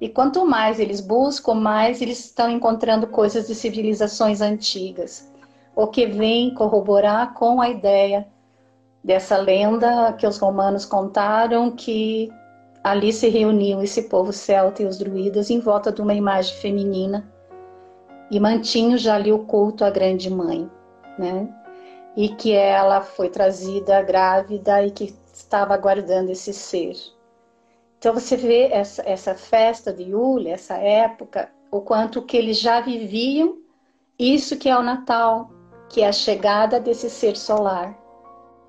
E 0.00 0.08
quanto 0.08 0.44
mais 0.44 0.80
eles 0.80 1.00
buscam, 1.00 1.54
mais 1.54 2.02
eles 2.02 2.24
estão 2.24 2.50
encontrando 2.50 3.06
coisas 3.06 3.46
de 3.46 3.54
civilizações 3.54 4.40
antigas, 4.40 5.30
o 5.76 5.86
que 5.86 6.06
vem 6.06 6.54
corroborar 6.54 7.34
com 7.34 7.60
a 7.60 7.68
ideia 7.68 8.26
dessa 9.02 9.36
lenda 9.36 10.12
que 10.14 10.26
os 10.26 10.38
romanos 10.38 10.84
contaram 10.84 11.70
que 11.70 12.30
ali 12.82 13.12
se 13.12 13.28
reuniam 13.28 13.82
esse 13.82 14.02
povo 14.02 14.32
celta 14.32 14.82
e 14.82 14.86
os 14.86 14.98
druidas 14.98 15.50
em 15.50 15.60
volta 15.60 15.92
de 15.92 16.00
uma 16.00 16.14
imagem 16.14 16.54
feminina 16.56 17.32
e 18.30 18.40
mantinham 18.40 18.96
já 18.96 19.14
ali 19.14 19.32
o 19.32 19.40
culto 19.40 19.84
à 19.84 19.90
grande 19.90 20.30
mãe, 20.30 20.70
né? 21.18 21.48
E 22.16 22.28
que 22.30 22.52
ela 22.52 23.00
foi 23.00 23.28
trazida 23.28 24.02
grávida 24.02 24.84
e 24.84 24.90
que 24.90 25.14
estava 25.32 25.74
aguardando 25.74 26.30
esse 26.30 26.52
ser. 26.52 26.94
Então 27.98 28.14
você 28.14 28.36
vê 28.36 28.68
essa, 28.72 29.02
essa 29.08 29.34
festa 29.34 29.92
de 29.92 30.04
Yule, 30.04 30.50
essa 30.50 30.76
época, 30.76 31.50
o 31.70 31.80
quanto 31.80 32.22
que 32.22 32.36
eles 32.36 32.58
já 32.58 32.80
viviam 32.80 33.58
isso 34.18 34.56
que 34.56 34.68
é 34.68 34.76
o 34.76 34.82
Natal, 34.82 35.50
que 35.88 36.02
é 36.02 36.08
a 36.08 36.12
chegada 36.12 36.80
desse 36.80 37.08
ser 37.08 37.36
solar 37.36 38.02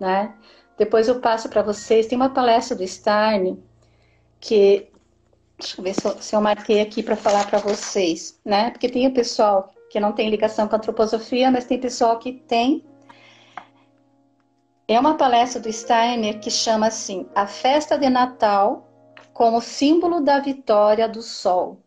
né? 0.04 0.34
Depois 0.78 1.08
eu 1.08 1.22
passo 1.22 1.48
para 1.50 1.62
vocês, 1.62 2.08
tem 2.08 2.18
uma 2.18 2.30
palestra 2.30 2.76
do 2.76 2.86
Stein 2.86 3.64
que 4.44 4.90
deixa 5.58 5.80
eu 5.80 5.84
ver 5.84 5.94
se 5.94 6.06
eu, 6.06 6.22
se 6.22 6.36
eu 6.36 6.42
marquei 6.42 6.82
aqui 6.82 7.02
para 7.02 7.16
falar 7.16 7.50
para 7.50 7.60
vocês, 7.60 8.38
né? 8.44 8.72
Porque 8.72 8.90
tem 8.90 9.08
o 9.08 9.14
pessoal 9.14 9.74
que 9.90 10.02
não 10.02 10.12
tem 10.12 10.30
ligação 10.30 10.68
com 10.68 10.76
a 10.76 10.78
antroposofia, 10.78 11.50
mas 11.50 11.64
tem 11.64 11.80
pessoal 11.80 12.20
que 12.20 12.34
tem. 12.34 12.84
É 14.86 15.00
uma 15.00 15.16
palestra 15.16 15.62
do 15.62 15.72
Steiner 15.72 16.42
que 16.42 16.52
chama 16.52 16.88
assim: 16.88 17.26
A 17.34 17.48
festa 17.48 17.98
de 17.98 18.10
Natal 18.10 18.86
como 19.32 19.62
símbolo 19.62 20.20
da 20.20 20.40
vitória 20.42 21.08
do 21.08 21.22
sol. 21.22 21.82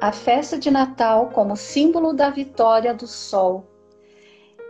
A 0.00 0.10
festa 0.10 0.58
de 0.58 0.70
Natal 0.70 1.28
como 1.34 1.54
símbolo 1.54 2.14
da 2.14 2.30
vitória 2.30 2.94
do 2.94 3.06
sol 3.06 3.66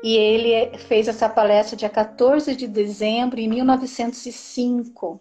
e 0.03 0.17
ele 0.17 0.79
fez 0.79 1.07
essa 1.07 1.29
palestra 1.29 1.77
dia 1.77 1.91
14 1.91 2.57
de 2.57 2.67
dezembro 2.67 3.37
de 3.37 3.47
1905. 3.47 5.21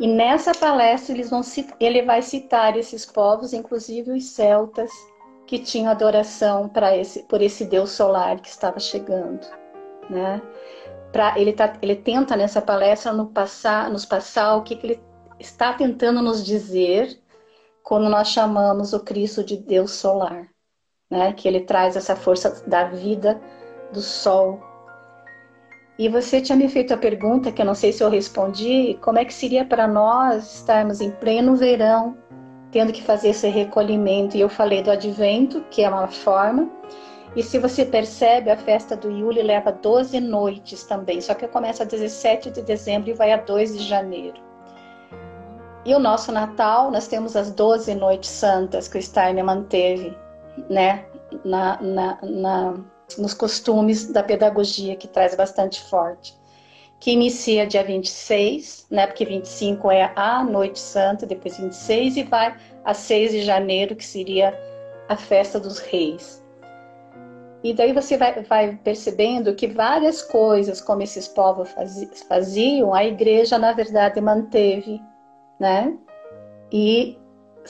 E 0.00 0.06
nessa 0.06 0.52
palestra 0.52 1.14
eles 1.14 1.30
vão, 1.30 1.42
ele 1.78 2.02
vai 2.02 2.22
citar 2.22 2.76
esses 2.76 3.06
povos, 3.06 3.52
inclusive 3.52 4.10
os 4.10 4.30
celtas, 4.30 4.90
que 5.46 5.58
tinham 5.58 5.90
adoração 5.90 6.68
para 6.68 6.96
esse, 6.96 7.22
por 7.24 7.42
esse 7.42 7.64
deus 7.64 7.90
solar 7.90 8.40
que 8.40 8.48
estava 8.48 8.80
chegando, 8.80 9.46
né? 10.08 10.40
Pra, 11.12 11.38
ele, 11.38 11.52
tá, 11.52 11.76
ele 11.82 11.96
tenta 11.96 12.36
nessa 12.36 12.62
palestra 12.62 13.12
no 13.12 13.26
passar, 13.26 13.90
nos 13.90 14.06
passar 14.06 14.56
o 14.56 14.62
que, 14.62 14.76
que 14.76 14.86
ele 14.86 15.00
está 15.38 15.72
tentando 15.74 16.22
nos 16.22 16.44
dizer 16.44 17.20
quando 17.82 18.08
nós 18.08 18.28
chamamos 18.28 18.92
o 18.92 19.00
Cristo 19.00 19.44
de 19.44 19.56
Deus 19.56 19.92
solar 19.92 20.48
né? 21.10 21.32
Que 21.32 21.48
ele 21.48 21.60
traz 21.60 21.96
essa 21.96 22.14
força 22.14 22.62
da 22.66 22.84
vida 22.84 23.40
do 23.92 24.00
sol. 24.00 24.62
E 26.00 26.08
você 26.08 26.40
tinha 26.40 26.56
me 26.56 26.66
feito 26.66 26.94
a 26.94 26.96
pergunta 26.96 27.52
que 27.52 27.60
eu 27.60 27.66
não 27.66 27.74
sei 27.74 27.92
se 27.92 28.02
eu 28.02 28.08
respondi, 28.08 28.96
como 29.02 29.18
é 29.18 29.24
que 29.26 29.34
seria 29.34 29.66
para 29.66 29.86
nós 29.86 30.54
estarmos 30.54 30.98
em 31.02 31.10
pleno 31.10 31.54
verão, 31.54 32.16
tendo 32.72 32.90
que 32.90 33.02
fazer 33.02 33.28
esse 33.28 33.46
recolhimento? 33.48 34.34
E 34.34 34.40
eu 34.40 34.48
falei 34.48 34.82
do 34.82 34.90
advento, 34.90 35.62
que 35.70 35.82
é 35.82 35.90
uma 35.90 36.08
forma. 36.08 36.70
E 37.36 37.42
se 37.42 37.58
você 37.58 37.84
percebe, 37.84 38.50
a 38.50 38.56
festa 38.56 38.96
do 38.96 39.10
Yule 39.10 39.42
leva 39.42 39.72
12 39.72 40.18
noites 40.20 40.84
também, 40.84 41.20
só 41.20 41.34
que 41.34 41.46
começa 41.46 41.82
a 41.82 41.86
17 41.86 42.50
de 42.50 42.62
dezembro 42.62 43.10
e 43.10 43.12
vai 43.12 43.30
a 43.32 43.36
2 43.36 43.76
de 43.76 43.84
janeiro. 43.86 44.40
E 45.84 45.94
o 45.94 45.98
nosso 45.98 46.32
Natal, 46.32 46.90
nós 46.90 47.08
temos 47.08 47.36
as 47.36 47.50
12 47.50 47.94
noites 47.94 48.30
santas 48.30 48.88
que 48.88 48.96
o 48.96 49.02
Steiner 49.02 49.44
manteve, 49.44 50.16
né, 50.70 51.04
na, 51.44 51.78
na, 51.82 52.18
na, 52.22 52.74
nos 53.18 53.34
costumes 53.34 54.06
da 54.06 54.22
pedagogia 54.22 54.96
que 54.96 55.08
traz 55.08 55.34
bastante 55.34 55.82
forte. 55.82 56.38
Que 56.98 57.12
inicia 57.12 57.66
dia 57.66 57.82
26, 57.82 58.86
né, 58.90 59.06
porque 59.06 59.24
25 59.24 59.90
é 59.90 60.12
a 60.14 60.44
Noite 60.44 60.78
Santa, 60.78 61.24
depois 61.26 61.56
26 61.56 62.16
e 62.18 62.22
vai 62.24 62.54
a 62.84 62.92
6 62.92 63.32
de 63.32 63.42
janeiro, 63.42 63.96
que 63.96 64.04
seria 64.04 64.58
a 65.08 65.16
festa 65.16 65.58
dos 65.58 65.78
reis. 65.78 66.40
E 67.62 67.74
daí 67.74 67.92
você 67.92 68.16
vai, 68.16 68.42
vai 68.42 68.78
percebendo 68.82 69.54
que 69.54 69.66
várias 69.66 70.22
coisas, 70.22 70.80
como 70.80 71.02
esses 71.02 71.28
povos 71.28 71.68
faziam, 72.26 72.94
a 72.94 73.04
igreja, 73.04 73.58
na 73.58 73.72
verdade, 73.72 74.20
manteve, 74.20 75.00
né? 75.58 75.94
E 76.72 77.18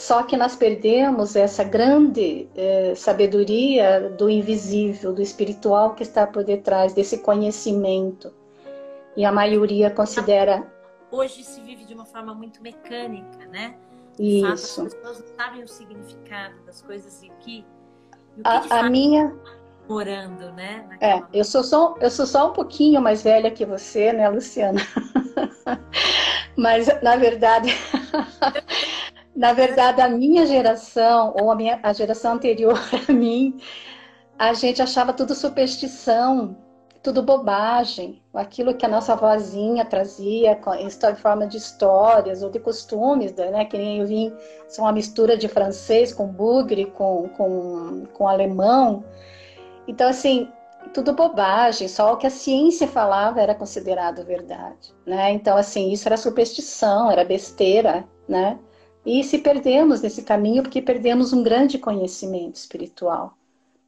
só 0.01 0.23
que 0.23 0.35
nós 0.35 0.57
perdemos 0.57 1.37
essa 1.37 1.63
grande 1.63 2.49
eh, 2.57 2.95
sabedoria 2.97 4.09
do 4.17 4.31
invisível, 4.31 5.13
do 5.13 5.21
espiritual 5.21 5.95
que 5.95 6.03
está 6.03 6.27
por 6.27 6.43
detrás 6.43 6.95
desse 6.95 7.19
conhecimento. 7.19 8.33
E 9.15 9.27
a 9.27 9.31
maioria 9.31 9.91
considera. 9.91 10.67
Hoje 11.11 11.45
se 11.45 11.61
vive 11.61 11.85
de 11.85 11.93
uma 11.93 12.07
forma 12.07 12.33
muito 12.33 12.63
mecânica, 12.63 13.45
né? 13.53 13.75
Isso. 14.19 14.85
Fato, 14.85 14.87
as 14.87 14.95
pessoas 14.95 15.21
não 15.21 15.37
sabem 15.37 15.65
o 15.65 15.69
significado 15.69 16.55
das 16.65 16.81
coisas 16.81 17.23
e 17.23 17.31
que. 17.41 17.59
E 18.39 18.41
o 18.41 18.61
que 18.63 18.73
a, 18.73 18.81
a 18.81 18.83
minha. 18.89 19.37
Morando, 19.87 20.51
né? 20.53 20.89
É, 21.03 21.23
eu 21.31 21.45
sou, 21.45 21.63
só, 21.63 21.95
eu 22.01 22.11
sou 22.11 22.25
só 22.25 22.49
um 22.49 22.53
pouquinho 22.55 23.03
mais 23.03 23.23
velha 23.23 23.51
que 23.51 23.67
você, 23.67 24.15
né, 24.15 24.31
Luciana? 24.31 24.81
Mas, 26.57 26.87
na 27.03 27.17
verdade. 27.17 27.69
Na 29.35 29.53
verdade, 29.53 30.01
a 30.01 30.09
minha 30.09 30.45
geração, 30.47 31.35
ou 31.41 31.51
a, 31.51 31.55
minha, 31.55 31.79
a 31.83 31.93
geração 31.93 32.35
anterior 32.35 32.79
a 33.09 33.13
mim, 33.13 33.59
a 34.39 34.53
gente 34.53 34.83
achava 34.83 35.13
tudo 35.13 35.35
superstição, 35.35 36.57
tudo 37.03 37.23
bobagem. 37.23 38.23
Aquilo 38.35 38.75
que 38.75 38.85
a 38.85 38.89
nossa 38.89 39.15
vozinha 39.15 39.85
trazia 39.85 40.59
em 40.79 41.15
forma 41.17 41.47
de 41.47 41.57
histórias 41.57 42.43
ou 42.43 42.51
de 42.51 42.59
costumes, 42.59 43.33
né? 43.35 43.65
que 43.65 43.79
nem 43.79 44.01
eu 44.01 44.07
vim, 44.07 44.33
são 44.69 44.85
uma 44.85 44.93
mistura 44.93 45.37
de 45.37 45.49
francês 45.49 46.13
com 46.13 46.27
bugre, 46.27 46.87
com, 46.87 47.29
com, 47.37 48.07
com 48.13 48.29
alemão. 48.29 49.05
Então, 49.87 50.09
assim, 50.09 50.51
tudo 50.93 51.13
bobagem, 51.13 51.89
só 51.89 52.13
o 52.13 52.17
que 52.17 52.27
a 52.27 52.31
ciência 52.31 52.87
falava 52.87 53.41
era 53.41 53.55
considerado 53.55 54.25
verdade, 54.25 54.93
né? 55.07 55.33
Então, 55.33 55.57
assim, 55.57 55.93
isso 55.93 56.09
era 56.09 56.17
superstição, 56.17 57.11
era 57.11 57.25
besteira, 57.25 58.05
né? 58.29 58.59
E 59.05 59.25
se 59.25 59.39
perdemos 59.39 60.03
nesse 60.03 60.23
caminho, 60.23 60.63
porque 60.63 60.83
perdemos 60.83 61.33
um 61.33 61.43
grande 61.43 61.79
conhecimento 61.79 62.57
espiritual, 62.57 63.35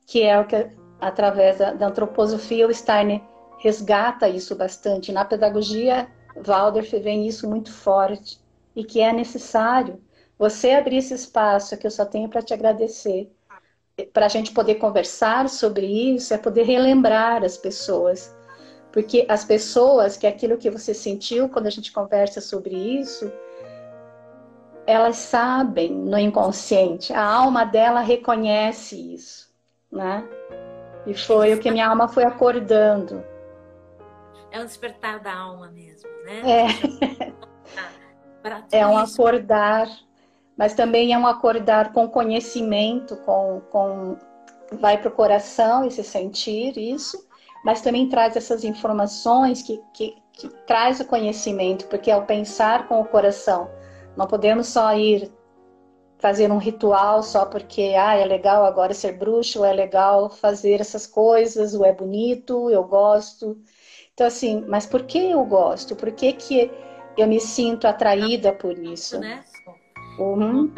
que 0.07 0.23
é 0.23 0.39
o 0.39 0.47
que, 0.47 0.71
através 1.01 1.59
da, 1.59 1.73
da 1.73 1.89
antroposofia, 1.89 2.67
o 2.67 2.75
Steiner 2.75 3.21
resgata 3.59 4.29
isso 4.29 4.57
bastante. 4.57 5.13
Na 5.13 5.25
pedagogia, 5.25 6.09
Waldorf 6.37 6.93
vem 6.99 7.27
isso 7.27 7.49
muito 7.49 7.71
forte, 7.71 8.41
e 8.75 8.83
que 8.83 9.01
é 9.01 9.13
necessário 9.13 10.01
você 10.39 10.71
abrir 10.71 10.97
esse 10.97 11.15
espaço, 11.15 11.77
que 11.77 11.87
eu 11.87 11.91
só 11.91 12.05
tenho 12.05 12.29
para 12.29 12.43
te 12.43 12.55
agradecer, 12.55 13.31
para 14.13 14.27
a 14.27 14.29
gente 14.29 14.53
poder 14.53 14.77
conversar 14.77 15.49
sobre 15.49 15.87
isso, 15.87 16.33
é 16.33 16.39
poder 16.39 16.65
relembrar 16.65 17.45
as 17.45 17.57
pessoas. 17.57 18.35
Porque 18.91 19.25
as 19.29 19.45
pessoas, 19.45 20.17
que 20.17 20.27
é 20.27 20.31
aquilo 20.31 20.59
que 20.59 20.71
você 20.71 20.93
sentiu 20.93 21.49
quando 21.49 21.67
a 21.67 21.71
gente 21.71 21.93
conversa 21.93 22.41
sobre 22.41 22.75
isso, 22.75 23.31
elas 24.87 25.16
sabem 25.16 25.91
no 25.93 26.18
inconsciente, 26.18 27.12
a 27.12 27.24
alma 27.24 27.64
dela 27.64 28.01
reconhece 28.01 29.14
isso, 29.14 29.51
né? 29.91 30.24
E 31.07 31.14
foi 31.14 31.55
o 31.55 31.61
que 31.61 31.70
minha 31.70 31.89
alma 31.89 32.09
foi 32.09 32.24
acordando. 32.24 33.24
É 34.51 34.61
um 34.61 34.64
despertar 34.64 35.20
da 35.20 35.35
alma 35.35 35.68
mesmo, 35.68 36.09
né? 36.24 36.43
É, 38.70 38.72
é 38.80 38.87
um 38.87 38.99
acordar, 38.99 39.89
mas 40.57 40.74
também 40.74 41.12
é 41.12 41.18
um 41.18 41.26
acordar 41.26 41.93
com 41.93 42.09
conhecimento, 42.09 43.16
com, 43.18 43.62
com 43.70 44.16
vai 44.72 44.99
para 44.99 45.09
o 45.09 45.12
coração 45.12 45.85
e 45.85 45.91
se 45.91 46.03
sentir 46.03 46.76
isso, 46.76 47.26
mas 47.64 47.80
também 47.80 48.09
traz 48.09 48.37
essas 48.37 48.64
informações 48.64 49.62
que, 49.62 49.80
que, 49.93 50.16
que 50.33 50.49
traz 50.66 51.01
o 51.01 51.05
conhecimento, 51.05 51.87
porque 51.87 52.11
é 52.11 52.16
o 52.16 52.24
pensar 52.24 52.89
com 52.89 53.01
o 53.01 53.05
coração. 53.05 53.70
Não 54.17 54.27
podemos 54.27 54.69
só 54.69 54.95
ir 54.95 55.31
fazer 56.19 56.53
um 56.53 56.59
ritual 56.59 57.23
só 57.23 57.45
porque 57.45 57.95
ah, 57.99 58.15
é 58.15 58.25
legal 58.25 58.65
agora 58.65 58.95
ser 58.95 59.19
bruxo, 59.19 59.59
ou 59.59 59.65
é 59.65 59.73
legal 59.73 60.31
fazer 60.31 60.81
essas 60.81 61.07
coisas, 61.07 61.75
ou 61.75 61.85
é 61.85 61.93
bonito, 61.93 62.71
eu 62.71 62.85
gosto. 62.85 63.59
Então, 64.15 64.27
assim, 64.27 64.65
mas 64.69 64.87
por 64.87 65.03
que 65.03 65.19
eu 65.19 65.45
gosto? 65.45 65.97
Por 65.97 66.13
que, 66.13 66.33
que 66.33 66.71
eu 67.19 67.27
me 67.27 67.41
sinto 67.41 67.87
atraída 67.87 68.53
por 68.53 68.79
isso? 68.79 69.19
Né? 69.19 69.43
Uhum. 70.19 70.73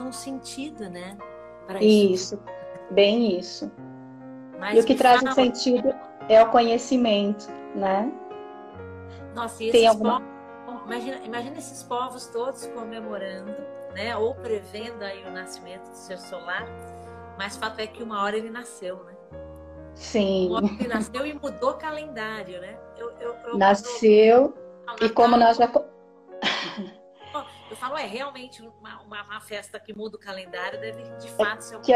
Um 0.00 0.12
sentido, 0.12 0.88
né? 0.88 1.16
isso. 1.80 2.34
isso, 2.34 2.42
bem 2.90 3.38
isso. 3.38 3.70
Mas 4.60 4.76
e 4.76 4.80
o 4.80 4.84
que 4.84 4.94
traz 4.94 5.22
o 5.22 5.32
sentido 5.32 5.94
é 6.28 6.42
o 6.42 6.50
conhecimento, 6.50 7.48
né? 7.74 8.12
Nossa, 9.34 9.62
e 9.62 9.70
Tem 9.70 9.86
alguma... 9.86 10.33
imagina, 10.86 11.16
imagina 11.24 11.58
esses 11.58 11.82
povos 11.82 12.26
todos 12.26 12.66
comemorando, 12.68 13.54
né? 13.94 14.16
Ou 14.16 14.34
prevendo 14.34 15.02
aí 15.02 15.24
o 15.24 15.30
nascimento 15.30 15.90
do 15.90 15.96
ser 15.96 16.18
solar, 16.18 16.66
mas 17.38 17.56
fato 17.56 17.80
é 17.80 17.86
que 17.86 18.02
uma 18.02 18.22
hora 18.22 18.36
ele 18.36 18.50
nasceu, 18.50 19.02
né? 19.04 19.14
Sim. 19.94 20.48
Uma 20.48 20.56
hora 20.56 20.66
ele 20.66 20.88
nasceu 20.88 21.26
e 21.26 21.34
mudou 21.34 21.70
o 21.70 21.74
calendário, 21.74 22.60
né? 22.60 22.78
Eu, 22.96 23.10
eu, 23.20 23.34
eu 23.46 23.58
nasceu 23.58 24.54
e 25.00 25.08
como 25.08 25.36
nós 25.36 25.56
já 25.56 25.66
eu 27.70 27.76
falo, 27.76 27.96
é 27.96 28.06
realmente 28.06 28.62
uma, 28.62 29.02
uma, 29.02 29.22
uma, 29.22 29.40
festa 29.40 29.80
que 29.80 29.94
muda 29.94 30.16
o 30.16 30.20
calendário, 30.20 30.80
deve 30.80 31.02
de 31.16 31.30
fato 31.30 31.62
ser 31.62 31.76
um 31.76 31.80
que 31.80 31.92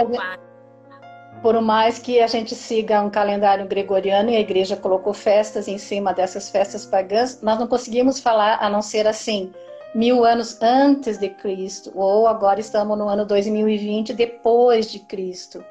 por 1.43 1.61
mais 1.61 1.99
que 1.99 2.20
a 2.20 2.26
gente 2.26 2.55
siga 2.55 3.01
um 3.01 3.11
calendário 3.11 3.66
gregoriano 3.66 4.30
e 4.30 4.36
a 4.36 4.41
igreja 4.41 4.76
colocou 4.76 5.12
festas 5.12 5.68
em 5.68 5.78
cima 5.78 6.12
dessas 6.12 6.51
festas 6.51 6.84
pagãs, 6.84 7.41
nós 7.43 7.59
não 7.59 7.66
conseguimos 7.66 8.18
falar 8.18 8.59
a 8.61 8.68
não 8.68 8.82
ser 8.82 9.07
assim, 9.07 9.53
mil 9.95 10.24
anos 10.24 10.61
antes 10.61 11.16
de 11.18 11.28
Cristo, 11.28 11.93
ou 11.95 12.26
agora 12.26 12.61
estamos 12.61 12.99
no 12.99 13.09
ano 13.09 13.24
2020 13.24 14.12
depois 14.12 14.91
de 14.91 14.99
Cristo. 15.01 15.64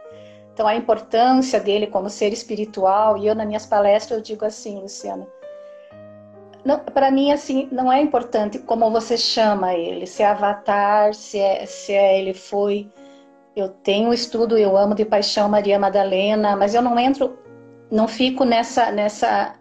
Então 0.53 0.65
a 0.65 0.75
importância 0.75 1.59
dele 1.59 1.87
como 1.87 2.09
ser 2.09 2.31
espiritual, 2.31 3.17
e 3.17 3.27
eu 3.27 3.35
nas 3.35 3.45
minhas 3.45 3.65
palestras 3.65 4.17
eu 4.17 4.23
digo 4.23 4.45
assim, 4.45 4.79
Luciana, 4.79 5.27
para 6.93 7.11
mim 7.11 7.31
assim 7.31 7.67
não 7.71 7.91
é 7.91 8.01
importante 8.01 8.57
como 8.59 8.89
você 8.89 9.17
chama 9.17 9.75
ele, 9.75 10.07
se 10.07 10.23
é 10.23 10.27
avatar, 10.27 11.13
se 11.13 11.39
é, 11.39 11.65
se 11.65 11.93
é 11.93 12.19
ele 12.19 12.33
foi 12.33 12.89
eu 13.57 13.69
tenho 13.69 14.13
estudo, 14.13 14.55
eu 14.55 14.77
amo 14.77 14.93
de 14.93 15.03
paixão 15.03 15.49
Maria 15.49 15.79
Madalena, 15.79 16.55
mas 16.55 16.75
eu 16.75 16.81
não 16.81 16.97
entro, 16.99 17.37
não 17.91 18.07
fico 18.07 18.45
nessa, 18.45 18.91
nessa 18.91 19.55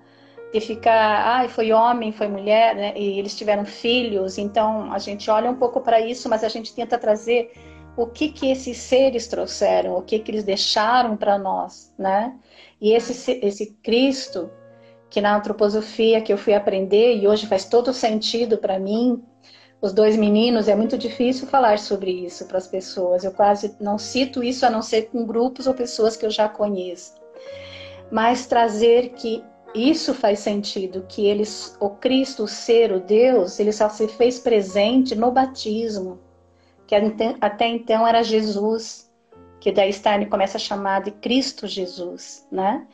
de 0.52 0.60
ficar, 0.60 1.26
ai, 1.26 1.46
ah, 1.46 1.48
foi 1.48 1.72
homem, 1.72 2.12
foi 2.12 2.28
mulher, 2.28 2.74
né? 2.74 2.92
E 2.94 3.18
eles 3.18 3.34
tiveram 3.34 3.64
filhos, 3.64 4.36
então 4.36 4.92
a 4.92 4.98
gente 4.98 5.30
olha 5.30 5.50
um 5.50 5.56
pouco 5.56 5.80
para 5.80 5.98
isso, 6.00 6.28
mas 6.28 6.44
a 6.44 6.48
gente 6.48 6.74
tenta 6.74 6.98
trazer 6.98 7.50
o 7.96 8.06
que 8.06 8.28
que 8.28 8.50
esses 8.50 8.76
seres 8.76 9.26
trouxeram, 9.26 9.96
o 9.96 10.02
que 10.02 10.18
que 10.18 10.30
eles 10.30 10.44
deixaram 10.44 11.16
para 11.16 11.38
nós, 11.38 11.92
né? 11.98 12.34
E 12.80 12.92
esse 12.92 13.32
esse 13.42 13.72
Cristo 13.82 14.50
que 15.08 15.20
na 15.20 15.34
antroposofia 15.36 16.20
que 16.20 16.32
eu 16.32 16.38
fui 16.38 16.52
aprender 16.52 17.16
e 17.16 17.26
hoje 17.26 17.46
faz 17.46 17.64
todo 17.64 17.92
sentido 17.94 18.58
para 18.58 18.78
mim, 18.78 19.22
os 19.80 19.92
dois 19.92 20.16
meninos, 20.16 20.68
é 20.68 20.74
muito 20.74 20.96
difícil 20.96 21.46
falar 21.46 21.78
sobre 21.78 22.10
isso 22.10 22.46
para 22.46 22.58
as 22.58 22.66
pessoas. 22.66 23.24
Eu 23.24 23.32
quase 23.32 23.76
não 23.80 23.98
cito 23.98 24.42
isso 24.42 24.64
a 24.64 24.70
não 24.70 24.82
ser 24.82 25.08
com 25.10 25.26
grupos 25.26 25.66
ou 25.66 25.74
pessoas 25.74 26.16
que 26.16 26.24
eu 26.24 26.30
já 26.30 26.48
conheço. 26.48 27.14
Mas 28.10 28.46
trazer 28.46 29.10
que 29.10 29.44
isso 29.74 30.14
faz 30.14 30.38
sentido, 30.38 31.04
que 31.08 31.26
eles, 31.26 31.76
o 31.78 31.90
Cristo, 31.90 32.44
o 32.44 32.48
ser, 32.48 32.92
o 32.92 33.00
Deus, 33.00 33.60
ele 33.60 33.72
só 33.72 33.88
se 33.88 34.08
fez 34.08 34.38
presente 34.38 35.14
no 35.14 35.30
batismo, 35.30 36.18
que 36.86 36.94
até 36.94 37.66
então 37.66 38.06
era 38.06 38.22
Jesus, 38.22 39.10
que 39.60 39.70
daí 39.70 39.92
Stein 39.92 40.26
começa 40.26 40.56
a 40.56 40.60
chamar 40.60 41.02
de 41.02 41.10
Cristo 41.10 41.66
Jesus, 41.66 42.46
né? 42.50 42.86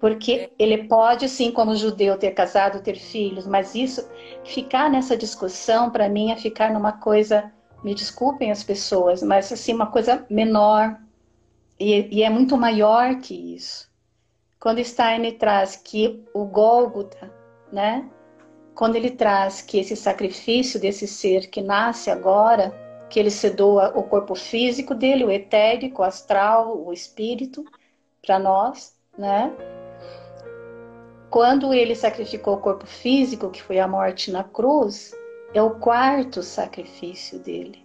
Porque 0.00 0.50
ele 0.58 0.84
pode, 0.84 1.28
sim, 1.28 1.50
como 1.50 1.74
judeu, 1.74 2.16
ter 2.16 2.30
casado, 2.30 2.82
ter 2.82 2.96
filhos, 2.96 3.46
mas 3.46 3.74
isso, 3.74 4.08
ficar 4.44 4.90
nessa 4.90 5.16
discussão, 5.16 5.90
para 5.90 6.08
mim, 6.08 6.30
é 6.30 6.36
ficar 6.36 6.72
numa 6.72 6.92
coisa, 6.92 7.52
me 7.82 7.94
desculpem 7.94 8.50
as 8.50 8.62
pessoas, 8.62 9.22
mas 9.22 9.52
assim, 9.52 9.74
uma 9.74 9.86
coisa 9.86 10.24
menor. 10.30 10.98
E, 11.78 12.18
e 12.18 12.22
é 12.22 12.30
muito 12.30 12.56
maior 12.56 13.16
que 13.16 13.34
isso. 13.54 13.90
Quando 14.60 14.82
Stein 14.82 15.30
traz 15.32 15.76
que 15.76 16.24
o 16.32 16.44
Gólgota, 16.44 17.30
né? 17.72 18.08
Quando 18.74 18.96
ele 18.96 19.10
traz 19.10 19.60
que 19.60 19.78
esse 19.78 19.94
sacrifício 19.94 20.80
desse 20.80 21.06
ser 21.06 21.48
que 21.48 21.60
nasce 21.60 22.10
agora, 22.10 22.72
que 23.10 23.20
ele 23.20 23.30
se 23.30 23.50
doa 23.50 23.92
o 23.96 24.02
corpo 24.02 24.34
físico 24.34 24.94
dele, 24.94 25.24
o 25.24 25.30
etérico, 25.30 26.02
o 26.02 26.04
astral, 26.04 26.82
o 26.84 26.92
espírito, 26.92 27.64
para 28.22 28.38
nós, 28.38 28.94
né? 29.16 29.52
Quando 31.34 31.74
ele 31.74 31.96
sacrificou 31.96 32.54
o 32.54 32.60
corpo 32.60 32.86
físico, 32.86 33.50
que 33.50 33.60
foi 33.60 33.80
a 33.80 33.88
morte 33.88 34.30
na 34.30 34.44
cruz, 34.44 35.12
é 35.52 35.60
o 35.60 35.80
quarto 35.80 36.44
sacrifício 36.44 37.40
dele. 37.40 37.84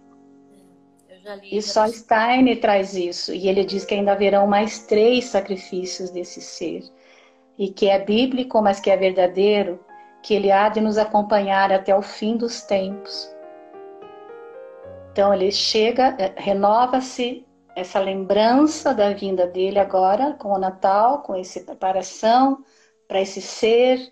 Li, 1.42 1.58
e 1.58 1.60
só 1.60 1.88
Stein 1.88 2.54
traz 2.60 2.94
isso. 2.94 3.34
E 3.34 3.48
ele 3.48 3.64
diz 3.64 3.84
que 3.84 3.92
ainda 3.92 4.12
haverão 4.12 4.46
mais 4.46 4.86
três 4.86 5.24
sacrifícios 5.24 6.10
desse 6.10 6.40
ser. 6.40 6.84
E 7.58 7.70
que 7.70 7.88
é 7.88 7.98
bíblico, 7.98 8.62
mas 8.62 8.78
que 8.78 8.88
é 8.88 8.96
verdadeiro, 8.96 9.84
que 10.22 10.32
ele 10.32 10.52
há 10.52 10.68
de 10.68 10.80
nos 10.80 10.96
acompanhar 10.96 11.72
até 11.72 11.92
o 11.92 12.02
fim 12.02 12.36
dos 12.36 12.62
tempos. 12.62 13.34
Então 15.10 15.34
ele 15.34 15.50
chega, 15.50 16.14
é, 16.20 16.34
renova-se 16.36 17.44
essa 17.74 17.98
lembrança 17.98 18.94
da 18.94 19.12
vinda 19.12 19.44
dele 19.44 19.80
agora 19.80 20.34
com 20.34 20.52
o 20.52 20.58
Natal, 20.58 21.22
com 21.22 21.34
essa 21.34 21.58
preparação 21.58 22.64
para 23.10 23.20
esse 23.20 23.42
ser, 23.42 24.08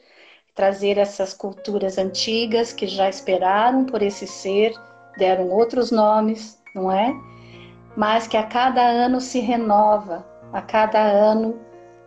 trazer 0.56 0.98
essas 0.98 1.32
culturas 1.32 1.98
antigas 1.98 2.72
que 2.72 2.88
já 2.88 3.08
esperaram 3.08 3.84
por 3.84 4.02
esse 4.02 4.26
ser, 4.26 4.74
deram 5.16 5.50
outros 5.50 5.92
nomes, 5.92 6.60
não 6.74 6.90
é? 6.90 7.14
Mas 7.96 8.26
que 8.26 8.36
a 8.36 8.42
cada 8.42 8.82
ano 8.82 9.20
se 9.20 9.38
renova, 9.38 10.26
a 10.52 10.60
cada 10.60 10.98
ano 10.98 11.60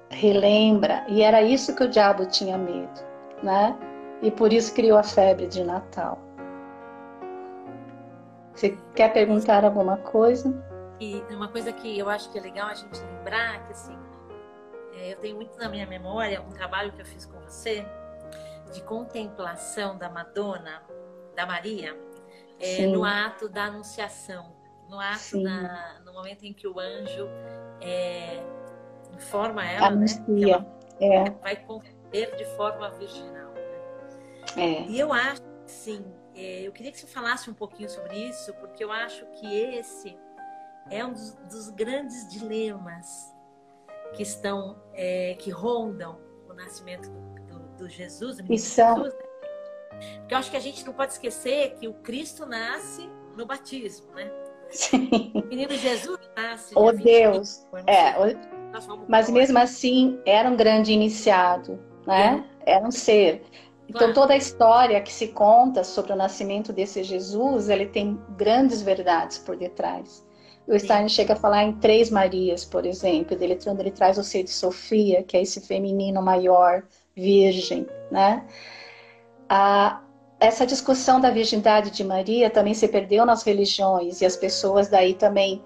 relembra, 0.10 1.06
e 1.08 1.22
era 1.22 1.42
isso 1.42 1.74
que 1.74 1.86
o 1.86 1.89
diabo 1.89 2.26
tinha 2.26 2.58
medo, 2.58 3.02
né? 3.42 3.74
E 4.22 4.30
por 4.30 4.52
isso 4.52 4.74
criou 4.74 4.98
a 4.98 5.04
febre 5.04 5.48
de 5.48 5.64
Natal. 5.64 6.20
Você 8.54 8.78
quer 8.96 9.14
perguntar 9.14 9.64
alguma 9.64 9.96
coisa? 9.96 10.54
E 11.00 11.24
uma 11.30 11.48
coisa 11.48 11.72
que 11.72 11.98
eu 11.98 12.10
acho 12.10 12.30
que 12.30 12.38
é 12.38 12.42
legal 12.42 12.68
a 12.68 12.74
gente 12.74 13.00
lembrar 13.00 13.66
que 13.66 13.72
assim, 13.72 13.98
eu 15.10 15.18
tenho 15.18 15.36
muito 15.36 15.58
na 15.58 15.70
minha 15.70 15.86
memória 15.86 16.41
um 16.41 16.49
trabalho 16.49 16.91
que 16.91 17.02
eu 17.02 17.06
fiz 17.06 17.26
com 17.26 17.39
você 17.39 17.86
de 18.74 18.82
contemplação 18.84 19.97
da 19.97 20.10
Madonna, 20.10 20.82
da 21.36 21.45
Maria, 21.45 21.97
é, 22.60 22.86
no 22.88 23.04
ato 23.04 23.49
da 23.49 23.66
Anunciação, 23.66 24.56
no 24.89 24.99
ato 24.99 25.41
da, 25.41 25.99
no 26.06 26.14
momento 26.14 26.43
em 26.43 26.54
que 26.54 26.68
o 26.68 26.80
anjo 26.80 27.28
é, 27.82 28.43
informa 29.14 29.66
ela, 29.66 29.88
Anuncia. 29.88 30.60
né, 30.60 30.66
ela 30.99 31.28
é. 31.28 31.30
vai 31.32 31.56
conceber 31.56 32.36
de 32.36 32.45
forma 32.56 32.89
virginal. 32.91 33.52
Né? 33.52 33.62
É. 34.58 34.82
E 34.84 34.99
eu 34.99 35.12
acho, 35.12 35.41
sim, 35.66 36.06
é, 36.36 36.62
eu 36.62 36.72
queria 36.72 36.91
que 36.91 36.99
você 36.99 37.08
falasse 37.08 37.49
um 37.49 37.54
pouquinho 37.54 37.89
sobre 37.89 38.16
isso, 38.16 38.54
porque 38.56 38.84
eu 38.84 38.91
acho 38.91 39.26
que 39.28 39.47
esse 39.47 40.18
é 40.89 41.04
um 41.04 41.12
dos, 41.12 41.34
dos 41.49 41.70
grandes 41.70 42.28
dilemas 42.30 43.34
que 44.14 44.24
estão, 44.24 44.82
é, 44.93 45.36
que 45.39 45.49
rondam 45.49 46.20
o 46.49 46.53
nascimento 46.53 47.09
do, 47.09 47.59
do, 47.59 47.59
do 47.78 47.89
Jesus, 47.89 48.38
do 48.38 48.45
Jesus, 48.45 49.14
né? 49.14 49.32
Porque 50.20 50.34
eu 50.34 50.38
acho 50.38 50.51
que 50.51 50.57
a 50.57 50.62
gente 50.62 50.86
não 50.86 50.93
pode 50.93 51.14
esquecer 51.14 51.76
que 51.80 51.88
o 51.88 51.93
Cristo 51.93 52.45
nasce 52.45 53.09
no 53.38 53.45
batismo, 53.45 54.12
né? 54.14 54.32
Sim. 54.70 55.09
O 55.36 55.47
menino 55.47 55.74
Jesus 55.76 56.18
nasce. 56.36 56.74
Oh 56.76 56.91
Deus! 56.91 57.68
É, 57.86 58.16
mas 59.07 59.30
mesmo 59.30 59.57
assim 59.59 60.20
era 60.26 60.49
um 60.49 60.55
grande 60.55 60.93
iniciado, 60.93 61.80
né? 62.07 62.45
É. 62.66 62.76
Era 62.76 62.88
um 62.88 62.91
ser. 62.91 63.43
Então 63.88 63.99
claro. 63.99 64.14
toda 64.14 64.34
a 64.34 64.38
história 64.38 65.01
que 65.01 65.12
se 65.12 65.30
conta 65.30 65.84
sobre 65.84 66.14
o 66.14 66.16
nascimento 66.16 66.72
desse 66.72 67.03
Jesus, 67.03 67.68
ele 67.68 67.88
tem 67.88 68.18
grandes 68.38 68.82
verdades 68.82 69.38
por 69.38 69.57
detrás. 69.57 70.26
O 70.72 70.80
Stein 70.80 71.09
chega 71.09 71.34
a 71.34 71.36
falar 71.36 71.65
em 71.65 71.74
três 71.74 72.09
Marias, 72.09 72.63
por 72.63 72.86
exemplo, 72.86 73.36
dele, 73.36 73.59
quando 73.61 73.82
ele 73.82 73.91
traz 73.91 74.17
o 74.17 74.24
ser 74.24 74.43
de 74.43 74.51
Sofia, 74.51 75.22
que 75.22 75.36
é 75.36 75.41
esse 75.41 75.59
feminino 75.59 76.22
maior, 76.22 76.84
virgem, 77.13 77.86
né? 78.09 78.47
Ah, 79.49 80.01
essa 80.39 80.65
discussão 80.65 81.19
da 81.19 81.30
virgindade 81.30 81.91
de 81.91 82.05
Maria 82.05 82.49
também 82.49 82.74
se 82.74 82.88
perdeu 82.88 83.26
nas 83.26 83.43
religiões 83.43 84.22
e 84.22 84.26
as 84.26 84.38
pessoas 84.38 84.88
daí 84.88 85.13
também 85.13 85.61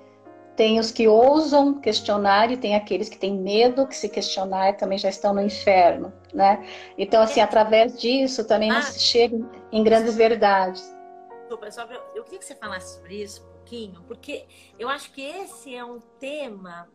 tem 0.56 0.80
os 0.80 0.90
que 0.90 1.08
ousam 1.08 1.80
questionar 1.80 2.50
e 2.50 2.58
tem 2.58 2.76
aqueles 2.76 3.08
que 3.08 3.18
têm 3.20 3.38
medo 3.38 3.86
que 3.86 3.96
se 3.96 4.10
questionar 4.10 4.76
também 4.76 4.98
já 4.98 5.10
estão 5.10 5.36
no 5.36 5.42
inferno, 5.42 6.12
né? 6.34 6.66
Então 6.98 7.22
assim, 7.22 7.42
através 7.42 7.96
disso 8.00 8.44
também 8.44 8.72
ah, 8.72 8.76
não 8.76 8.82
se 8.82 9.00
chega 9.00 9.38
em 9.72 9.84
grandes 9.84 10.16
verdades. 10.16 10.84
Desculpa, 11.42 11.70
só 11.70 11.84
eu 12.16 12.24
queria 12.24 12.40
que 12.40 12.46
você 12.46 12.56
falasse 12.56 12.96
sobre 12.96 13.22
isso 13.22 13.55
pouquinho, 13.66 14.04
porque 14.04 14.46
eu 14.78 14.88
acho 14.88 15.12
que 15.12 15.22
esse 15.22 15.76
é 15.76 15.84
um 15.84 16.00
tema 16.00 16.88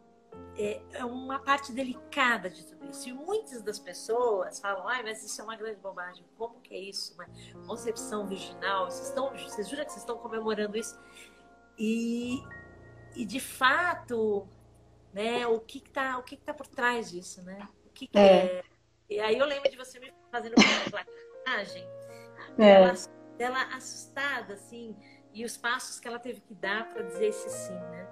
é, 0.56 0.80
é, 0.92 1.04
uma 1.04 1.40
parte 1.40 1.72
delicada 1.72 2.48
de 2.48 2.64
tudo 2.64 2.88
isso. 2.88 3.08
E 3.08 3.12
muitas 3.12 3.60
das 3.62 3.78
pessoas 3.78 4.60
falam, 4.60 4.86
ai, 4.88 5.02
mas 5.02 5.24
isso 5.24 5.40
é 5.40 5.44
uma 5.44 5.56
grande 5.56 5.80
bobagem. 5.80 6.24
Como 6.38 6.60
que 6.60 6.72
é 6.72 6.78
isso? 6.78 7.14
Uma 7.14 7.26
concepção 7.66 8.26
virginal? 8.26 8.88
Vocês, 8.88 9.08
estão, 9.08 9.30
vocês 9.30 9.68
juram 9.68 9.84
que 9.84 9.90
vocês 9.90 10.02
estão 10.02 10.16
comemorando 10.18 10.78
isso? 10.78 10.98
E, 11.76 12.40
e 13.16 13.24
de 13.24 13.40
fato, 13.40 14.46
né, 15.12 15.46
o 15.46 15.58
que 15.58 15.78
está 15.78 16.18
o 16.18 16.22
que 16.22 16.36
que 16.36 16.44
tá 16.44 16.54
por 16.54 16.68
trás 16.68 17.10
disso, 17.10 17.42
né? 17.42 17.66
O 17.84 17.90
que, 17.90 18.06
que 18.06 18.18
é. 18.18 18.58
é. 18.58 18.64
E 19.08 19.18
aí 19.18 19.36
eu 19.36 19.46
lembro 19.46 19.68
de 19.68 19.76
você 19.76 19.98
me 19.98 20.12
fazendo 20.30 20.54
uma 20.56 20.90
plaquagem, 21.44 21.84
é. 22.58 22.70
ela, 22.74 22.94
ela 23.38 23.62
assustada, 23.74 24.54
assim, 24.54 24.94
e 25.34 25.44
os 25.44 25.56
passos 25.56 25.98
que 26.00 26.08
ela 26.08 26.18
teve 26.18 26.40
que 26.40 26.54
dar 26.54 26.88
para 26.88 27.02
dizer 27.02 27.26
esse 27.26 27.48
sim, 27.48 27.74
né? 27.74 28.06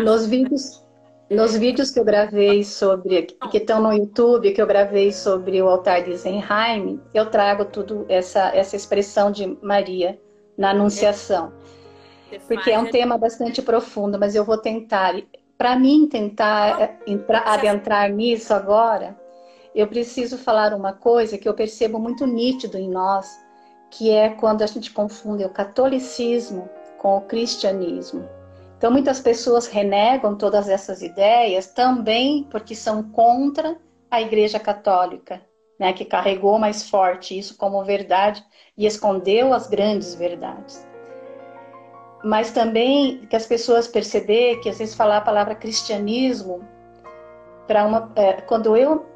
Nos 0.00 0.26
vídeos, 0.26 0.84
nos 1.30 1.56
vídeos 1.56 1.90
que 1.90 2.00
eu 2.00 2.04
gravei 2.04 2.64
sobre, 2.64 3.22
que 3.50 3.58
estão 3.58 3.82
no 3.82 3.92
YouTube, 3.92 4.52
que 4.52 4.62
eu 4.62 4.66
gravei 4.66 5.12
sobre 5.12 5.60
o 5.60 5.68
altar 5.68 6.02
de 6.02 6.16
Zenheim, 6.16 7.00
eu 7.12 7.26
trago 7.26 7.66
tudo 7.66 8.06
essa, 8.08 8.54
essa 8.56 8.76
expressão 8.76 9.30
de 9.30 9.58
Maria 9.60 10.18
na 10.56 10.70
Anunciação. 10.70 11.52
Porque 12.46 12.70
é 12.70 12.78
um 12.78 12.90
tema 12.90 13.18
bastante 13.18 13.60
profundo, 13.60 14.18
mas 14.18 14.34
eu 14.34 14.44
vou 14.44 14.58
tentar. 14.58 15.14
Para 15.56 15.76
mim, 15.76 16.06
tentar 16.08 16.80
eh, 16.80 16.98
entrar, 17.06 17.42
adentrar 17.46 18.10
nisso 18.12 18.54
agora, 18.54 19.18
eu 19.74 19.88
preciso 19.88 20.38
falar 20.38 20.72
uma 20.72 20.92
coisa 20.92 21.36
que 21.36 21.48
eu 21.48 21.54
percebo 21.54 21.98
muito 21.98 22.26
nítido 22.26 22.78
em 22.78 22.88
nós, 22.88 23.26
que 23.90 24.10
é 24.10 24.28
quando 24.28 24.62
a 24.62 24.66
gente 24.66 24.92
confunde 24.92 25.44
o 25.44 25.50
catolicismo 25.50 26.68
com 26.98 27.16
o 27.16 27.20
cristianismo. 27.22 28.28
Então, 28.76 28.90
muitas 28.90 29.20
pessoas 29.20 29.66
renegam 29.66 30.36
todas 30.36 30.68
essas 30.68 31.02
ideias 31.02 31.66
também 31.68 32.44
porque 32.44 32.74
são 32.74 33.02
contra 33.02 33.76
a 34.10 34.20
Igreja 34.20 34.58
Católica, 34.60 35.42
né, 35.78 35.92
que 35.92 36.04
carregou 36.04 36.58
mais 36.58 36.88
forte 36.88 37.38
isso 37.38 37.56
como 37.56 37.84
verdade 37.84 38.44
e 38.76 38.86
escondeu 38.86 39.52
as 39.52 39.66
grandes 39.66 40.14
verdades. 40.14 40.86
Mas 42.24 42.50
também 42.50 43.26
que 43.26 43.36
as 43.36 43.46
pessoas 43.46 43.86
perceber 43.86 44.60
que 44.60 44.68
às 44.68 44.78
vezes 44.78 44.94
falar 44.94 45.18
a 45.18 45.22
palavra 45.22 45.54
cristianismo 45.54 46.66
para 47.66 47.84
uma 47.84 48.10
é, 48.16 48.40
quando 48.40 48.76
eu 48.76 49.06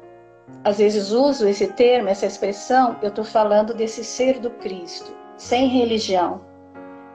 às 0.63 0.77
vezes 0.77 1.11
uso 1.11 1.47
esse 1.47 1.67
termo, 1.67 2.09
essa 2.09 2.25
expressão, 2.25 2.97
eu 3.01 3.09
estou 3.09 3.23
falando 3.23 3.73
desse 3.73 4.03
ser 4.03 4.39
do 4.39 4.49
Cristo, 4.49 5.15
sem 5.37 5.67
religião, 5.67 6.41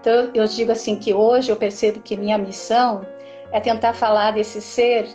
então 0.01 0.31
eu 0.33 0.47
digo 0.47 0.73
assim 0.73 0.97
que 0.97 1.13
hoje 1.13 1.51
eu 1.51 1.57
percebo 1.57 2.01
que 2.01 2.17
minha 2.17 2.39
missão 2.39 3.03
é 3.51 3.61
tentar 3.61 3.93
falar 3.93 4.33
desse 4.33 4.61
ser, 4.61 5.09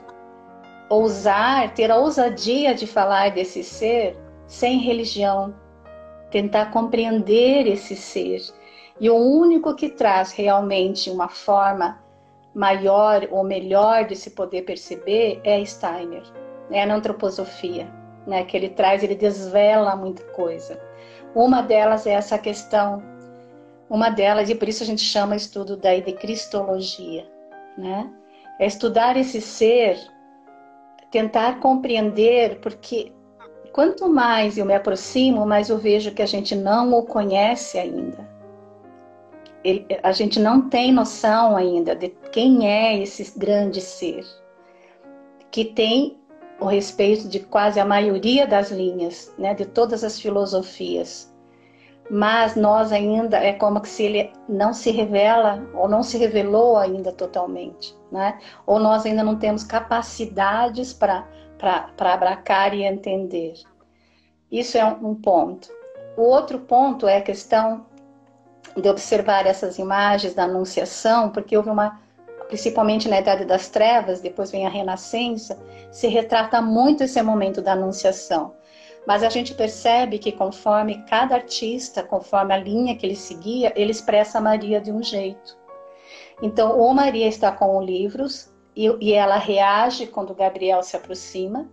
ousar, 0.89 1.73
ter 1.73 1.89
a 1.89 1.97
ousadia 1.97 2.75
de 2.75 2.85
falar 2.85 3.31
desse 3.31 3.63
ser 3.63 4.17
sem 4.45 4.79
religião, 4.79 5.55
tentar 6.29 6.71
compreender 6.71 7.65
esse 7.65 7.95
ser. 7.95 8.41
E 8.99 9.09
o 9.09 9.15
único 9.15 9.75
que 9.75 9.89
traz 9.89 10.31
realmente 10.31 11.09
uma 11.09 11.29
forma 11.29 11.99
maior 12.53 13.27
ou 13.31 13.43
melhor 13.43 14.05
de 14.05 14.15
se 14.15 14.31
poder 14.31 14.63
perceber 14.63 15.41
é 15.43 15.63
Steiner, 15.65 16.23
é 16.69 16.85
na 16.85 16.95
antroposofia, 16.95 17.91
né? 18.27 18.43
Que 18.43 18.57
ele 18.57 18.69
traz, 18.69 19.03
ele 19.03 19.15
desvela 19.15 19.95
muita 19.95 20.23
coisa. 20.31 20.79
Uma 21.35 21.61
delas 21.61 22.05
é 22.05 22.11
essa 22.11 22.37
questão 22.37 23.01
uma 23.93 24.09
delas, 24.09 24.49
e 24.49 24.55
por 24.55 24.67
isso 24.67 24.81
a 24.81 24.85
gente 24.87 25.03
chama 25.03 25.35
estudo 25.35 25.77
daí 25.77 26.01
de 26.01 26.13
cristologia, 26.13 27.27
né? 27.77 28.09
É 28.59 28.65
estudar 28.65 29.15
esse 29.17 29.39
ser, 29.39 29.99
tentar 31.11 31.59
compreender, 31.59 32.59
porque 32.59 33.11
quanto 33.71 34.09
mais 34.09 34.57
eu 34.57 34.65
me 34.65 34.73
aproximo, 34.73 35.45
mais 35.45 35.69
eu 35.69 35.77
vejo 35.77 36.11
que 36.11 36.23
a 36.23 36.25
gente 36.25 36.55
não 36.55 36.91
o 36.93 37.03
conhece 37.03 37.77
ainda. 37.77 38.27
Ele, 39.63 39.85
a 40.01 40.11
gente 40.11 40.39
não 40.39 40.69
tem 40.69 40.91
noção 40.91 41.55
ainda 41.55 41.95
de 41.95 42.09
quem 42.31 42.67
é 42.67 42.97
esse 42.97 43.37
grande 43.37 43.79
ser, 43.79 44.25
que 45.51 45.65
tem 45.65 46.17
o 46.63 46.67
respeito 46.67 47.27
de 47.27 47.39
quase 47.39 47.79
a 47.79 47.85
maioria 47.85 48.47
das 48.47 48.71
linhas, 48.71 49.33
né, 49.37 49.53
de 49.53 49.65
todas 49.65 50.03
as 50.03 50.19
filosofias 50.19 51.33
mas 52.09 52.55
nós 52.55 52.91
ainda 52.91 53.37
é 53.37 53.53
como 53.53 53.83
se 53.85 54.03
ele 54.03 54.33
não 54.47 54.73
se 54.73 54.91
revela 54.91 55.65
ou 55.73 55.87
não 55.87 56.03
se 56.03 56.17
revelou 56.17 56.77
ainda 56.77 57.11
totalmente, 57.11 57.95
né? 58.11 58.39
Ou 58.65 58.79
nós 58.79 59.05
ainda 59.05 59.23
não 59.23 59.37
temos 59.37 59.63
capacidades 59.63 60.93
para 60.93 61.25
abracar 61.99 62.73
e 62.73 62.83
entender. 62.83 63.53
Isso 64.51 64.77
é 64.77 64.85
um 64.85 65.15
ponto. 65.15 65.69
O 66.17 66.23
outro 66.23 66.59
ponto 66.59 67.07
é 67.07 67.17
a 67.17 67.21
questão 67.21 67.85
de 68.75 68.87
observar 68.89 69.45
essas 69.45 69.79
imagens 69.79 70.33
da 70.33 70.43
Anunciação, 70.43 71.29
porque 71.29 71.55
houve 71.55 71.69
uma, 71.69 71.99
principalmente 72.47 73.09
na 73.09 73.19
Idade 73.19 73.45
das 73.45 73.69
Trevas, 73.69 74.21
depois 74.21 74.51
vem 74.51 74.65
a 74.65 74.69
Renascença, 74.69 75.57
se 75.91 76.07
retrata 76.07 76.61
muito 76.61 77.03
esse 77.03 77.21
momento 77.21 77.61
da 77.61 77.73
Anunciação 77.73 78.53
mas 79.05 79.23
a 79.23 79.29
gente 79.29 79.53
percebe 79.53 80.17
que 80.17 80.31
conforme 80.31 81.03
cada 81.03 81.35
artista, 81.35 82.03
conforme 82.03 82.53
a 82.53 82.57
linha 82.57 82.95
que 82.95 83.05
ele 83.05 83.15
seguia, 83.15 83.73
ele 83.75 83.91
expressa 83.91 84.37
a 84.37 84.41
Maria 84.41 84.79
de 84.79 84.91
um 84.91 85.03
jeito. 85.03 85.57
Então, 86.41 86.77
ou 86.77 86.93
Maria 86.93 87.27
está 87.27 87.51
com 87.51 87.81
livros 87.81 88.51
e, 88.75 88.87
e 89.01 89.13
ela 89.13 89.37
reage 89.37 90.07
quando 90.07 90.33
Gabriel 90.33 90.81
se 90.83 90.95
aproxima, 90.95 91.69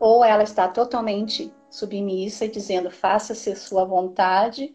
ou 0.00 0.24
ela 0.24 0.42
está 0.42 0.68
totalmente 0.68 1.52
submissa 1.70 2.44
e 2.44 2.50
dizendo 2.50 2.90
faça-se 2.90 3.54
sua 3.56 3.84
vontade, 3.84 4.74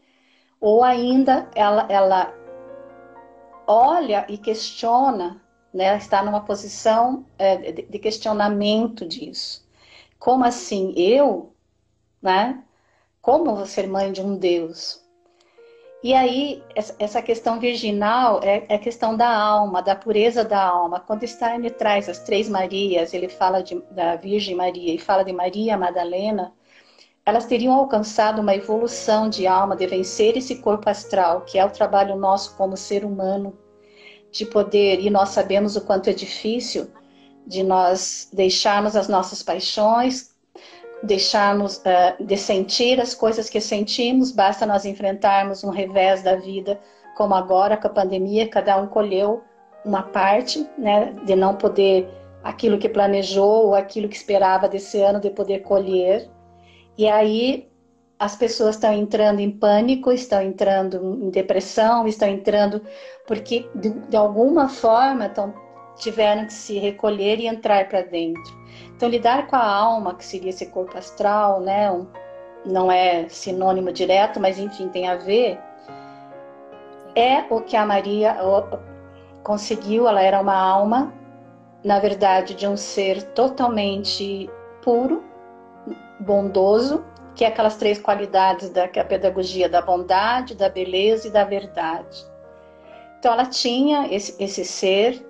ou 0.59 0.83
ainda 0.83 1.49
ela, 1.53 1.85
ela 1.89 2.33
olha 3.69 4.25
e 4.27 4.37
questiona, 4.37 5.41
né, 5.73 5.95
está 5.97 6.23
numa 6.23 6.41
posição 6.41 7.25
é, 7.37 7.71
de 7.71 7.99
questionamento 7.99 9.05
disso. 9.05 9.67
Como 10.17 10.43
assim? 10.43 10.93
Eu 10.97 11.53
né? 12.21 12.63
Como 13.21 13.65
ser 13.65 13.87
mãe 13.87 14.11
de 14.11 14.21
um 14.21 14.37
Deus? 14.37 15.03
E 16.01 16.13
aí, 16.13 16.63
essa 16.97 17.21
questão 17.21 17.59
virginal 17.59 18.41
é 18.41 18.65
a 18.69 18.75
é 18.75 18.77
questão 18.77 19.17
da 19.17 19.29
alma, 19.29 19.81
da 19.81 19.95
pureza 19.95 20.45
da 20.45 20.63
alma. 20.63 21.01
Quando 21.01 21.27
Steiner 21.27 21.75
traz 21.75 22.07
as 22.07 22.19
três 22.19 22.47
Marias, 22.47 23.13
ele 23.13 23.27
fala 23.27 23.61
de, 23.61 23.81
da 23.91 24.15
Virgem 24.15 24.55
Maria 24.55 24.93
e 24.93 24.97
fala 24.97 25.23
de 25.23 25.33
Maria 25.33 25.77
Madalena, 25.77 26.53
elas 27.29 27.45
teriam 27.45 27.73
alcançado 27.73 28.41
uma 28.41 28.55
evolução 28.55 29.29
de 29.29 29.47
alma, 29.47 29.75
de 29.75 29.85
vencer 29.87 30.35
esse 30.35 30.55
corpo 30.55 30.89
astral, 30.89 31.41
que 31.41 31.57
é 31.57 31.65
o 31.65 31.69
trabalho 31.69 32.15
nosso 32.15 32.55
como 32.57 32.75
ser 32.75 33.05
humano, 33.05 33.57
de 34.31 34.45
poder, 34.45 34.99
e 34.99 35.09
nós 35.09 35.29
sabemos 35.29 35.75
o 35.75 35.81
quanto 35.81 36.09
é 36.09 36.13
difícil, 36.13 36.89
de 37.45 37.63
nós 37.63 38.29
deixarmos 38.33 38.95
as 38.95 39.07
nossas 39.07 39.41
paixões, 39.41 40.35
deixarmos 41.01 41.77
uh, 41.77 42.23
de 42.23 42.37
sentir 42.37 42.99
as 42.99 43.15
coisas 43.15 43.49
que 43.49 43.61
sentimos, 43.61 44.31
basta 44.31 44.65
nós 44.65 44.85
enfrentarmos 44.85 45.63
um 45.63 45.69
revés 45.69 46.21
da 46.21 46.35
vida, 46.35 46.79
como 47.15 47.33
agora 47.33 47.77
com 47.77 47.87
a 47.87 47.91
pandemia, 47.91 48.47
cada 48.47 48.77
um 48.77 48.87
colheu 48.87 49.43
uma 49.85 50.03
parte, 50.03 50.67
né, 50.77 51.13
de 51.25 51.35
não 51.35 51.55
poder 51.55 52.07
aquilo 52.43 52.77
que 52.77 52.89
planejou 52.89 53.67
ou 53.67 53.75
aquilo 53.75 54.07
que 54.07 54.15
esperava 54.15 54.67
desse 54.67 55.01
ano 55.01 55.19
de 55.19 55.29
poder 55.29 55.59
colher. 55.59 56.29
E 56.99 57.07
aí 57.07 57.71
as 58.19 58.35
pessoas 58.35 58.75
estão 58.75 58.91
entrando 58.91 59.39
em 59.39 59.49
pânico, 59.49 60.11
estão 60.11 60.41
entrando 60.41 60.97
em 61.23 61.29
depressão, 61.29 62.05
estão 62.05 62.27
entrando 62.27 62.81
porque 63.25 63.69
de, 63.73 63.91
de 63.91 64.17
alguma 64.17 64.67
forma 64.67 65.27
estão, 65.27 65.53
tiveram 65.95 66.45
que 66.45 66.51
se 66.51 66.77
recolher 66.77 67.39
e 67.39 67.47
entrar 67.47 67.87
para 67.87 68.01
dentro. 68.01 68.53
Então, 68.93 69.07
lidar 69.07 69.47
com 69.47 69.55
a 69.55 69.65
alma, 69.65 70.13
que 70.13 70.25
seria 70.25 70.49
esse 70.49 70.65
corpo 70.65 70.97
astral, 70.97 71.61
né? 71.61 71.89
Um, 71.89 72.05
não 72.65 72.91
é 72.91 73.29
sinônimo 73.29 73.93
direto, 73.93 74.37
mas 74.37 74.59
enfim, 74.59 74.89
tem 74.89 75.07
a 75.07 75.15
ver. 75.15 75.57
É 77.15 77.45
o 77.49 77.61
que 77.61 77.77
a 77.77 77.85
Maria 77.85 78.35
conseguiu, 79.41 80.05
ela 80.05 80.21
era 80.21 80.41
uma 80.41 80.57
alma, 80.57 81.13
na 81.81 81.97
verdade, 81.97 82.53
de 82.55 82.67
um 82.67 82.75
ser 82.75 83.23
totalmente 83.31 84.49
puro, 84.81 85.28
bondoso, 86.19 87.03
que 87.35 87.45
é 87.45 87.47
aquelas 87.47 87.77
três 87.77 87.99
qualidades 87.99 88.69
da 88.69 88.87
que 88.87 88.99
é 88.99 89.01
a 89.01 89.05
pedagogia 89.05 89.69
da 89.69 89.81
bondade, 89.81 90.55
da 90.55 90.69
beleza 90.69 91.27
e 91.27 91.31
da 91.31 91.43
verdade. 91.43 92.25
Então 93.19 93.33
ela 93.33 93.45
tinha 93.45 94.13
esse, 94.13 94.35
esse 94.41 94.65
ser. 94.65 95.25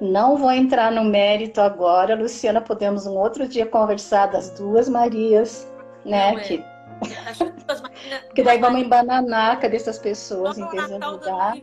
Não 0.00 0.36
vou 0.36 0.50
entrar 0.50 0.90
no 0.90 1.04
mérito 1.04 1.60
agora, 1.60 2.14
Luciana. 2.14 2.60
Podemos 2.60 3.06
um 3.06 3.16
outro 3.16 3.46
dia 3.46 3.66
conversar 3.66 4.26
das 4.26 4.50
duas 4.50 4.88
Marias, 4.88 5.70
né? 6.04 6.32
Não, 6.32 6.38
é. 6.38 6.42
que... 6.42 6.64
Porque 8.26 8.42
daí 8.44 8.58
vamos 8.58 8.80
embananar 8.80 9.60
cadê 9.60 9.76
essas 9.76 9.98
pessoas 9.98 10.58
em 10.58 10.68
vez 10.68 10.86
de 10.86 10.94
ajudar. 10.94 11.54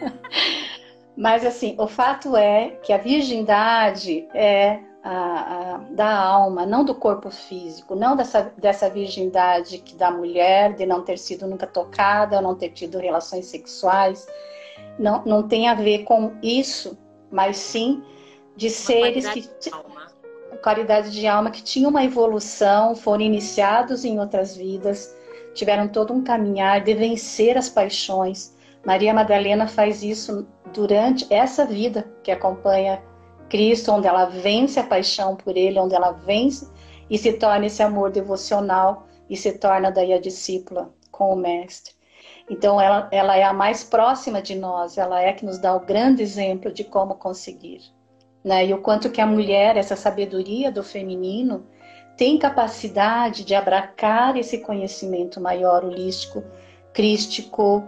Mas 1.16 1.44
assim, 1.44 1.74
o 1.78 1.86
fato 1.86 2.36
é 2.36 2.78
que 2.82 2.92
a 2.92 2.98
virgindade 2.98 4.26
é 4.34 4.80
a, 5.02 5.74
a, 5.74 5.78
da 5.90 6.18
alma, 6.18 6.66
não 6.66 6.84
do 6.84 6.94
corpo 6.94 7.30
físico, 7.30 7.94
não 7.94 8.14
dessa, 8.16 8.52
dessa 8.56 8.88
virgindade 8.90 9.78
que 9.78 9.94
da 9.94 10.10
mulher, 10.10 10.74
de 10.74 10.84
não 10.84 11.02
ter 11.02 11.18
sido 11.18 11.46
nunca 11.46 11.66
tocada, 11.66 12.40
não 12.40 12.54
ter 12.54 12.70
tido 12.70 12.98
relações 12.98 13.46
sexuais, 13.46 14.26
não, 14.98 15.22
não 15.24 15.48
tem 15.48 15.68
a 15.68 15.74
ver 15.74 16.04
com 16.04 16.32
isso, 16.42 16.98
mas 17.30 17.56
sim 17.56 18.02
de 18.56 18.66
uma 18.66 18.74
seres 18.74 19.28
que. 19.30 19.40
De 19.40 19.70
qualidade 20.62 21.10
de 21.10 21.26
alma 21.26 21.50
que 21.50 21.62
tinham 21.62 21.88
uma 21.88 22.04
evolução, 22.04 22.94
foram 22.94 23.22
iniciados 23.22 24.04
em 24.04 24.20
outras 24.20 24.54
vidas, 24.54 25.16
tiveram 25.54 25.88
todo 25.88 26.12
um 26.12 26.22
caminhar 26.22 26.82
de 26.82 26.92
vencer 26.92 27.56
as 27.56 27.70
paixões. 27.70 28.54
Maria 28.84 29.14
Madalena 29.14 29.66
faz 29.66 30.02
isso 30.02 30.46
durante 30.74 31.26
essa 31.32 31.64
vida 31.64 32.06
que 32.22 32.30
acompanha 32.30 33.02
Cristo, 33.50 33.92
onde 33.92 34.06
ela 34.06 34.26
vence 34.26 34.80
a 34.80 34.84
paixão 34.84 35.36
por 35.36 35.56
Ele, 35.56 35.78
onde 35.78 35.94
ela 35.94 36.12
vence 36.12 36.66
e 37.10 37.18
se 37.18 37.34
torna 37.34 37.66
esse 37.66 37.82
amor 37.82 38.10
devocional 38.10 39.06
e 39.28 39.36
se 39.36 39.52
torna 39.58 39.90
daí 39.90 40.12
a 40.12 40.20
discípula 40.20 40.90
com 41.10 41.34
o 41.34 41.36
Mestre. 41.36 41.92
Então, 42.48 42.80
ela, 42.80 43.08
ela 43.12 43.36
é 43.36 43.42
a 43.42 43.52
mais 43.52 43.84
próxima 43.84 44.40
de 44.40 44.54
nós, 44.54 44.96
ela 44.96 45.20
é 45.20 45.32
que 45.32 45.44
nos 45.44 45.58
dá 45.58 45.74
o 45.74 45.80
grande 45.80 46.22
exemplo 46.22 46.72
de 46.72 46.84
como 46.84 47.14
conseguir. 47.16 47.82
Né? 48.42 48.66
E 48.66 48.74
o 48.74 48.80
quanto 48.80 49.10
que 49.10 49.20
a 49.20 49.26
mulher, 49.26 49.76
essa 49.76 49.94
sabedoria 49.94 50.72
do 50.72 50.82
feminino, 50.82 51.66
tem 52.16 52.38
capacidade 52.38 53.44
de 53.44 53.54
abracar 53.54 54.36
esse 54.36 54.58
conhecimento 54.58 55.40
maior, 55.40 55.84
holístico, 55.84 56.42
crístico, 56.92 57.84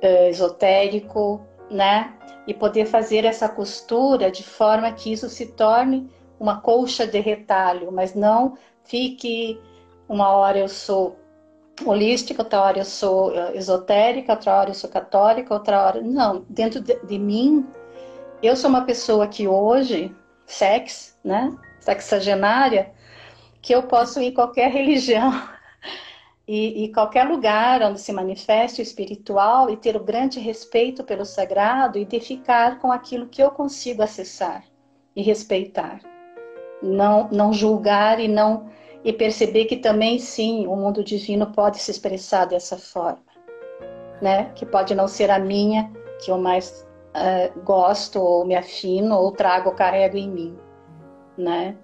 eh, 0.00 0.30
esotérico, 0.30 1.40
né? 1.70 2.15
E 2.46 2.54
poder 2.54 2.86
fazer 2.86 3.24
essa 3.24 3.48
costura 3.48 4.30
de 4.30 4.42
forma 4.42 4.92
que 4.92 5.12
isso 5.12 5.28
se 5.28 5.46
torne 5.46 6.08
uma 6.38 6.60
colcha 6.60 7.06
de 7.06 7.18
retalho, 7.18 7.90
mas 7.90 8.14
não 8.14 8.56
fique 8.84 9.60
uma 10.08 10.30
hora 10.30 10.58
eu 10.58 10.68
sou 10.68 11.18
holística, 11.84 12.42
outra 12.42 12.62
hora 12.62 12.78
eu 12.78 12.84
sou 12.84 13.34
eh, 13.34 13.56
esotérica, 13.56 14.32
outra 14.32 14.56
hora 14.56 14.70
eu 14.70 14.74
sou 14.74 14.88
católica, 14.88 15.52
outra 15.52 15.84
hora. 15.84 16.00
Não, 16.00 16.44
dentro 16.48 16.80
de, 16.80 16.98
de 17.04 17.18
mim, 17.18 17.66
eu 18.42 18.56
sou 18.56 18.70
uma 18.70 18.84
pessoa 18.84 19.26
que 19.26 19.48
hoje, 19.48 20.14
sex, 20.46 21.18
né, 21.24 21.52
sexagenária, 21.80 22.92
que 23.60 23.74
eu 23.74 23.82
posso 23.82 24.20
ir 24.20 24.26
em 24.26 24.34
qualquer 24.34 24.70
religião 24.72 25.32
e, 26.48 26.84
e, 26.84 26.92
qualquer 26.92 27.24
lugar 27.24 27.82
onde 27.82 28.00
se 28.00 28.12
manifeste 28.12 28.80
o 28.80 28.82
espiritual 28.82 29.68
e 29.68 29.76
ter 29.76 29.96
o 29.96 30.04
grande 30.04 30.38
respeito 30.38 31.02
pelo 31.02 31.24
sagrado 31.24 31.98
e 31.98 32.04
de 32.04 32.20
ficar 32.20 32.78
com 32.78 32.92
aquilo 32.92 33.26
que 33.26 33.42
eu 33.42 33.50
consigo 33.50 34.00
acessar 34.00 34.64
e 35.14 35.22
respeitar. 35.22 36.00
Não, 36.80 37.28
não 37.32 37.52
julgar 37.52 38.20
e 38.20 38.28
não 38.28 38.68
e 39.02 39.12
perceber 39.12 39.64
que 39.64 39.76
também 39.76 40.18
sim 40.18 40.66
o 40.68 40.76
mundo 40.76 41.02
divino 41.02 41.52
pode 41.52 41.78
se 41.78 41.90
expressar 41.90 42.44
dessa 42.44 42.76
forma, 42.76 43.24
né? 44.22 44.52
Que 44.54 44.64
pode 44.64 44.94
não 44.94 45.08
ser 45.08 45.30
a 45.30 45.38
minha 45.38 45.90
que 46.24 46.30
eu 46.30 46.38
mais 46.38 46.86
uh, 47.10 47.60
gosto 47.62 48.20
ou 48.20 48.44
me 48.44 48.54
afino 48.54 49.16
ou 49.16 49.32
trago 49.32 49.70
ou 49.70 49.74
carrego 49.74 50.16
em 50.16 50.30
mim, 50.30 50.58
né? 51.36 51.76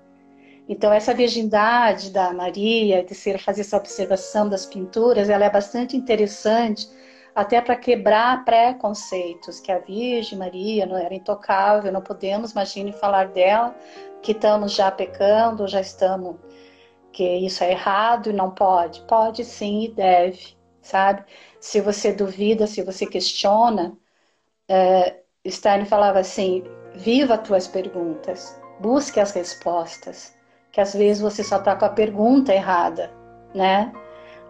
Então, 0.72 0.90
essa 0.90 1.12
virgindade 1.12 2.10
da 2.10 2.32
Maria, 2.32 3.04
de 3.04 3.14
ser, 3.14 3.38
fazer 3.38 3.60
essa 3.60 3.76
observação 3.76 4.48
das 4.48 4.64
pinturas, 4.64 5.28
ela 5.28 5.44
é 5.44 5.50
bastante 5.50 5.98
interessante, 5.98 6.88
até 7.34 7.60
para 7.60 7.76
quebrar 7.76 8.42
preconceitos, 8.42 9.60
que 9.60 9.70
a 9.70 9.78
Virgem 9.78 10.38
Maria 10.38 10.86
não 10.86 10.96
era 10.96 11.14
intocável, 11.14 11.92
não 11.92 12.00
podemos, 12.00 12.52
imagine, 12.52 12.90
falar 12.90 13.28
dela, 13.28 13.76
que 14.22 14.32
estamos 14.32 14.72
já 14.72 14.90
pecando, 14.90 15.68
já 15.68 15.78
estamos, 15.82 16.36
que 17.12 17.22
isso 17.22 17.62
é 17.62 17.72
errado 17.72 18.30
e 18.30 18.32
não 18.32 18.50
pode. 18.50 19.02
Pode 19.02 19.44
sim 19.44 19.84
e 19.84 19.88
deve, 19.88 20.56
sabe? 20.80 21.22
Se 21.60 21.82
você 21.82 22.14
duvida, 22.14 22.66
se 22.66 22.82
você 22.82 23.04
questiona, 23.04 23.94
é, 24.66 25.20
Stein 25.46 25.84
falava 25.84 26.20
assim: 26.20 26.64
viva 26.94 27.34
as 27.34 27.46
tuas 27.46 27.68
perguntas, 27.68 28.58
busque 28.80 29.20
as 29.20 29.32
respostas 29.32 30.40
que 30.72 30.80
às 30.80 30.94
vezes 30.94 31.20
você 31.20 31.44
só 31.44 31.58
está 31.58 31.76
com 31.76 31.84
a 31.84 31.90
pergunta 31.90 32.52
errada, 32.52 33.12
né? 33.54 33.92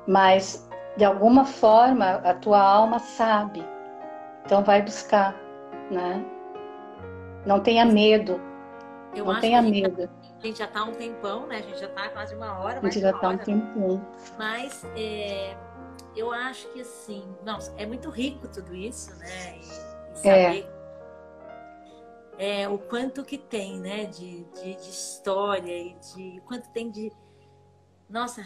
Mas 0.06 0.68
de 0.96 1.04
alguma 1.04 1.44
forma 1.44 2.14
a 2.24 2.32
tua 2.34 2.60
alma 2.60 3.00
sabe, 3.00 3.66
então 4.44 4.62
vai 4.62 4.80
buscar, 4.82 5.34
né? 5.90 6.24
Não 7.44 7.58
tenha 7.60 7.84
medo, 7.84 8.40
Eu 9.14 9.24
não 9.24 9.40
tenha 9.40 9.60
medo. 9.60 10.08
A 10.38 10.46
gente 10.46 10.58
já 10.58 10.64
está 10.64 10.84
um 10.84 10.92
tempão, 10.92 11.46
né? 11.46 11.56
A 11.56 11.62
gente 11.62 11.80
já 11.80 11.86
está 11.86 12.08
quase 12.08 12.34
uma 12.34 12.58
hora. 12.58 12.78
A 12.78 12.84
gente 12.84 13.00
já 13.00 13.10
está 13.10 13.28
um 13.28 13.38
tempão. 13.38 14.06
Mas 14.38 14.84
é, 14.96 15.56
eu 16.16 16.32
acho 16.32 16.68
que 16.68 16.80
assim, 16.80 17.24
nossa, 17.44 17.74
é 17.76 17.84
muito 17.84 18.08
rico 18.10 18.48
tudo 18.48 18.74
isso, 18.74 19.14
né? 19.18 19.56
E, 19.56 19.60
e 19.60 20.16
saber 20.16 20.60
é 20.60 20.71
é, 22.39 22.68
o 22.68 22.78
quanto 22.78 23.24
que 23.24 23.39
tem, 23.39 23.78
né, 23.78 24.07
de, 24.07 24.45
de, 24.45 24.74
de, 24.74 24.91
história 24.91 25.76
e 25.76 25.95
de 26.14 26.41
quanto 26.47 26.68
tem 26.70 26.91
de, 26.91 27.12
nossa, 28.09 28.45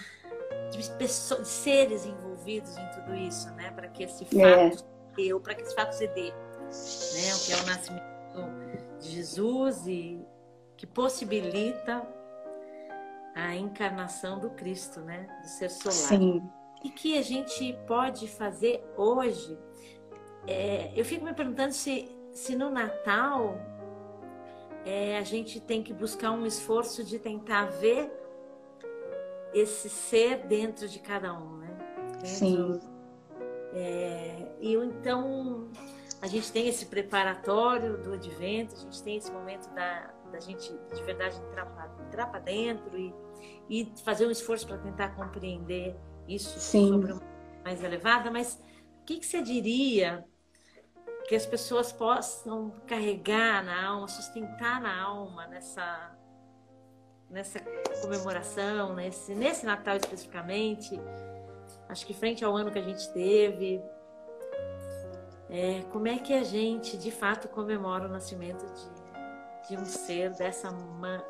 de 0.70 0.90
pessoas, 0.92 1.42
de 1.42 1.48
seres 1.48 2.04
envolvidos 2.04 2.76
em 2.76 2.90
tudo 2.90 3.14
isso, 3.14 3.50
né, 3.52 3.70
para 3.70 3.88
que 3.88 4.04
esse 4.04 4.24
é. 4.38 4.70
fato 4.70 4.84
é. 5.18 5.22
eu, 5.22 5.40
para 5.40 5.54
que 5.54 5.62
esse 5.62 5.74
fato 5.74 5.92
se 5.92 6.06
dê, 6.08 6.30
né, 6.30 7.34
o 7.34 7.46
que 7.46 7.52
é 7.52 7.56
o 7.56 7.66
nascimento 7.66 8.06
de 9.00 9.10
Jesus 9.10 9.86
e 9.86 10.20
que 10.76 10.86
possibilita 10.86 12.06
a 13.34 13.54
encarnação 13.54 14.38
do 14.38 14.50
Cristo, 14.50 15.00
né, 15.00 15.26
do 15.42 15.48
ser 15.48 15.70
solar. 15.70 15.92
Sim. 15.92 16.42
E 16.82 16.90
que 16.90 17.18
a 17.18 17.22
gente 17.22 17.76
pode 17.86 18.28
fazer 18.28 18.84
hoje. 18.96 19.58
É, 20.46 20.92
eu 20.94 21.04
fico 21.04 21.24
me 21.24 21.34
perguntando 21.34 21.72
se, 21.72 22.08
se 22.32 22.54
no 22.54 22.70
Natal 22.70 23.58
é, 24.86 25.18
a 25.18 25.22
gente 25.22 25.60
tem 25.60 25.82
que 25.82 25.92
buscar 25.92 26.30
um 26.30 26.46
esforço 26.46 27.02
de 27.02 27.18
tentar 27.18 27.66
ver 27.66 28.08
esse 29.52 29.90
ser 29.90 30.46
dentro 30.46 30.88
de 30.88 31.00
cada 31.00 31.36
um, 31.36 31.56
né? 31.58 31.76
Dentro, 32.12 32.26
Sim. 32.26 32.80
É, 33.72 34.48
e 34.60 34.74
então 34.74 35.68
a 36.22 36.28
gente 36.28 36.52
tem 36.52 36.68
esse 36.68 36.86
preparatório 36.86 37.98
do 37.98 38.12
advento, 38.12 38.76
a 38.76 38.78
gente 38.78 39.02
tem 39.02 39.16
esse 39.16 39.30
momento 39.32 39.68
da, 39.74 40.14
da 40.30 40.38
gente 40.38 40.72
de 40.94 41.02
verdade 41.02 41.36
entrar 42.08 42.26
para 42.26 42.38
dentro 42.38 42.96
e, 42.96 43.12
e 43.68 43.92
fazer 44.04 44.26
um 44.26 44.30
esforço 44.30 44.66
para 44.68 44.78
tentar 44.78 45.16
compreender 45.16 45.96
isso 46.28 46.58
Sim. 46.60 46.88
sobre 46.88 47.12
uma 47.12 47.22
mais 47.64 47.82
elevada, 47.82 48.30
mas 48.30 48.62
o 49.02 49.04
que, 49.04 49.18
que 49.18 49.26
você 49.26 49.42
diria 49.42 50.24
que 51.26 51.34
as 51.34 51.44
pessoas 51.44 51.92
possam 51.92 52.70
carregar 52.86 53.64
na 53.64 53.86
alma, 53.86 54.08
sustentar 54.08 54.80
na 54.80 55.02
alma 55.02 55.46
nessa 55.46 56.16
nessa 57.28 57.58
comemoração, 58.00 58.94
nesse 58.94 59.34
nesse 59.34 59.66
Natal 59.66 59.96
especificamente. 59.96 61.00
Acho 61.88 62.06
que 62.06 62.14
frente 62.14 62.44
ao 62.44 62.56
ano 62.56 62.70
que 62.70 62.78
a 62.78 62.82
gente 62.82 63.08
teve, 63.12 63.80
é, 65.48 65.82
como 65.92 66.08
é 66.08 66.18
que 66.18 66.32
a 66.32 66.42
gente 66.42 66.96
de 66.96 67.10
fato 67.10 67.48
comemora 67.48 68.06
o 68.06 68.08
nascimento 68.08 68.64
de, 68.64 69.68
de 69.68 69.80
um 69.80 69.84
ser 69.84 70.30
dessa 70.34 70.70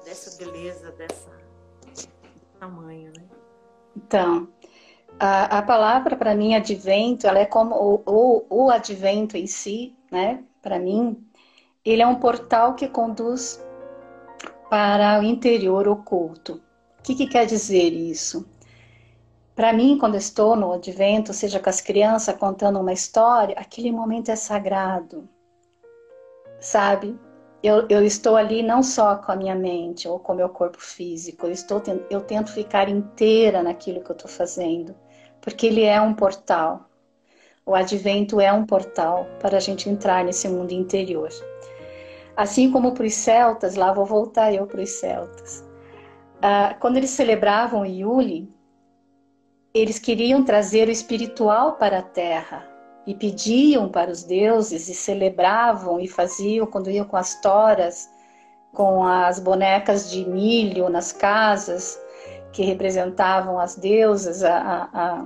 dessa 0.05 0.42
beleza, 0.42 0.92
dessa 0.92 1.30
tamanho, 2.59 3.12
né? 3.16 3.24
Então, 3.97 4.49
a, 5.19 5.59
a 5.59 5.62
palavra 5.62 6.17
para 6.17 6.35
mim, 6.35 6.55
advento, 6.55 7.27
ela 7.27 7.39
é 7.39 7.47
como 7.47 7.75
o, 7.75 8.03
o, 8.07 8.64
o 8.64 8.71
advento 8.71 9.37
em 9.37 9.47
si, 9.47 9.95
né? 10.11 10.43
Para 10.62 10.79
mim, 10.79 11.17
ele 11.85 12.03
é 12.03 12.07
um 12.07 12.17
portal 12.17 12.75
que 12.75 12.89
conduz 12.89 13.64
para 14.69 15.21
o 15.21 15.23
interior 15.23 15.89
oculto. 15.89 16.61
O 16.99 17.03
que, 17.03 17.14
que 17.14 17.27
quer 17.27 17.47
dizer 17.47 17.93
isso? 17.93 18.49
Para 19.55 19.73
mim, 19.73 19.97
quando 19.99 20.17
estou 20.17 20.55
no 20.57 20.73
advento, 20.73 21.33
seja 21.33 21.61
com 21.61 21.71
as 21.71 21.81
crianças 21.81 22.37
contando 22.37 22.81
uma 22.81 22.93
história, 22.93 23.55
aquele 23.59 23.91
momento 23.91 24.31
é 24.31 24.37
sagrado, 24.37 25.29
sabe? 26.61 27.19
eu, 27.67 27.87
eu, 27.89 28.05
estou 28.05 28.37
ali 28.37 28.62
não 28.62 28.83
só 28.83 29.17
com 29.17 29.33
a 29.33 29.37
minha 29.37 29.55
mente 29.55 30.07
ou 30.07 30.19
com 30.19 30.33
o 30.33 30.37
meu 30.37 30.49
corpo 30.49 30.81
físico, 30.81 31.47
eu, 31.47 31.53
estou, 31.53 31.83
eu 32.11 32.21
tento 32.21 32.53
ficar 32.53 32.89
inteira 32.89 33.62
naquilo 33.62 34.03
que 34.03 34.11
eu 34.11 34.14
estou 34.14 34.31
fazendo, 34.31 34.95
porque 35.47 35.68
ele 35.68 35.84
é 35.84 36.01
um 36.01 36.12
portal. 36.12 36.90
O 37.64 37.72
advento 37.72 38.40
é 38.40 38.53
um 38.53 38.66
portal 38.66 39.28
para 39.40 39.59
a 39.59 39.61
gente 39.61 39.88
entrar 39.88 40.24
nesse 40.24 40.49
mundo 40.49 40.72
interior. 40.72 41.28
Assim 42.36 42.68
como 42.68 42.90
para 42.90 43.07
os 43.07 43.14
celtas, 43.14 43.76
lá 43.76 43.92
vou 43.92 44.05
voltar 44.05 44.53
eu 44.53 44.66
para 44.66 44.82
os 44.82 44.90
celtas. 44.90 45.64
Ah, 46.42 46.74
quando 46.80 46.97
eles 46.97 47.11
celebravam 47.11 47.86
Yuli, 47.86 48.53
eles 49.72 50.01
queriam 50.01 50.44
trazer 50.44 50.88
o 50.88 50.92
espiritual 50.92 51.74
para 51.74 52.01
a 52.01 52.03
terra 52.03 52.68
e 53.07 53.14
pediam 53.14 53.88
para 53.88 54.11
os 54.11 54.24
deuses 54.24 54.88
e 54.88 54.94
celebravam 54.94 56.01
e 56.01 56.09
faziam 56.09 56.66
quando 56.66 56.90
iam 56.90 57.07
com 57.07 57.16
as 57.16 57.40
toras, 57.40 58.11
com 58.72 59.05
as 59.05 59.38
bonecas 59.38 60.11
de 60.11 60.28
milho 60.28 60.88
nas 60.88 61.12
casas 61.12 61.97
que 62.53 62.62
representavam 62.62 63.59
as 63.59 63.76
deusas, 63.76 64.42
a, 64.42 64.57
a, 64.57 64.88
a 64.92 65.24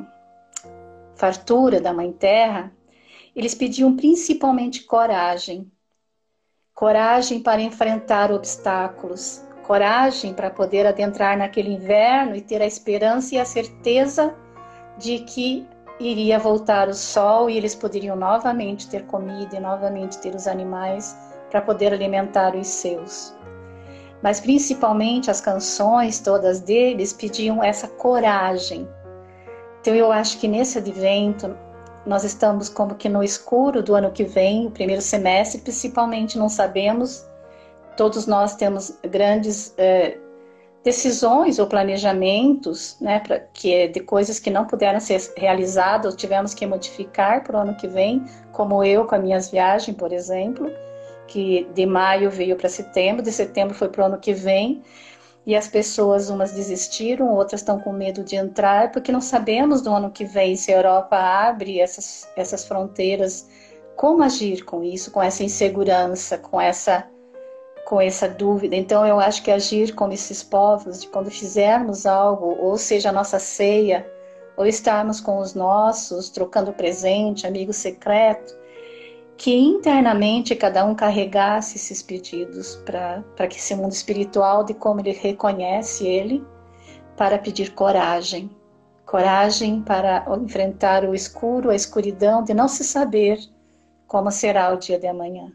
fartura 1.14 1.80
da 1.80 1.92
Mãe 1.92 2.12
Terra. 2.12 2.72
Eles 3.34 3.54
pediam 3.54 3.94
principalmente 3.94 4.82
coragem, 4.84 5.70
coragem 6.74 7.40
para 7.40 7.60
enfrentar 7.60 8.32
obstáculos, 8.32 9.44
coragem 9.62 10.34
para 10.34 10.50
poder 10.50 10.86
adentrar 10.86 11.38
naquele 11.38 11.70
inverno 11.70 12.34
e 12.34 12.40
ter 12.40 12.60
a 12.60 12.66
esperança 12.66 13.34
e 13.34 13.38
a 13.38 13.44
certeza 13.44 14.34
de 14.98 15.20
que 15.20 15.66
iria 16.00 16.38
voltar 16.38 16.88
o 16.88 16.94
sol 16.94 17.50
e 17.50 17.56
eles 17.56 17.74
poderiam 17.74 18.16
novamente 18.16 18.88
ter 18.88 19.04
comida 19.06 19.56
e 19.56 19.60
novamente 19.60 20.18
ter 20.18 20.34
os 20.34 20.46
animais 20.46 21.16
para 21.50 21.60
poder 21.60 21.92
alimentar 21.92 22.56
os 22.56 22.66
seus. 22.66 23.34
Mas 24.22 24.40
principalmente 24.40 25.30
as 25.30 25.40
canções 25.40 26.20
todas 26.20 26.60
deles 26.60 27.12
pediam 27.12 27.62
essa 27.62 27.88
coragem. 27.88 28.88
Então 29.80 29.94
eu 29.94 30.12
acho 30.12 30.38
que 30.38 30.46
nesse 30.46 30.78
advento 30.78 31.56
nós 32.04 32.24
estamos 32.24 32.68
como 32.68 32.94
que 32.94 33.08
no 33.08 33.22
escuro 33.22 33.82
do 33.82 33.94
ano 33.94 34.10
que 34.10 34.24
vem, 34.24 34.66
o 34.66 34.70
primeiro 34.70 35.02
semestre, 35.02 35.60
principalmente 35.60 36.38
não 36.38 36.48
sabemos. 36.48 37.26
Todos 37.96 38.26
nós 38.26 38.56
temos 38.56 38.98
grandes 39.02 39.74
eh, 39.76 40.18
decisões 40.82 41.58
ou 41.58 41.66
planejamentos, 41.66 42.96
né, 43.00 43.20
pra, 43.20 43.40
que 43.40 43.72
é 43.74 43.86
de 43.86 44.00
coisas 44.00 44.38
que 44.38 44.50
não 44.50 44.64
puderam 44.64 44.98
ser 44.98 45.20
realizadas 45.36 46.12
ou 46.12 46.16
tivemos 46.16 46.54
que 46.54 46.66
modificar 46.66 47.44
para 47.44 47.58
o 47.58 47.60
ano 47.60 47.74
que 47.76 47.86
vem, 47.86 48.24
como 48.52 48.82
eu 48.82 49.04
com 49.06 49.14
as 49.14 49.22
minhas 49.22 49.50
viagens, 49.50 49.96
por 49.96 50.12
exemplo, 50.12 50.70
que 51.30 51.64
de 51.72 51.86
maio 51.86 52.28
veio 52.30 52.56
para 52.56 52.68
setembro, 52.68 53.22
de 53.22 53.30
setembro 53.30 53.74
foi 53.74 53.88
para 53.88 54.02
o 54.02 54.06
ano 54.06 54.18
que 54.18 54.34
vem, 54.34 54.82
e 55.46 55.56
as 55.56 55.68
pessoas, 55.68 56.28
umas 56.28 56.52
desistiram, 56.52 57.32
outras 57.32 57.60
estão 57.60 57.80
com 57.80 57.92
medo 57.92 58.22
de 58.22 58.36
entrar, 58.36 58.90
porque 58.92 59.10
não 59.10 59.20
sabemos 59.20 59.80
do 59.80 59.90
ano 59.90 60.10
que 60.10 60.24
vem 60.24 60.54
se 60.56 60.72
a 60.72 60.76
Europa 60.76 61.16
abre 61.16 61.80
essas, 61.80 62.28
essas 62.36 62.66
fronteiras, 62.66 63.48
como 63.96 64.22
agir 64.22 64.64
com 64.64 64.82
isso, 64.82 65.10
com 65.10 65.22
essa 65.22 65.42
insegurança, 65.42 66.36
com 66.36 66.60
essa 66.60 67.08
com 67.86 68.00
essa 68.00 68.28
dúvida. 68.28 68.76
Então, 68.76 69.04
eu 69.04 69.18
acho 69.18 69.42
que 69.42 69.50
agir 69.50 69.92
como 69.96 70.12
esses 70.12 70.44
povos, 70.44 71.00
de 71.00 71.08
quando 71.08 71.28
fizermos 71.28 72.06
algo, 72.06 72.56
ou 72.60 72.78
seja, 72.78 73.08
a 73.08 73.12
nossa 73.12 73.40
ceia, 73.40 74.06
ou 74.56 74.64
estarmos 74.64 75.20
com 75.20 75.38
os 75.38 75.54
nossos, 75.54 76.30
trocando 76.30 76.72
presente, 76.72 77.48
amigo 77.48 77.72
secreto, 77.72 78.54
que 79.40 79.56
internamente 79.56 80.54
cada 80.54 80.84
um 80.84 80.94
carregasse 80.94 81.78
esses 81.78 82.02
pedidos 82.02 82.76
para 82.84 83.48
que 83.48 83.56
esse 83.56 83.74
mundo 83.74 83.92
espiritual, 83.92 84.62
de 84.62 84.74
como 84.74 85.00
ele 85.00 85.12
reconhece 85.12 86.06
ele, 86.06 86.46
para 87.16 87.38
pedir 87.38 87.72
coragem. 87.72 88.54
Coragem 89.06 89.80
para 89.80 90.26
enfrentar 90.42 91.06
o 91.06 91.14
escuro, 91.14 91.70
a 91.70 91.74
escuridão, 91.74 92.44
de 92.44 92.52
não 92.52 92.68
se 92.68 92.84
saber 92.84 93.38
como 94.06 94.30
será 94.30 94.74
o 94.74 94.76
dia 94.76 94.98
de 94.98 95.06
amanhã. 95.06 95.50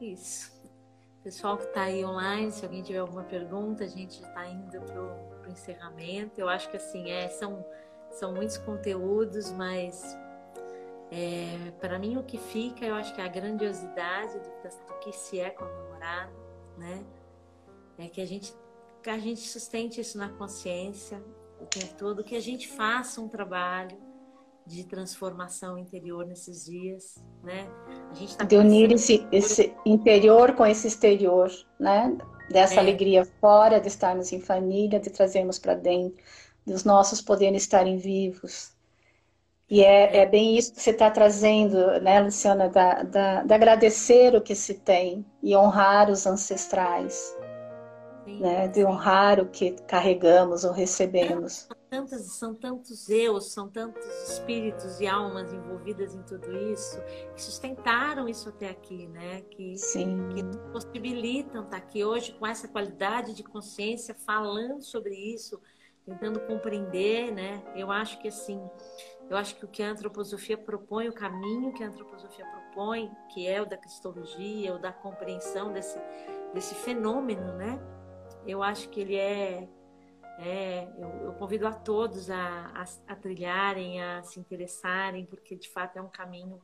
Isso. 0.00 0.52
Pessoal 1.22 1.56
que 1.56 1.64
está 1.64 1.84
aí 1.84 2.04
online, 2.04 2.50
se 2.50 2.64
alguém 2.64 2.82
tiver 2.82 2.98
alguma 2.98 3.22
pergunta, 3.22 3.84
a 3.84 3.86
gente 3.86 4.20
está 4.20 4.44
indo 4.46 4.80
para 4.80 5.00
o 5.00 5.50
encerramento. 5.52 6.38
Eu 6.38 6.48
acho 6.48 6.68
que 6.68 6.76
assim, 6.76 7.10
é, 7.10 7.28
são, 7.28 7.64
são 8.14 8.32
muitos 8.32 8.56
conteúdos, 8.58 9.50
mas 9.52 10.16
é, 11.10 11.72
para 11.80 11.98
mim 11.98 12.16
o 12.16 12.22
que 12.22 12.38
fica, 12.38 12.84
eu 12.84 12.94
acho 12.94 13.14
que 13.14 13.20
é 13.20 13.24
a 13.24 13.28
grandiosidade 13.28 14.38
do, 14.38 14.86
do 14.86 14.98
que 15.00 15.12
se 15.12 15.38
é 15.38 15.50
comemorado, 15.50 16.32
né? 16.78 17.04
É 17.98 18.08
que 18.08 18.20
a 18.20 18.26
gente, 18.26 18.54
que 19.02 19.10
a 19.10 19.18
gente 19.18 19.40
sustente 19.40 20.00
isso 20.00 20.18
na 20.18 20.28
consciência 20.30 21.22
o 21.60 21.66
tempo 21.66 21.94
todo, 21.94 22.24
que 22.24 22.36
a 22.36 22.40
gente 22.40 22.68
faça 22.68 23.20
um 23.20 23.28
trabalho 23.28 23.96
de 24.66 24.84
transformação 24.84 25.78
interior 25.78 26.26
nesses 26.26 26.64
dias, 26.64 27.16
né? 27.42 27.68
A 28.10 28.14
gente 28.14 28.36
tá 28.36 28.44
de 28.44 28.56
unir 28.56 28.90
esse, 28.92 29.26
esse 29.30 29.74
interior 29.84 30.54
com 30.54 30.64
esse 30.64 30.88
exterior, 30.88 31.50
né? 31.78 32.16
Dessa 32.50 32.76
é. 32.76 32.78
alegria 32.78 33.24
fora 33.40 33.78
de 33.80 33.88
estarmos 33.88 34.32
em 34.32 34.40
família, 34.40 34.98
de 34.98 35.10
trazermos 35.10 35.58
para 35.58 35.74
dentro, 35.74 36.22
dos 36.66 36.84
nossos 36.84 37.20
poderem 37.20 37.56
estarem 37.56 37.96
vivos. 37.96 38.72
E 39.68 39.82
é, 39.82 40.16
é. 40.16 40.16
é 40.18 40.26
bem 40.26 40.56
isso 40.56 40.74
que 40.74 40.82
você 40.82 40.90
está 40.90 41.10
trazendo, 41.10 42.00
né, 42.00 42.20
Luciana, 42.20 42.68
da, 42.68 43.02
da, 43.02 43.42
da, 43.42 43.54
agradecer 43.54 44.34
o 44.34 44.40
que 44.40 44.54
se 44.54 44.74
tem 44.74 45.24
e 45.42 45.56
honrar 45.56 46.10
os 46.10 46.26
ancestrais, 46.26 47.36
sim, 48.24 48.40
né, 48.40 48.68
de 48.68 48.84
honrar 48.84 49.40
o 49.40 49.46
que 49.46 49.72
carregamos 49.86 50.64
ou 50.64 50.72
recebemos 50.72 51.68
tantos, 51.94 52.22
são 52.32 52.54
tantos 52.54 53.08
eus, 53.08 53.52
são 53.52 53.68
tantos 53.68 54.04
espíritos 54.28 55.00
e 55.00 55.06
almas 55.06 55.52
envolvidas 55.52 56.14
em 56.14 56.22
tudo 56.22 56.50
isso, 56.72 57.00
que 57.34 57.40
sustentaram 57.40 58.28
isso 58.28 58.48
até 58.48 58.68
aqui, 58.68 59.06
né? 59.06 59.42
Que, 59.42 59.76
Sim. 59.78 60.28
que 60.30 60.42
possibilitam 60.72 61.62
estar 61.62 61.76
aqui 61.76 62.04
hoje 62.04 62.32
com 62.32 62.46
essa 62.46 62.66
qualidade 62.66 63.32
de 63.32 63.44
consciência, 63.44 64.14
falando 64.14 64.82
sobre 64.82 65.14
isso, 65.14 65.60
tentando 66.04 66.40
compreender, 66.40 67.32
né? 67.32 67.62
Eu 67.74 67.90
acho 67.90 68.18
que 68.20 68.28
assim, 68.28 68.60
eu 69.30 69.36
acho 69.36 69.56
que 69.56 69.64
o 69.64 69.68
que 69.68 69.82
a 69.82 69.90
antroposofia 69.90 70.56
propõe, 70.56 71.08
o 71.08 71.12
caminho 71.12 71.72
que 71.72 71.82
a 71.82 71.86
antroposofia 71.86 72.44
propõe, 72.46 73.10
que 73.32 73.46
é 73.46 73.60
o 73.62 73.66
da 73.66 73.76
cristologia, 73.76 74.74
o 74.74 74.78
da 74.78 74.92
compreensão 74.92 75.72
desse, 75.72 75.98
desse 76.52 76.74
fenômeno, 76.74 77.54
né? 77.54 77.80
Eu 78.46 78.62
acho 78.62 78.88
que 78.90 79.00
ele 79.00 79.16
é 79.16 79.68
é, 80.38 80.88
eu, 80.98 81.08
eu, 81.26 81.32
convido 81.34 81.66
a 81.66 81.72
todos 81.72 82.28
a, 82.28 82.72
a, 82.74 82.84
a, 83.12 83.16
trilharem, 83.16 84.02
a 84.02 84.22
se 84.24 84.40
interessarem, 84.40 85.24
porque 85.26 85.54
de 85.54 85.68
fato 85.68 85.96
é 85.96 86.02
um 86.02 86.08
caminho 86.08 86.60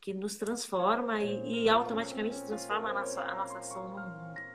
que 0.00 0.12
nos 0.12 0.36
transforma 0.36 1.20
e, 1.20 1.64
e 1.64 1.68
automaticamente 1.68 2.42
transforma 2.42 2.90
a 2.90 2.94
nossa, 2.94 3.20
a 3.22 3.34
nossa 3.34 3.58
ação 3.58 3.88
no 3.88 3.96
mundo. 3.96 4.49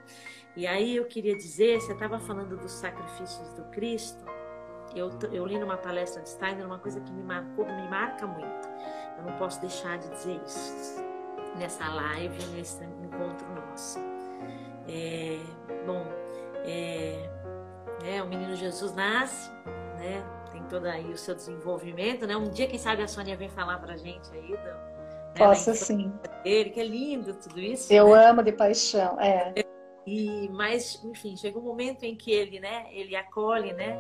E 0.55 0.65
aí 0.65 0.95
eu 0.95 1.05
queria 1.05 1.35
dizer, 1.35 1.81
você 1.81 1.93
estava 1.93 2.19
falando 2.19 2.55
dos 2.57 2.71
sacrifícios 2.71 3.51
do 3.53 3.63
Cristo, 3.71 4.23
eu, 4.95 5.11
eu 5.31 5.45
li 5.45 5.59
numa 5.59 5.77
palestra 5.77 6.21
de 6.21 6.29
Steiner 6.29 6.65
uma 6.65 6.79
coisa 6.79 7.01
que 7.01 7.11
me 7.11 7.23
marcou, 7.23 7.65
me 7.65 7.89
marca 7.89 8.25
muito. 8.25 8.69
Eu 9.17 9.23
não 9.23 9.37
posso 9.37 9.59
deixar 9.59 9.97
de 9.97 10.09
dizer 10.09 10.39
isso 10.45 11.03
nessa 11.57 11.87
live, 11.89 12.45
nesse 12.55 12.83
encontro 12.83 13.45
nosso. 13.53 13.99
É, 14.87 15.39
bom, 15.85 16.05
é, 16.65 17.29
né? 18.03 18.23
O 18.23 18.27
menino 18.27 18.55
Jesus 18.55 18.93
nasce, 18.93 19.51
né? 19.97 20.23
Tem 20.51 20.63
todo 20.63 20.85
aí 20.85 21.11
o 21.11 21.17
seu 21.17 21.35
desenvolvimento, 21.35 22.25
né? 22.25 22.37
Um 22.37 22.49
dia, 22.49 22.67
quem 22.67 22.79
sabe, 22.79 23.03
a 23.03 23.07
Sônia 23.07 23.35
vem 23.35 23.49
falar 23.49 23.79
pra 23.79 23.97
gente 23.97 24.29
aí 24.31 24.47
do, 24.47 24.55
né? 24.55 25.35
Posso 25.37 25.73
sim. 25.73 26.13
Dele, 26.43 26.69
que 26.69 26.79
é 26.79 26.85
lindo 26.85 27.33
tudo 27.33 27.59
isso. 27.59 27.91
Eu 27.91 28.15
né? 28.15 28.29
amo 28.29 28.41
de 28.41 28.53
paixão, 28.53 29.19
é. 29.19 29.53
E, 30.05 30.49
mas, 30.49 31.03
enfim, 31.03 31.35
chega 31.35 31.57
um 31.57 31.63
momento 31.63 32.03
em 32.03 32.15
que 32.15 32.31
ele, 32.31 32.59
né? 32.59 32.87
Ele 32.91 33.15
acolhe, 33.15 33.73
né? 33.73 33.97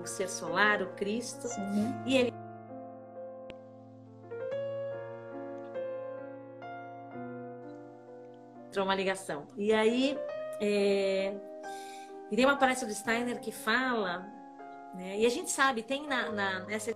O 0.00 0.06
ser 0.06 0.28
solar, 0.28 0.80
o 0.82 0.94
Cristo, 0.94 1.48
sim. 1.48 1.94
e 2.06 2.16
ele 2.16 2.32
entrou 8.70 8.84
uma 8.84 8.94
ligação. 8.94 9.46
E 9.56 9.72
aí, 9.72 10.16
é, 10.60 11.34
e 12.30 12.36
tem 12.36 12.44
uma 12.44 12.56
palestra 12.56 12.86
do 12.86 12.94
Steiner 12.94 13.40
que 13.40 13.50
fala, 13.50 14.20
né, 14.94 15.18
e 15.18 15.26
a 15.26 15.28
gente 15.28 15.50
sabe, 15.50 15.82
tem 15.82 16.06
na, 16.06 16.30
na 16.30 16.60
nessa 16.60 16.92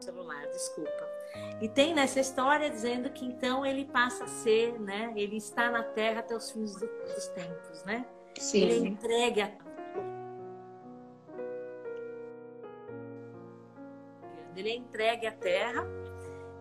celular, 0.00 0.46
desculpa. 0.48 1.08
E 1.64 1.68
tem 1.70 1.94
nessa 1.94 2.20
história 2.20 2.68
dizendo 2.68 3.08
que 3.08 3.24
então 3.24 3.64
ele 3.64 3.86
passa 3.86 4.24
a 4.24 4.26
ser, 4.26 4.78
né? 4.78 5.14
Ele 5.16 5.38
está 5.38 5.70
na 5.70 5.82
Terra 5.82 6.20
até 6.20 6.36
os 6.36 6.50
fins 6.50 6.74
do, 6.74 6.86
dos 6.86 7.28
tempos, 7.28 7.82
né? 7.84 8.04
Sim. 8.38 8.64
Ele 8.64 8.74
é 8.74 8.88
entregue 8.90 9.40
a 9.40 9.50
ele 14.54 14.68
é 14.68 14.76
entregue 14.76 15.26
à 15.26 15.32
terra 15.32 15.86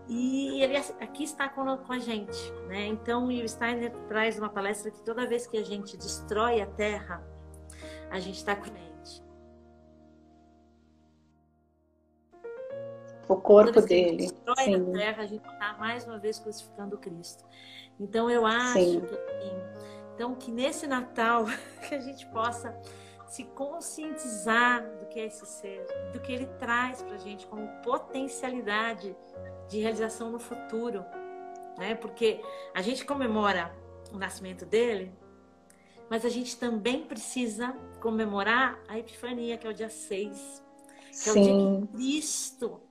e 0.08 0.64
ele 0.64 0.78
aqui 0.78 1.26
está 1.26 1.50
com, 1.50 1.62
a 1.62 2.00
gente, 2.00 2.54
né? 2.70 2.88
Então, 2.88 3.28
o 3.28 3.48
Steiner 3.48 3.92
traz 4.08 4.40
uma 4.40 4.50
palestra 4.50 4.90
que 4.90 5.04
toda 5.04 5.28
vez 5.28 5.46
que 5.46 5.58
a 5.58 5.66
gente 5.66 5.98
destrói 5.98 6.62
a 6.62 6.66
terra, 6.66 7.22
a 8.10 8.22
gente 8.22 8.38
está 8.38 8.56
com 8.56 8.64
a 8.64 8.93
O 13.28 13.36
corpo 13.38 13.82
dele. 13.82 14.18
destrói 14.18 14.66
Sim. 14.66 14.76
a 14.76 14.98
terra, 14.98 15.24
a 15.24 15.26
gente 15.26 15.48
está 15.48 15.74
mais 15.80 16.06
uma 16.06 16.18
vez 16.18 16.40
crucificando 16.40 16.98
Cristo. 16.98 17.46
Então, 18.00 18.30
eu 18.30 18.46
acho 18.46 18.74
Sim. 18.74 19.02
que, 19.02 19.20
então, 20.16 20.36
que 20.36 20.52
nesse 20.52 20.88
Natal 20.88 21.46
que 21.88 21.96
a 21.96 22.00
gente 22.00 22.26
possa 22.28 22.78
se 23.28 23.44
conscientizar 23.46 24.84
do 25.00 25.08
que 25.08 25.20
é 25.20 25.26
esse 25.26 25.46
ser, 25.46 25.86
do 26.12 26.20
que 26.20 26.32
ele 26.32 26.46
traz 26.60 27.02
para 27.02 27.16
a 27.16 27.18
gente 27.18 27.48
como 27.48 27.68
potencialidade 27.82 29.16
de 29.68 29.80
realização 29.80 30.30
no 30.30 30.40
futuro, 30.40 31.04
né? 31.78 31.96
Porque 31.96 32.42
a 32.76 32.82
gente 32.84 33.04
comemora 33.06 33.74
o 34.12 34.18
nascimento 34.20 34.66
dele, 34.66 35.12
mas 36.10 36.26
a 36.26 36.30
gente 36.30 36.58
também 36.58 37.04
precisa 37.04 37.76
comemorar 38.00 38.80
a 38.88 39.00
Epifania, 39.00 39.58
que 39.58 39.66
é 39.66 39.70
o 39.70 39.74
dia 39.74 39.90
6, 39.90 40.64
que 41.08 41.16
Sim. 41.16 41.30
é 41.30 41.32
o 41.32 41.44
dia 41.44 41.88
que 41.88 41.88
Cristo, 41.98 42.82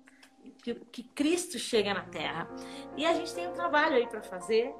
que, 0.62 1.02
Cristo 1.02 1.58
chega 1.58 1.92
na 1.92 2.04
Terra. 2.04 2.48
E 2.96 3.04
a 3.04 3.12
gente 3.14 3.34
tem 3.34 3.48
um 3.48 3.52
trabalho 3.52 3.96
aí 3.96 4.06
para 4.06 4.22
fazer, 4.22 4.72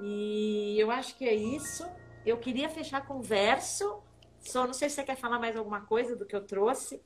e 0.00 0.76
eu 0.78 0.90
acho 0.90 1.16
que 1.16 1.26
é 1.26 1.34
isso. 1.34 1.86
Eu 2.26 2.36
queria 2.36 2.68
fechar 2.68 3.06
com 3.06 3.20
verso, 3.20 4.02
só 4.40 4.66
não 4.66 4.74
sei 4.74 4.88
se 4.88 4.96
você 4.96 5.04
quer 5.04 5.16
falar 5.16 5.38
mais 5.38 5.56
alguma 5.56 5.80
coisa 5.80 6.14
do 6.14 6.26
que 6.26 6.36
eu 6.36 6.44
trouxe, 6.44 7.02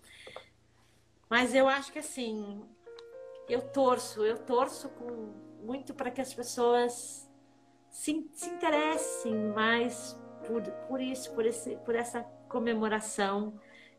mas 1.31 1.55
eu 1.55 1.69
acho 1.69 1.93
que 1.93 1.99
assim, 1.99 2.63
eu 3.49 3.61
torço, 3.61 4.25
eu 4.25 4.39
torço 4.39 4.89
com, 4.91 5.33
muito 5.63 5.95
para 5.95 6.11
que 6.11 6.21
as 6.21 6.35
pessoas 6.35 7.29
se, 7.91 8.29
se 8.33 8.49
interessem 8.49 9.35
mais 9.55 10.19
por, 10.47 10.63
por 10.89 11.01
isso, 11.01 11.33
por, 11.33 11.45
esse, 11.45 11.77
por 11.79 11.95
essa 11.95 12.23
comemoração 12.49 13.55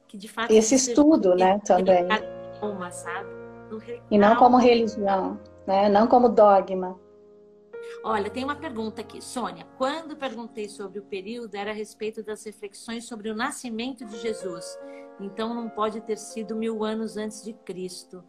que 0.07 0.17
de 0.17 0.27
fato 0.27 0.51
esse 0.51 0.75
estudo, 0.75 1.35
né, 1.35 1.59
também. 1.59 2.07
Uma, 2.61 2.91
sabe? 2.91 3.38
E 4.09 4.17
não 4.17 4.35
como 4.35 4.57
religião, 4.57 5.39
né? 5.65 5.89
Não 5.89 6.07
como 6.07 6.29
dogma. 6.29 6.99
Olha, 8.03 8.29
tem 8.29 8.43
uma 8.43 8.55
pergunta 8.55 9.01
aqui, 9.01 9.21
Sônia. 9.21 9.65
Quando 9.77 10.15
perguntei 10.15 10.69
sobre 10.69 10.99
o 10.99 11.03
período, 11.03 11.55
era 11.55 11.71
a 11.71 11.73
respeito 11.73 12.23
das 12.23 12.43
reflexões 12.43 13.05
sobre 13.05 13.29
o 13.29 13.35
nascimento 13.35 14.05
de 14.05 14.17
Jesus. 14.19 14.77
Então 15.19 15.53
não 15.53 15.69
pode 15.69 16.01
ter 16.01 16.17
sido 16.17 16.55
mil 16.55 16.83
anos 16.83 17.17
antes 17.17 17.43
de 17.43 17.53
Cristo. 17.53 18.23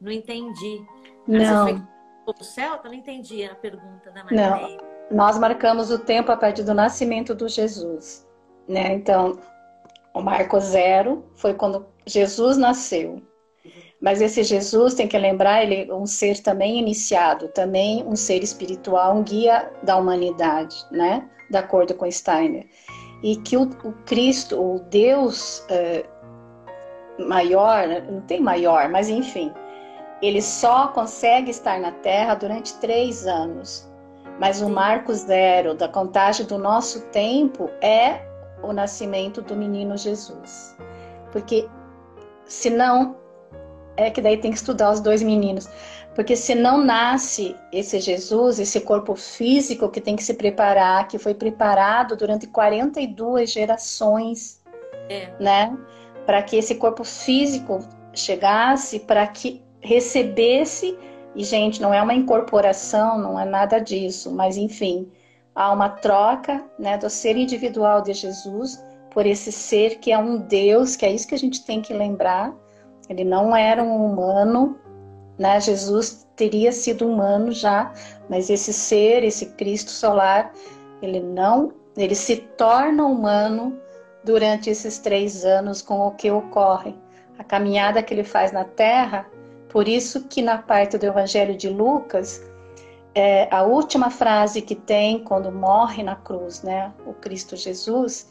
Não 0.00 0.10
entendi. 0.10 0.84
Não. 1.26 1.86
O 2.26 2.42
celta? 2.42 2.88
Não 2.88 2.94
entendi 2.94 3.44
a 3.44 3.54
pergunta 3.54 4.10
da 4.10 4.24
Maria. 4.24 4.50
Não. 4.50 4.92
Nós 5.10 5.38
marcamos 5.38 5.90
o 5.90 5.98
tempo 5.98 6.32
a 6.32 6.36
partir 6.36 6.62
do 6.64 6.74
nascimento 6.74 7.34
do 7.34 7.48
Jesus. 7.48 8.26
Né? 8.66 8.94
Então, 8.94 9.38
o 10.14 10.20
marco 10.20 10.58
zero 10.58 11.24
foi 11.34 11.54
quando 11.54 11.86
Jesus 12.06 12.56
nasceu. 12.56 13.22
Mas 14.02 14.20
esse 14.20 14.42
Jesus, 14.42 14.94
tem 14.94 15.06
que 15.06 15.16
lembrar, 15.16 15.62
ele 15.62 15.88
é 15.88 15.94
um 15.94 16.06
ser 16.06 16.40
também 16.40 16.76
iniciado, 16.76 17.46
também 17.48 18.04
um 18.04 18.16
ser 18.16 18.42
espiritual, 18.42 19.14
um 19.14 19.22
guia 19.22 19.70
da 19.84 19.96
humanidade, 19.96 20.84
né? 20.90 21.30
De 21.48 21.56
acordo 21.56 21.94
com 21.94 22.10
Steiner. 22.10 22.66
E 23.22 23.36
que 23.36 23.56
o, 23.56 23.62
o 23.62 23.92
Cristo, 24.04 24.60
o 24.60 24.80
Deus 24.80 25.64
é, 25.68 26.04
maior, 27.20 27.86
não 28.10 28.20
tem 28.22 28.40
maior, 28.40 28.88
mas 28.88 29.08
enfim, 29.08 29.52
ele 30.20 30.42
só 30.42 30.88
consegue 30.88 31.52
estar 31.52 31.78
na 31.78 31.92
Terra 31.92 32.34
durante 32.34 32.74
três 32.78 33.24
anos. 33.24 33.88
Mas 34.40 34.60
o 34.60 34.68
marco 34.68 35.14
zero 35.14 35.74
da 35.74 35.86
contagem 35.86 36.44
do 36.44 36.58
nosso 36.58 37.02
tempo 37.10 37.70
é 37.80 38.26
o 38.64 38.72
nascimento 38.72 39.40
do 39.40 39.54
menino 39.54 39.96
Jesus. 39.96 40.76
Porque 41.30 41.68
senão, 42.44 43.21
é 43.96 44.10
que 44.10 44.20
daí 44.20 44.36
tem 44.36 44.50
que 44.50 44.56
estudar 44.56 44.90
os 44.90 45.00
dois 45.00 45.22
meninos. 45.22 45.68
Porque 46.14 46.36
se 46.36 46.54
não 46.54 46.84
nasce 46.84 47.56
esse 47.72 47.98
Jesus, 48.00 48.58
esse 48.58 48.80
corpo 48.80 49.14
físico 49.14 49.88
que 49.88 50.00
tem 50.00 50.14
que 50.14 50.22
se 50.22 50.34
preparar, 50.34 51.08
que 51.08 51.18
foi 51.18 51.34
preparado 51.34 52.16
durante 52.16 52.46
42 52.46 53.50
gerações, 53.50 54.60
é. 55.08 55.30
né? 55.40 55.76
Para 56.26 56.42
que 56.42 56.56
esse 56.56 56.74
corpo 56.74 57.02
físico 57.02 57.78
chegasse, 58.14 59.00
para 59.00 59.26
que 59.26 59.62
recebesse, 59.80 60.96
e 61.34 61.42
gente, 61.44 61.80
não 61.80 61.94
é 61.94 62.02
uma 62.02 62.14
incorporação, 62.14 63.18
não 63.18 63.40
é 63.40 63.44
nada 63.44 63.78
disso, 63.78 64.30
mas 64.30 64.58
enfim, 64.58 65.10
há 65.54 65.72
uma 65.72 65.88
troca 65.88 66.62
né, 66.78 66.98
do 66.98 67.08
ser 67.08 67.36
individual 67.36 68.02
de 68.02 68.12
Jesus 68.12 68.82
por 69.10 69.26
esse 69.26 69.50
ser 69.50 69.98
que 69.98 70.12
é 70.12 70.18
um 70.18 70.38
Deus, 70.38 70.94
que 70.94 71.04
é 71.04 71.12
isso 71.12 71.26
que 71.26 71.34
a 71.34 71.38
gente 71.38 71.64
tem 71.64 71.80
que 71.80 71.92
lembrar. 71.92 72.54
Ele 73.08 73.24
não 73.24 73.54
era 73.54 73.82
um 73.82 74.06
humano, 74.06 74.78
né? 75.38 75.60
Jesus 75.60 76.26
teria 76.36 76.72
sido 76.72 77.08
humano 77.08 77.52
já, 77.52 77.92
mas 78.28 78.48
esse 78.48 78.72
ser, 78.72 79.22
esse 79.24 79.46
Cristo 79.54 79.90
solar, 79.90 80.52
ele 81.00 81.20
não, 81.20 81.72
ele 81.96 82.14
se 82.14 82.36
torna 82.36 83.04
humano 83.04 83.78
durante 84.24 84.70
esses 84.70 84.98
três 84.98 85.44
anos 85.44 85.82
com 85.82 86.00
o 86.00 86.12
que 86.12 86.30
ocorre. 86.30 86.94
A 87.38 87.44
caminhada 87.44 88.02
que 88.02 88.14
ele 88.14 88.24
faz 88.24 88.52
na 88.52 88.64
Terra 88.64 89.26
por 89.72 89.88
isso 89.88 90.24
que 90.28 90.42
na 90.42 90.58
parte 90.58 90.98
do 90.98 91.06
Evangelho 91.06 91.56
de 91.56 91.68
Lucas, 91.70 92.44
é, 93.14 93.48
a 93.50 93.62
última 93.62 94.10
frase 94.10 94.60
que 94.60 94.74
tem 94.74 95.24
quando 95.24 95.50
morre 95.50 96.02
na 96.02 96.14
cruz, 96.14 96.62
né, 96.62 96.92
o 97.06 97.14
Cristo 97.14 97.56
Jesus, 97.56 98.30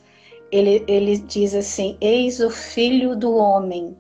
ele, 0.52 0.86
ele 0.88 1.18
diz 1.18 1.56
assim: 1.56 1.98
Eis 2.00 2.40
o 2.40 2.52
Filho 2.52 3.16
do 3.16 3.36
Homem. 3.36 3.98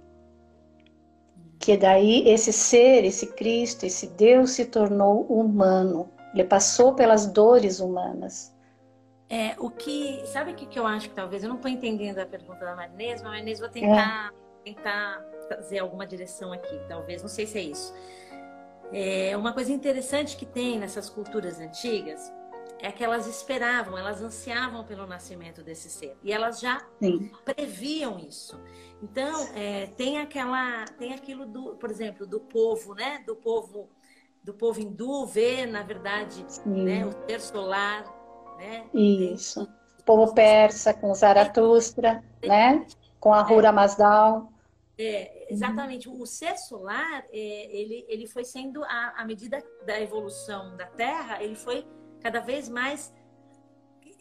Que 1.61 1.77
daí 1.77 2.27
esse 2.27 2.51
ser, 2.51 3.05
esse 3.05 3.27
Cristo, 3.27 3.85
esse 3.85 4.07
Deus 4.07 4.51
se 4.51 4.65
tornou 4.65 5.21
humano. 5.27 6.09
Ele 6.33 6.43
passou 6.43 6.93
pelas 6.95 7.27
dores 7.27 7.79
humanas. 7.79 8.53
É, 9.29 9.55
o 9.59 9.69
que. 9.69 10.25
Sabe 10.25 10.51
o 10.51 10.55
que, 10.55 10.65
que 10.65 10.79
eu 10.79 10.85
acho 10.85 11.07
que 11.07 11.15
talvez. 11.15 11.43
Eu 11.43 11.49
não 11.49 11.57
estou 11.57 11.69
entendendo 11.69 12.17
a 12.17 12.25
pergunta 12.25 12.65
da 12.65 12.75
Marinês, 12.75 13.21
mas 13.21 13.31
Marinês, 13.31 13.59
vou 13.59 13.69
tentar, 13.69 14.33
é. 14.65 14.73
tentar 14.73 15.23
trazer 15.47 15.79
alguma 15.79 16.05
direção 16.07 16.51
aqui, 16.51 16.79
talvez, 16.87 17.21
não 17.21 17.29
sei 17.29 17.45
se 17.45 17.57
é 17.57 17.61
isso. 17.61 17.93
É, 18.91 19.37
uma 19.37 19.53
coisa 19.53 19.71
interessante 19.71 20.35
que 20.35 20.45
tem 20.45 20.79
nessas 20.79 21.09
culturas 21.09 21.59
antigas 21.59 22.33
é 22.81 22.91
que 22.91 23.03
elas 23.03 23.27
esperavam, 23.27 23.97
elas 23.97 24.21
ansiavam 24.21 24.83
pelo 24.83 25.05
nascimento 25.05 25.61
desse 25.63 25.89
ser 25.89 26.17
e 26.23 26.33
elas 26.33 26.59
já 26.59 26.81
Sim. 26.99 27.31
previam 27.45 28.19
isso. 28.19 28.59
Então 29.01 29.47
é, 29.55 29.87
tem 29.87 30.19
aquela, 30.19 30.85
tem 30.97 31.13
aquilo 31.13 31.45
do, 31.45 31.75
por 31.75 31.91
exemplo, 31.91 32.25
do 32.25 32.39
povo, 32.39 32.95
né? 32.95 33.23
Do 33.25 33.35
povo, 33.35 33.89
do 34.43 34.53
povo 34.53 34.81
hindu 34.81 35.25
ver, 35.25 35.67
na 35.67 35.83
verdade, 35.83 36.45
né? 36.65 37.05
O 37.05 37.11
ser 37.29 37.39
solar, 37.39 38.03
né? 38.57 38.85
Isso. 38.93 39.67
O 39.99 40.03
povo 40.03 40.33
persa 40.33 40.93
com 40.93 41.13
Zaratustra, 41.13 42.23
né? 42.43 42.85
Com 43.19 43.33
a 43.33 43.47
Hura 43.47 43.71
Mazdal. 43.71 44.51
É, 44.97 45.51
exatamente. 45.53 46.09
O 46.09 46.25
ser 46.25 46.57
solar, 46.57 47.25
é, 47.31 47.75
ele, 47.75 48.05
ele 48.09 48.27
foi 48.27 48.43
sendo, 48.43 48.83
à 48.83 49.23
medida 49.25 49.63
da 49.85 49.99
evolução 49.99 50.75
da 50.75 50.87
Terra, 50.87 51.41
ele 51.43 51.55
foi 51.55 51.85
cada 52.21 52.39
vez 52.39 52.69
mais 52.69 53.13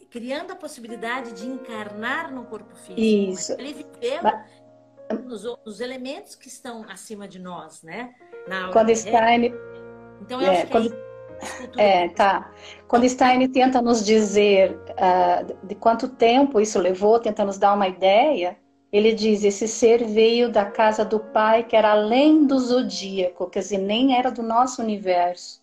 criando 0.09 0.51
a 0.51 0.55
possibilidade 0.55 1.31
de 1.31 1.47
encarnar 1.47 2.31
no 2.33 2.43
corpo 2.45 2.75
físico. 2.75 2.99
Isso. 2.99 3.53
Ele 3.53 3.73
viveu 3.73 4.21
nos, 5.23 5.43
nos, 5.65 5.79
elementos 5.79 6.35
que 6.35 6.47
estão 6.47 6.85
acima 6.89 7.27
de 7.27 7.39
nós, 7.39 7.81
né? 7.81 8.13
Na 8.47 8.71
quando 8.71 8.93
Stein... 8.93 9.53
Então, 10.21 10.41
eu 10.41 10.51
é, 10.51 10.57
acho 10.57 10.65
que 10.65 10.71
quando... 10.71 11.11
É, 11.77 12.09
tá. 12.09 12.51
Quando 12.87 13.09
Stein 13.09 13.47
tenta 13.51 13.81
nos 13.81 14.05
dizer 14.05 14.77
uh, 14.91 15.67
de 15.67 15.75
quanto 15.75 16.09
tempo 16.09 16.59
isso 16.59 16.77
levou, 16.77 17.19
tenta 17.19 17.43
nos 17.43 17.57
dar 17.57 17.73
uma 17.73 17.87
ideia, 17.87 18.57
ele 18.91 19.13
diz: 19.13 19.43
esse 19.43 19.67
ser 19.67 20.05
veio 20.05 20.51
da 20.51 20.65
casa 20.65 21.03
do 21.03 21.19
Pai, 21.19 21.63
que 21.63 21.75
era 21.75 21.91
além 21.91 22.45
do 22.45 22.59
zodíaco, 22.59 23.49
quer 23.49 23.59
dizer, 23.59 23.79
nem 23.79 24.15
era 24.17 24.29
do 24.29 24.43
nosso 24.43 24.81
universo. 24.81 25.60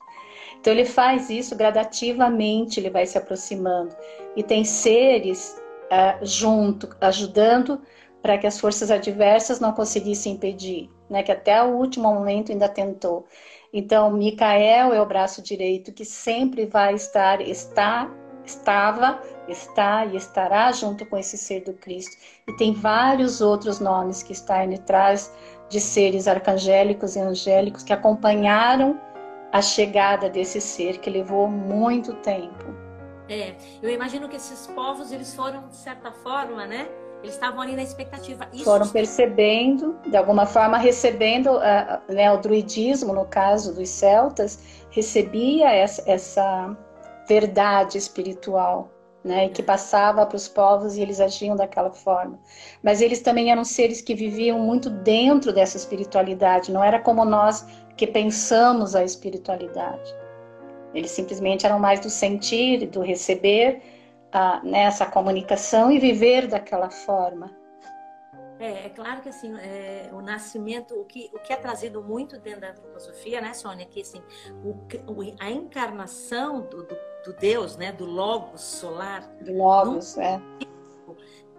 Então 0.61 0.73
ele 0.73 0.85
faz 0.85 1.31
isso 1.31 1.57
gradativamente, 1.57 2.81
ele 2.81 2.91
vai 2.91 3.07
se 3.07 3.17
aproximando. 3.17 3.95
E 4.37 4.43
tem 4.43 4.65
seres 4.65 5.61
uh, 5.85 6.25
junto, 6.25 6.89
ajudando 7.01 7.81
para 8.23 8.37
que 8.37 8.47
as 8.47 8.59
forças 8.59 8.91
adversas 8.91 9.61
não 9.61 9.73
conseguissem 9.73 10.35
impedir, 10.35 10.91
né? 11.09 11.23
que 11.23 11.33
até 11.33 11.63
o 11.63 11.77
último 11.77 12.13
momento 12.13 12.51
ainda 12.51 12.69
tentou. 12.69 13.27
Então, 13.73 14.11
Micael 14.11 14.93
é 14.93 15.01
o 15.01 15.07
braço 15.07 15.43
direito 15.43 15.93
que 15.93 16.05
sempre 16.05 16.67
vai 16.67 16.95
estar, 16.95 17.41
está 17.41 18.11
estava, 18.49 19.21
está 19.47 20.07
e 20.07 20.17
estará 20.17 20.73
junto 20.73 21.05
com 21.07 21.17
esse 21.17 21.37
ser 21.37 21.61
do 21.61 21.75
Cristo. 21.75 22.17
E 22.49 22.53
tem 22.57 22.73
vários 22.73 23.41
outros 23.41 23.79
nomes 23.79 24.23
que 24.23 24.35
Steiner 24.35 24.79
traz 24.81 25.33
de 25.69 25.81
seres 25.81 26.27
arcangélicos 26.27 27.15
e 27.15 27.21
angélicos 27.21 27.83
que 27.83 27.93
acompanharam 27.93 28.99
a 29.53 29.63
chegada 29.63 30.29
desse 30.29 30.61
ser 30.61 30.99
que 30.99 31.09
levou 31.09 31.49
muito 31.49 32.15
tempo. 32.15 32.65
É, 33.29 33.55
eu 33.83 33.91
imagino 33.91 34.29
que 34.29 34.37
esses 34.37 34.67
povos 34.69 35.13
eles 35.13 35.35
foram 35.35 35.69
de 35.69 35.77
certa 35.77 36.13
forma, 36.13 36.67
né? 36.67 36.89
Eles 37.23 37.35
estavam 37.35 37.61
ali 37.61 37.75
na 37.75 37.83
expectativa. 37.83 38.49
Isso 38.53 38.65
foram 38.65 38.89
percebendo, 38.89 39.99
de 40.07 40.17
alguma 40.17 40.47
forma 40.47 40.79
recebendo, 40.79 41.59
né, 42.09 42.31
o 42.33 42.37
druidismo, 42.37 43.13
no 43.13 43.25
caso 43.25 43.75
dos 43.75 43.89
celtas, 43.89 44.85
recebia 44.91 45.73
essa, 45.73 46.09
essa 46.09 46.77
verdade 47.27 47.99
espiritual, 47.99 48.89
né, 49.25 49.47
e 49.47 49.49
que 49.49 49.65
passava 49.65 50.25
para 50.25 50.37
os 50.37 50.47
povos 50.47 50.97
e 50.97 51.03
eles 51.03 51.21
agiam 51.21 51.57
daquela 51.57 51.91
forma. 51.91 52.39
Mas 52.85 53.03
eles 53.03 53.21
também 53.21 53.51
eram 53.51 53.65
seres 53.65 54.01
que 54.01 54.15
viviam 54.15 54.61
muito 54.61 54.89
dentro 54.89 55.53
dessa 55.53 55.77
espiritualidade, 55.77 56.71
não 56.71 56.85
era 56.85 57.01
como 57.01 57.25
nós 57.25 57.67
que 57.99 58.07
pensamos 58.07 58.95
a 58.95 59.05
espiritualidade. 59.05 60.15
Eles 60.95 61.11
simplesmente 61.11 61.67
eram 61.67 61.79
mais 61.79 62.01
do 62.01 62.09
sentir, 62.09 62.87
do 62.87 63.03
receber 63.03 63.83
a, 64.33 64.63
nessa 64.63 65.05
né, 65.05 65.11
comunicação 65.11 65.91
e 65.91 65.99
viver 65.99 66.47
daquela 66.47 66.89
forma. 66.89 67.51
É, 68.61 68.87
é 68.87 68.89
claro 68.89 69.21
que 69.21 69.29
assim, 69.29 69.53
é, 69.59 70.11
o 70.13 70.23
nascimento, 70.23 70.95
o 70.95 71.05
que, 71.05 71.29
o 71.33 71.39
que 71.41 71.53
é 71.53 71.57
trazido 71.57 72.03
muito 72.03 72.39
dentro 72.39 72.61
da 72.61 72.75
filosofia, 72.75 73.41
né, 73.41 73.53
Sônia, 73.53 73.85
que 73.85 74.01
assim, 74.01 74.23
o, 74.65 74.77
a 75.41 75.51
encarnação 75.51 76.63
do, 76.63 76.85
do, 76.85 76.97
do, 77.25 77.33
Deus, 77.35 77.77
né, 77.77 77.93
do 77.93 78.05
Logos 78.05 78.61
solar, 78.61 79.29
do 79.41 79.53
Logos, 79.53 80.17
no, 80.17 80.23
é. 80.23 80.41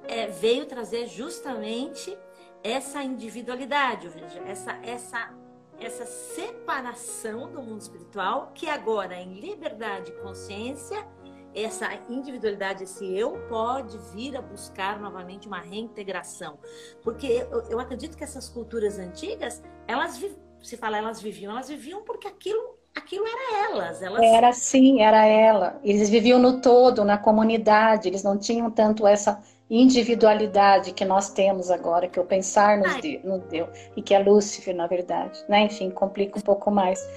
é. 0.07 0.27
veio 0.27 0.65
trazer 0.65 1.07
justamente 1.07 2.17
essa 2.61 3.01
individualidade, 3.01 4.07
ou 4.07 4.13
seja, 4.13 4.39
essa, 4.45 4.77
essa, 4.83 5.33
essa 5.81 6.05
separação 6.05 7.51
do 7.51 7.61
mundo 7.61 7.81
espiritual, 7.81 8.51
que 8.53 8.69
agora 8.69 9.15
em 9.15 9.39
liberdade 9.39 10.11
e 10.11 10.15
consciência 10.21 11.05
essa 11.53 11.89
individualidade, 12.07 12.83
esse 12.83 13.05
eu, 13.17 13.33
pode 13.49 13.97
vir 14.13 14.37
a 14.37 14.41
buscar 14.41 14.99
novamente 14.99 15.47
uma 15.47 15.59
reintegração. 15.59 16.59
Porque 17.01 17.45
eu, 17.51 17.61
eu 17.69 17.79
acredito 17.79 18.15
que 18.15 18.23
essas 18.23 18.47
culturas 18.47 18.99
antigas, 18.99 19.61
elas, 19.87 20.23
se 20.61 20.77
fala 20.77 20.97
elas 20.97 21.21
viviam, 21.21 21.51
elas 21.51 21.67
viviam 21.67 22.03
porque 22.03 22.27
aquilo 22.27 22.77
aquilo 22.95 23.25
era 23.25 23.71
elas, 23.71 24.01
elas. 24.01 24.21
Era 24.21 24.53
sim, 24.53 25.01
era 25.01 25.25
ela. 25.25 25.79
Eles 25.83 26.09
viviam 26.09 26.39
no 26.39 26.61
todo, 26.61 27.03
na 27.03 27.17
comunidade, 27.17 28.07
eles 28.07 28.23
não 28.23 28.37
tinham 28.37 28.69
tanto 28.69 29.07
essa 29.07 29.41
individualidade 29.69 30.93
que 30.93 31.05
nós 31.05 31.29
temos 31.29 31.69
agora, 31.69 32.07
que 32.07 32.19
o 32.19 32.25
pensar 32.25 32.77
nos, 32.79 32.99
de, 33.01 33.19
nos 33.23 33.41
deu, 33.43 33.67
e 33.95 34.01
que 34.01 34.13
é 34.13 34.19
Lúcifer, 34.19 34.75
na 34.75 34.87
verdade. 34.87 35.43
Né? 35.47 35.65
Enfim, 35.65 35.91
complica 35.91 36.39
um 36.39 36.41
pouco 36.41 36.71
mais. 36.71 37.07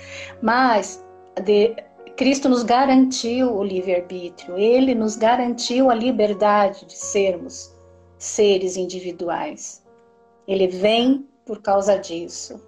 Mas 0.42 1.03
de, 1.42 1.74
Cristo 2.16 2.48
nos 2.48 2.62
garantiu 2.62 3.57
o 3.57 3.64
livre-arbítrio, 3.64 4.59
ele 4.59 4.94
nos 4.94 5.16
garantiu 5.16 5.90
a 5.90 5.94
liberdade 5.94 6.84
de 6.84 6.94
sermos 6.94 7.74
seres 8.18 8.76
individuais. 8.76 9.82
Ele 10.46 10.66
vem 10.66 11.26
por 11.46 11.62
causa 11.62 11.98
disso, 11.98 12.61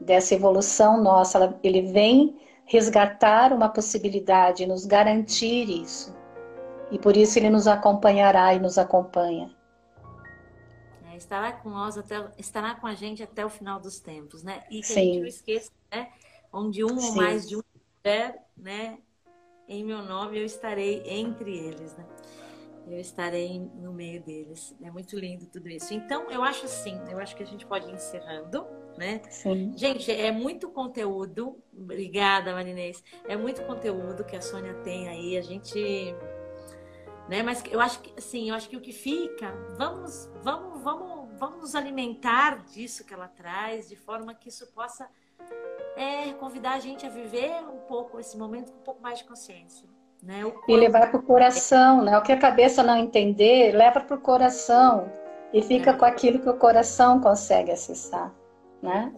dessa 0.00 0.34
evolução 0.34 1.02
nossa, 1.02 1.58
ele 1.62 1.82
vem 1.82 2.36
resgatar 2.66 3.52
uma 3.52 3.68
possibilidade, 3.68 4.66
nos 4.66 4.86
garantir 4.86 5.68
isso. 5.68 6.14
E 6.90 6.98
por 6.98 7.16
isso 7.16 7.38
ele 7.38 7.50
nos 7.50 7.66
acompanhará 7.66 8.54
e 8.54 8.60
nos 8.60 8.78
acompanha. 8.78 9.50
É, 11.10 11.16
estará 11.16 11.52
com 11.52 11.70
nós 11.70 11.96
até, 11.96 12.30
estará 12.38 12.74
com 12.74 12.86
a 12.86 12.94
gente 12.94 13.22
até 13.22 13.44
o 13.44 13.50
final 13.50 13.80
dos 13.80 14.00
tempos, 14.00 14.42
né? 14.42 14.64
E 14.70 14.80
que 14.80 14.86
Sim. 14.86 14.94
a 14.94 15.04
gente 15.04 15.20
não 15.20 15.26
esqueça, 15.26 15.70
né? 15.90 16.08
Onde 16.52 16.84
um 16.84 16.98
Sim. 16.98 17.08
ou 17.08 17.14
mais 17.16 17.48
de 17.48 17.56
um 17.56 17.62
estiver, 18.04 18.44
né, 18.56 18.98
em 19.66 19.82
meu 19.82 20.02
nome, 20.02 20.38
eu 20.38 20.44
estarei 20.44 21.02
entre 21.06 21.56
eles, 21.56 21.96
né? 21.96 22.04
Eu 22.86 23.00
estarei 23.00 23.58
no 23.58 23.94
meio 23.94 24.22
deles. 24.22 24.76
É 24.82 24.90
muito 24.90 25.18
lindo 25.18 25.46
tudo 25.46 25.70
isso. 25.70 25.94
Então, 25.94 26.30
eu 26.30 26.42
acho 26.42 26.66
assim, 26.66 27.00
eu 27.10 27.18
acho 27.18 27.34
que 27.34 27.42
a 27.42 27.46
gente 27.46 27.64
pode 27.64 27.88
ir 27.88 27.94
encerrando, 27.94 28.66
né? 28.98 29.22
Sim. 29.30 29.72
Gente, 29.74 30.12
é 30.12 30.30
muito 30.30 30.68
conteúdo. 30.68 31.58
Obrigada, 31.74 32.52
Marinês. 32.52 33.02
É 33.26 33.38
muito 33.38 33.62
conteúdo 33.62 34.22
que 34.22 34.36
a 34.36 34.42
Sônia 34.42 34.74
tem 34.82 35.08
aí. 35.08 35.38
A 35.38 35.40
gente 35.40 36.14
né? 37.28 37.42
Mas 37.42 37.62
eu 37.70 37.80
acho 37.80 38.00
que 38.00 38.12
assim, 38.16 38.50
eu 38.50 38.54
acho 38.54 38.68
que 38.68 38.76
o 38.76 38.80
que 38.80 38.92
fica, 38.92 39.52
vamos, 39.76 40.28
vamos, 40.42 40.82
vamos, 40.82 41.28
vamos 41.38 41.60
nos 41.60 41.74
alimentar 41.74 42.64
disso 42.64 43.04
que 43.04 43.14
ela 43.14 43.28
traz, 43.28 43.88
de 43.88 43.96
forma 43.96 44.34
que 44.34 44.48
isso 44.48 44.66
possa 44.72 45.08
é 45.96 46.32
convidar 46.34 46.74
a 46.74 46.80
gente 46.80 47.06
a 47.06 47.08
viver 47.08 47.62
um 47.64 47.78
pouco 47.86 48.18
esse 48.18 48.36
momento 48.36 48.72
com 48.72 48.78
um 48.78 48.82
pouco 48.82 49.02
mais 49.02 49.18
de 49.18 49.24
consciência. 49.24 49.88
Né? 50.22 50.40
E 50.66 50.76
levar 50.76 51.10
para 51.10 51.20
o 51.20 51.22
coração, 51.22 52.02
né? 52.02 52.16
O 52.16 52.22
que 52.22 52.32
a 52.32 52.38
cabeça 52.38 52.82
não 52.82 52.96
entender, 52.96 53.72
leva 53.72 54.00
para 54.00 54.16
o 54.16 54.20
coração. 54.20 55.12
E 55.52 55.60
fica 55.60 55.90
é. 55.90 55.92
com 55.92 56.04
aquilo 56.04 56.40
que 56.40 56.48
o 56.48 56.56
coração 56.56 57.20
consegue 57.20 57.70
acessar, 57.70 58.34
né? 58.82 59.12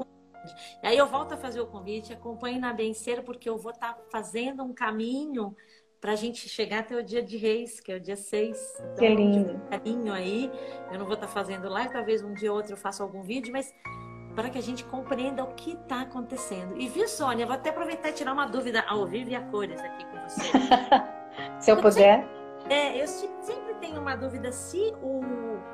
E 0.82 0.86
aí 0.86 0.98
eu 0.98 1.06
volto 1.06 1.32
a 1.32 1.36
fazer 1.36 1.60
o 1.60 1.66
convite, 1.66 2.12
acompanhe 2.12 2.58
na 2.58 2.72
Benceira, 2.72 3.22
porque 3.22 3.48
eu 3.48 3.56
vou 3.56 3.72
estar 3.72 3.94
tá 3.94 4.02
fazendo 4.10 4.62
um 4.62 4.72
caminho 4.72 5.56
para 6.00 6.12
a 6.12 6.16
gente 6.16 6.48
chegar 6.48 6.80
até 6.80 6.96
o 6.96 7.02
dia 7.02 7.22
de 7.22 7.36
Reis, 7.36 7.80
que 7.80 7.90
é 7.90 7.96
o 7.96 8.00
dia 8.00 8.16
6. 8.16 8.74
Então, 8.78 8.94
que 8.96 9.08
lindo. 9.08 9.60
Caminho 9.70 10.12
aí. 10.12 10.50
Eu 10.92 10.98
não 10.98 11.06
vou 11.06 11.14
estar 11.14 11.26
tá 11.26 11.32
fazendo 11.32 11.68
live, 11.68 11.92
talvez 11.92 12.22
um 12.22 12.32
dia 12.34 12.50
ou 12.50 12.58
outro 12.58 12.72
eu 12.72 12.76
faça 12.76 13.02
algum 13.02 13.22
vídeo, 13.22 13.52
mas 13.52 13.74
para 14.34 14.50
que 14.50 14.58
a 14.58 14.62
gente 14.62 14.84
compreenda 14.84 15.42
o 15.42 15.54
que 15.54 15.72
está 15.72 16.02
acontecendo. 16.02 16.78
E 16.78 16.88
viu, 16.88 17.08
Sônia, 17.08 17.46
vou 17.46 17.54
até 17.54 17.70
aproveitar 17.70 18.10
e 18.10 18.12
tirar 18.12 18.34
uma 18.34 18.46
dúvida 18.46 18.84
ao 18.86 19.06
vivo 19.06 19.30
e 19.30 19.34
a 19.34 19.40
cores 19.40 19.80
aqui 19.80 20.04
com 20.04 20.20
você. 20.28 20.42
se 21.58 21.70
eu, 21.70 21.76
eu 21.76 21.82
puder. 21.82 22.20
Sempre, 22.20 22.74
é, 22.74 23.02
eu 23.02 23.06
sempre 23.06 23.74
tenho 23.80 23.98
uma 23.98 24.14
dúvida 24.14 24.52
se 24.52 24.92
o, 25.02 25.22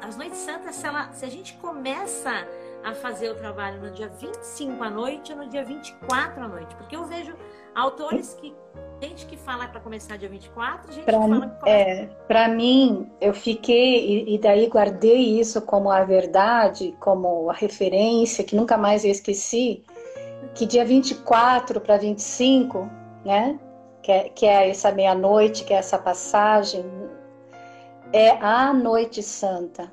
as 0.00 0.16
Noites 0.16 0.38
Santas, 0.38 0.76
se, 0.76 0.86
ela, 0.86 1.10
se 1.12 1.24
a 1.24 1.28
gente 1.28 1.54
começa 1.54 2.46
a 2.84 2.94
fazer 2.94 3.30
o 3.30 3.34
trabalho 3.34 3.80
no 3.80 3.90
dia 3.90 4.08
25 4.08 4.82
à 4.82 4.90
noite 4.90 5.32
ou 5.32 5.38
no 5.38 5.48
dia 5.48 5.64
24 5.64 6.42
à 6.42 6.48
noite. 6.48 6.74
Porque 6.76 6.94
eu 6.94 7.04
vejo 7.04 7.34
autores 7.74 8.34
que 8.34 8.54
gente 9.02 9.26
que 9.26 9.36
fala 9.36 9.66
para 9.66 9.80
começar 9.80 10.16
dia 10.16 10.28
24, 10.28 10.92
gente 10.92 11.04
pra, 11.04 11.14
que 11.14 11.28
fala 11.28 11.58
que 11.62 11.68
É, 11.68 12.06
para 12.28 12.48
mim, 12.48 13.10
eu 13.20 13.34
fiquei, 13.34 14.06
e, 14.06 14.34
e, 14.34 14.38
daí 14.38 14.66
guardei 14.68 15.40
isso 15.40 15.60
como 15.62 15.90
a 15.90 16.04
verdade, 16.04 16.96
como 17.00 17.50
a 17.50 17.52
referência, 17.52 18.44
que 18.44 18.54
nunca 18.54 18.76
mais 18.76 19.04
eu 19.04 19.10
esqueci, 19.10 19.82
que 20.54 20.66
dia 20.66 20.84
24 20.84 21.80
para 21.80 21.96
25, 21.96 22.88
né? 23.24 23.58
Que 24.02 24.12
é, 24.12 24.28
que 24.28 24.46
é 24.46 24.70
essa 24.70 24.92
meia-noite, 24.92 25.64
que 25.64 25.72
é 25.72 25.76
essa 25.76 25.98
passagem, 25.98 26.84
é 28.12 28.30
a 28.30 28.72
noite 28.72 29.22
santa, 29.22 29.92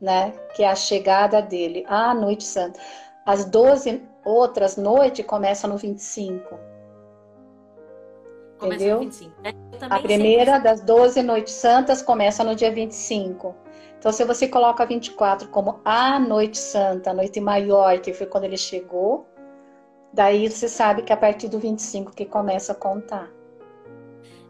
né? 0.00 0.32
Que 0.54 0.62
é 0.62 0.70
a 0.70 0.74
chegada 0.74 1.42
dele, 1.42 1.84
a 1.86 2.14
noite 2.14 2.44
santa. 2.44 2.80
As 3.26 3.44
12 3.44 4.02
outras 4.24 4.76
noites 4.76 5.24
começam 5.26 5.68
no 5.68 5.76
25 5.76 6.71
entendeu? 8.66 9.00
25. 9.00 9.42
Né? 9.42 9.52
A 9.90 9.98
primeira 9.98 10.58
das 10.58 10.80
12 10.80 11.22
noites 11.22 11.54
santas 11.54 12.02
começa 12.02 12.44
no 12.44 12.54
dia 12.54 12.72
25. 12.72 13.54
Então, 13.98 14.12
se 14.12 14.24
você 14.24 14.48
coloca 14.48 14.84
24 14.84 15.48
como 15.48 15.80
a 15.84 16.18
noite 16.18 16.58
santa, 16.58 17.10
a 17.10 17.14
noite 17.14 17.40
maior, 17.40 18.00
que 18.00 18.12
foi 18.12 18.26
quando 18.26 18.44
ele 18.44 18.56
chegou, 18.56 19.26
daí 20.12 20.48
você 20.48 20.68
sabe 20.68 21.02
que 21.02 21.12
é 21.12 21.14
a 21.14 21.18
partir 21.18 21.48
do 21.48 21.58
25 21.58 22.12
que 22.12 22.24
começa 22.24 22.72
a 22.72 22.74
contar. 22.74 23.30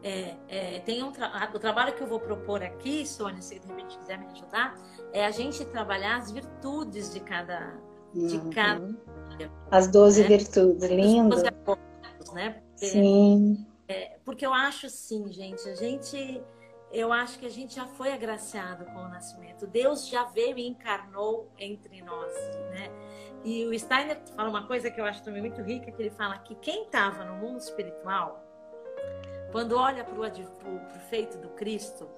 É, 0.03 0.35
é, 0.49 0.79
tem 0.81 1.03
um 1.03 1.13
tra 1.13 1.51
o 1.55 1.59
trabalho 1.59 1.93
que 1.93 2.03
eu 2.03 2.07
vou 2.07 2.19
propor 2.19 2.63
aqui, 2.63 3.07
Sônia, 3.07 3.41
se 3.41 3.59
de 3.59 3.69
repente 3.69 3.97
quiser 3.99 4.19
me 4.19 4.27
ajudar, 4.33 4.75
é 5.13 5.25
a 5.25 5.31
gente 5.31 5.65
trabalhar 5.67 6.17
as 6.17 6.31
virtudes 6.31 7.13
de 7.13 7.21
cada. 7.21 7.75
De 8.13 8.37
uhum. 8.37 8.51
cada 8.51 8.93
as 9.71 9.89
12 9.89 10.23
né? 10.23 10.29
virtudes, 10.29 10.89
lindo. 10.91 11.37
Né? 12.35 12.63
Porque, 12.79 12.87
Sim. 12.87 13.67
É, 13.93 14.19
porque 14.25 14.47
eu 14.47 14.55
acho 14.55 14.87
assim, 14.87 15.31
gente, 15.31 15.69
a 15.69 15.75
gente, 15.75 16.43
eu 16.91 17.13
acho 17.13 17.39
que 17.39 17.45
a 17.45 17.51
gente 17.51 17.75
já 17.75 17.87
foi 17.87 18.11
agraciado 18.11 18.87
com 18.87 19.05
o 19.05 19.09
nascimento. 19.09 19.67
Deus 19.67 20.09
já 20.09 20.25
veio 20.25 20.57
e 20.57 20.67
encarnou 20.67 21.53
entre 21.59 22.01
nós, 22.01 22.33
né? 22.71 22.91
E 23.45 23.67
o 23.67 23.79
Steiner 23.79 24.19
fala 24.35 24.49
uma 24.49 24.67
coisa 24.67 24.91
que 24.91 24.99
eu 24.99 25.05
acho 25.05 25.23
também 25.23 25.43
muito 25.43 25.61
rica, 25.61 25.93
que 25.93 26.01
ele 26.01 26.11
fala 26.11 26.39
que 26.39 26.55
quem 26.55 26.85
estava 26.85 27.25
no 27.25 27.35
mundo 27.35 27.59
espiritual, 27.59 28.43
quando 29.51 29.77
olha 29.77 30.05
para 30.05 30.19
o 30.19 31.01
feito 31.11 31.37
do 31.37 31.51
Cristo, 31.51 32.09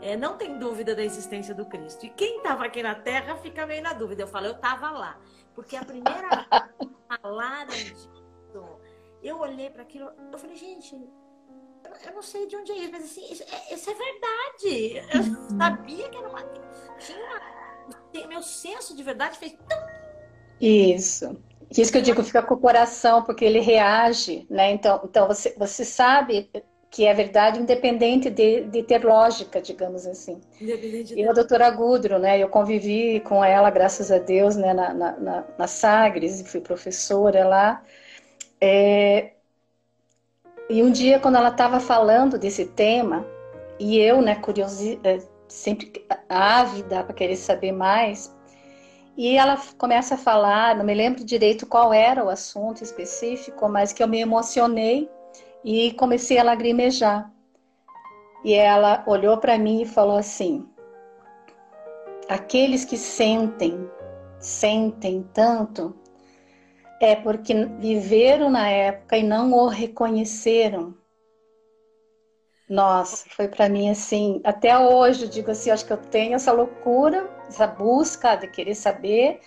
é, 0.00 0.16
não 0.16 0.36
tem 0.36 0.58
dúvida 0.58 0.94
da 0.94 1.02
existência 1.02 1.52
do 1.52 1.66
Cristo. 1.66 2.06
E 2.06 2.10
quem 2.10 2.36
estava 2.36 2.64
aqui 2.66 2.84
na 2.84 2.94
Terra 2.94 3.34
fica 3.38 3.66
meio 3.66 3.82
na 3.82 3.94
dúvida. 3.94 4.22
Eu 4.22 4.28
falo, 4.28 4.46
eu 4.46 4.52
estava 4.52 4.90
lá. 4.90 5.18
Porque 5.56 5.74
a 5.74 5.84
primeira 5.84 6.46
palavra 7.20 7.74
eu 9.28 9.38
olhei 9.38 9.70
para 9.70 9.82
aquilo, 9.82 10.10
eu 10.32 10.38
falei, 10.38 10.56
gente, 10.56 10.94
eu 10.94 12.14
não 12.14 12.22
sei 12.22 12.46
de 12.46 12.56
onde 12.56 12.72
é 12.72 12.76
isso, 12.76 12.92
mas 12.92 13.04
assim, 13.04 13.32
isso 13.32 13.42
é, 13.42 13.74
isso 13.74 13.90
é 13.90 13.94
verdade. 13.94 15.08
Eu 15.14 15.20
uhum. 15.20 15.48
sabia 15.58 16.08
que 16.08 16.16
era 16.16 16.28
uma. 16.28 16.42
Tinha 16.98 17.18
uma, 17.18 18.28
meu 18.28 18.42
senso 18.42 18.96
de 18.96 19.02
verdade 19.02 19.38
fez. 19.38 19.56
Isso. 20.60 21.36
Isso 21.70 21.92
que 21.92 21.98
eu 21.98 22.02
digo, 22.02 22.22
fica 22.24 22.42
com 22.42 22.54
o 22.54 22.60
coração, 22.60 23.22
porque 23.22 23.44
ele 23.44 23.60
reage, 23.60 24.46
né? 24.48 24.72
Então, 24.72 25.00
então 25.04 25.26
você, 25.26 25.54
você 25.56 25.84
sabe 25.84 26.50
que 26.90 27.04
é 27.04 27.12
verdade 27.12 27.60
independente 27.60 28.30
de, 28.30 28.62
de 28.62 28.82
ter 28.82 29.04
lógica, 29.04 29.60
digamos 29.60 30.06
assim. 30.06 30.40
E 30.60 31.28
a 31.28 31.32
doutora 31.32 31.70
Gudro, 31.70 32.18
né? 32.18 32.42
Eu 32.42 32.48
convivi 32.48 33.20
com 33.20 33.44
ela, 33.44 33.68
graças 33.68 34.10
a 34.10 34.18
Deus, 34.18 34.56
né? 34.56 34.72
Na, 34.72 34.94
na, 34.94 35.12
na, 35.18 35.44
na 35.58 35.66
Sagres, 35.66 36.42
fui 36.50 36.60
professora 36.60 37.46
lá. 37.46 37.82
É... 38.60 39.32
E 40.70 40.82
um 40.82 40.90
dia, 40.90 41.18
quando 41.18 41.36
ela 41.36 41.48
estava 41.48 41.80
falando 41.80 42.38
desse 42.38 42.66
tema, 42.66 43.26
e 43.78 43.98
eu, 43.98 44.20
né, 44.20 44.34
curiosi... 44.34 45.00
É, 45.04 45.18
sempre 45.48 46.06
ávida 46.28 47.02
para 47.02 47.14
querer 47.14 47.36
saber 47.36 47.72
mais, 47.72 48.34
e 49.16 49.36
ela 49.36 49.58
começa 49.76 50.14
a 50.14 50.18
falar, 50.18 50.76
não 50.76 50.84
me 50.84 50.94
lembro 50.94 51.24
direito 51.24 51.66
qual 51.66 51.92
era 51.92 52.24
o 52.24 52.28
assunto 52.28 52.84
específico, 52.84 53.68
mas 53.68 53.92
que 53.92 54.02
eu 54.02 54.06
me 54.06 54.20
emocionei 54.20 55.10
e 55.64 55.92
comecei 55.94 56.38
a 56.38 56.44
lagrimejar. 56.44 57.32
E 58.44 58.54
ela 58.54 59.02
olhou 59.08 59.36
para 59.38 59.58
mim 59.58 59.82
e 59.82 59.86
falou 59.86 60.16
assim: 60.16 60.64
aqueles 62.28 62.84
que 62.84 62.96
sentem, 62.96 63.90
sentem 64.38 65.28
tanto, 65.34 65.96
é 67.00 67.16
porque 67.16 67.54
viveram 67.78 68.50
na 68.50 68.68
época 68.68 69.16
e 69.16 69.22
não 69.22 69.52
o 69.52 69.68
reconheceram. 69.68 70.94
Nossa, 72.68 73.24
foi 73.30 73.48
para 73.48 73.68
mim 73.68 73.88
assim, 73.88 74.42
até 74.44 74.78
hoje 74.78 75.24
eu 75.24 75.30
digo 75.30 75.50
assim, 75.50 75.70
acho 75.70 75.86
que 75.86 75.92
eu 75.92 75.96
tenho 75.96 76.34
essa 76.34 76.52
loucura, 76.52 77.28
essa 77.48 77.66
busca 77.66 78.36
de 78.36 78.46
querer 78.46 78.74
saber, 78.74 79.40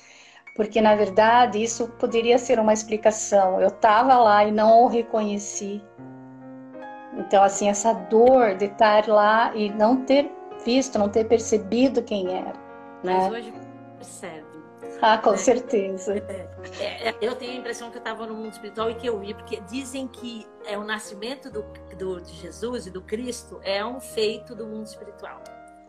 porque 0.56 0.82
na 0.82 0.96
verdade 0.96 1.62
isso 1.62 1.88
poderia 2.00 2.40
ser 2.40 2.58
uma 2.58 2.74
explicação. 2.74 3.62
Eu 3.62 3.68
estava 3.68 4.18
lá 4.18 4.44
e 4.44 4.52
não 4.52 4.86
o 4.86 4.88
reconheci. 4.88 5.84
Então 7.16 7.44
assim, 7.44 7.70
essa 7.70 7.94
dor 7.94 8.56
de 8.56 8.66
estar 8.66 9.08
lá 9.08 9.56
e 9.56 9.70
não 9.70 10.04
ter 10.04 10.32
visto, 10.66 10.98
não 10.98 11.10
ter 11.10 11.26
percebido 11.26 12.02
quem 12.02 12.34
era, 12.34 12.54
né? 13.04 13.30
Mas 13.30 13.32
hoje 13.32 13.54
percebe. 13.98 14.51
Ah, 15.12 15.18
com 15.18 15.32
né? 15.32 15.38
certeza. 15.38 16.16
É, 16.16 16.48
é, 16.80 17.10
é, 17.10 17.16
eu 17.20 17.36
tenho 17.36 17.54
a 17.54 17.56
impressão 17.56 17.90
que 17.90 17.98
eu 17.98 18.02
estava 18.02 18.28
no 18.28 18.36
mundo 18.36 18.52
espiritual 18.52 18.92
e 18.92 18.96
que 18.96 19.08
eu 19.08 19.20
vi, 19.20 19.34
porque 19.34 19.60
dizem 19.62 20.08
que 20.08 20.46
é 20.66 20.78
o 20.78 20.84
nascimento 20.84 21.50
do, 21.50 21.66
do, 21.98 22.22
de 22.22 22.34
Jesus 22.34 22.86
e 22.86 22.92
do 22.92 23.02
Cristo 23.02 23.60
é 23.64 23.84
um 23.84 24.00
feito 24.00 24.54
do 24.56 24.68
mundo 24.68 24.86
espiritual. 24.86 25.42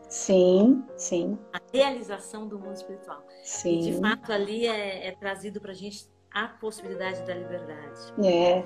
Sim, 0.09 0.83
sim. 0.97 1.37
A 1.53 1.59
realização 1.71 2.47
do 2.47 2.59
mundo 2.59 2.75
espiritual. 2.75 3.23
Sim. 3.43 3.79
E 3.79 3.91
de 3.91 3.99
fato 3.99 4.31
ali 4.31 4.67
é, 4.67 5.07
é 5.07 5.11
trazido 5.11 5.61
para 5.61 5.71
a 5.71 5.75
gente 5.75 6.07
a 6.31 6.47
possibilidade 6.47 7.21
da 7.23 7.35
liberdade. 7.35 8.13
É. 8.23 8.63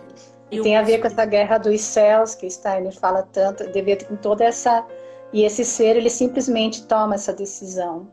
E 0.49 0.61
tem 0.61 0.78
a 0.78 0.82
ver 0.82 0.99
com 0.99 1.07
essa 1.07 1.26
guerra 1.26 1.57
dos 1.57 1.82
céus 1.82 2.34
que 2.34 2.49
Steiner 2.49 2.94
fala 2.94 3.24
tanto, 3.24 3.69
dever 3.72 4.07
com 4.07 4.15
toda 4.15 4.45
essa 4.45 4.86
e 5.34 5.44
esse 5.44 5.65
ser 5.65 5.98
ele 5.98 6.10
simplesmente 6.10 6.86
toma 6.88 7.15
essa 7.15 7.34
decisão. 7.34 8.10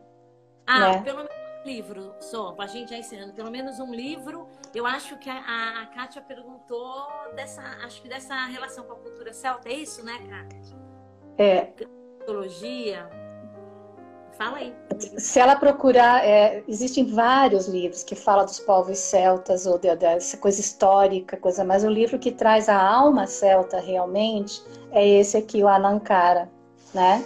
Ah, 0.66 0.80
né? 0.80 1.02
pelo 1.02 1.18
menos 1.18 1.43
livro 1.64 2.14
só, 2.20 2.54
a 2.58 2.66
gente 2.66 2.90
já 2.90 2.98
ensinando, 2.98 3.32
pelo 3.32 3.50
menos 3.50 3.78
um 3.80 3.92
livro. 3.92 4.46
Eu 4.74 4.86
acho 4.86 5.16
que 5.18 5.30
a, 5.30 5.82
a 5.82 5.86
Kátia 5.86 6.22
perguntou 6.22 7.06
dessa, 7.34 7.62
acho 7.84 8.02
que 8.02 8.08
dessa 8.08 8.34
relação 8.46 8.84
com 8.84 8.92
a 8.92 8.96
cultura 8.96 9.32
celta, 9.32 9.68
é 9.68 9.74
isso, 9.74 10.04
né, 10.04 10.18
Kátia? 10.28 10.76
É. 11.38 11.72
Mitologia. 12.20 13.08
Fala 14.36 14.58
aí. 14.58 14.74
Se 14.98 15.38
ela 15.38 15.54
procurar, 15.54 16.24
é, 16.24 16.64
existem 16.66 17.06
vários 17.06 17.68
livros 17.68 18.02
que 18.02 18.16
falam 18.16 18.44
dos 18.44 18.58
povos 18.58 18.98
celtas 18.98 19.64
ou 19.64 19.78
dessa 19.78 20.36
coisa 20.36 20.60
histórica, 20.60 21.36
coisa, 21.36 21.64
mas 21.64 21.84
o 21.84 21.88
livro 21.88 22.18
que 22.18 22.32
traz 22.32 22.68
a 22.68 22.76
alma 22.76 23.26
celta 23.26 23.78
realmente 23.78 24.60
é 24.90 25.06
esse 25.06 25.36
aqui, 25.36 25.62
o 25.62 25.68
Anankara, 25.68 26.50
né? 26.92 27.24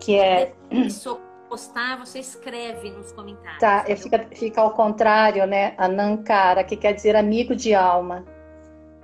Que 0.00 0.18
é. 0.18 0.54
Se 0.88 1.08
postar, 1.50 1.98
você 1.98 2.20
escreve 2.20 2.90
nos 2.92 3.10
comentários. 3.10 3.58
Tá, 3.58 3.84
fica, 3.96 4.26
fica 4.32 4.60
ao 4.60 4.70
contrário, 4.70 5.44
né? 5.46 5.74
Anankara, 5.76 6.62
que 6.62 6.76
quer 6.76 6.94
dizer 6.94 7.16
amigo 7.16 7.56
de 7.56 7.74
alma, 7.74 8.24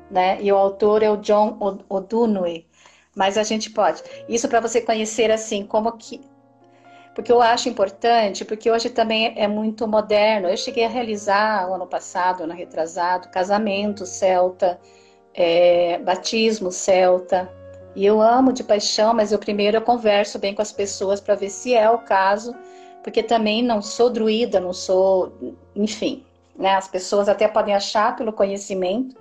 né? 0.08 0.38
E 0.40 0.52
o 0.52 0.56
autor 0.56 1.02
é 1.02 1.10
o 1.10 1.16
John 1.16 1.58
O'Donoghue. 1.88 2.64
Mas 3.16 3.36
a 3.36 3.42
gente 3.42 3.70
pode. 3.70 4.02
Isso 4.28 4.48
para 4.48 4.60
você 4.60 4.80
conhecer 4.80 5.30
assim 5.30 5.66
como 5.66 5.90
que 5.92 6.20
porque 7.16 7.32
eu 7.32 7.40
acho 7.40 7.70
importante, 7.70 8.44
porque 8.44 8.70
hoje 8.70 8.90
também 8.90 9.32
é 9.38 9.48
muito 9.48 9.88
moderno. 9.88 10.48
Eu 10.50 10.56
cheguei 10.58 10.84
a 10.84 10.88
realizar, 10.88 11.64
ano 11.64 11.86
passado, 11.86 12.42
ano 12.42 12.52
retrasado, 12.52 13.30
casamento 13.30 14.04
celta, 14.04 14.78
é, 15.32 15.98
batismo 16.00 16.70
celta. 16.70 17.50
E 17.96 18.04
eu 18.04 18.20
amo 18.20 18.52
de 18.52 18.62
paixão, 18.62 19.14
mas 19.14 19.32
eu 19.32 19.38
primeiro 19.38 19.78
eu 19.78 19.80
converso 19.80 20.38
bem 20.38 20.54
com 20.54 20.60
as 20.60 20.70
pessoas 20.70 21.18
para 21.18 21.34
ver 21.34 21.48
se 21.48 21.72
é 21.74 21.90
o 21.90 21.96
caso, 21.96 22.54
porque 23.02 23.22
também 23.22 23.62
não 23.62 23.80
sou 23.80 24.10
druida, 24.10 24.60
não 24.60 24.74
sou, 24.74 25.32
enfim, 25.74 26.22
né? 26.58 26.74
As 26.74 26.86
pessoas 26.86 27.26
até 27.26 27.48
podem 27.48 27.74
achar 27.74 28.14
pelo 28.14 28.34
conhecimento, 28.34 29.16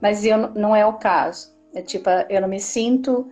mas 0.00 0.24
eu 0.24 0.36
não 0.36 0.74
é 0.74 0.84
o 0.84 0.94
caso. 0.94 1.56
É 1.72 1.80
tipo, 1.80 2.10
eu 2.28 2.40
não 2.40 2.48
me 2.48 2.58
sinto 2.58 3.30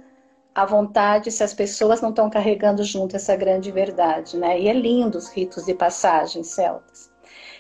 à 0.55 0.65
vontade 0.65 1.33
se 1.33 1.43
as 1.43 1.53
pessoas 1.53 2.01
não 2.01 2.11
estão 2.11 2.31
carregando 2.31 2.85
junto 2.85 3.17
essa 3.17 3.35
grande 3.35 3.73
verdade, 3.73 4.37
né? 4.37 4.61
E 4.61 4.69
é 4.69 4.73
lindo 4.73 5.19
os 5.19 5.29
ritos 5.29 5.65
de 5.65 5.75
passagem 5.75 6.45
celtas. 6.45 7.11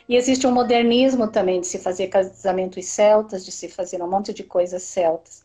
E 0.08 0.14
existe 0.14 0.46
um 0.46 0.52
modernismo 0.52 1.26
também 1.26 1.60
de 1.60 1.66
se 1.66 1.78
fazer 1.78 2.06
casamentos 2.06 2.86
celtas, 2.86 3.44
de 3.44 3.50
se 3.50 3.68
fazer 3.68 4.00
um 4.00 4.08
monte 4.08 4.32
de 4.32 4.44
coisas 4.44 4.84
celtas. 4.84 5.44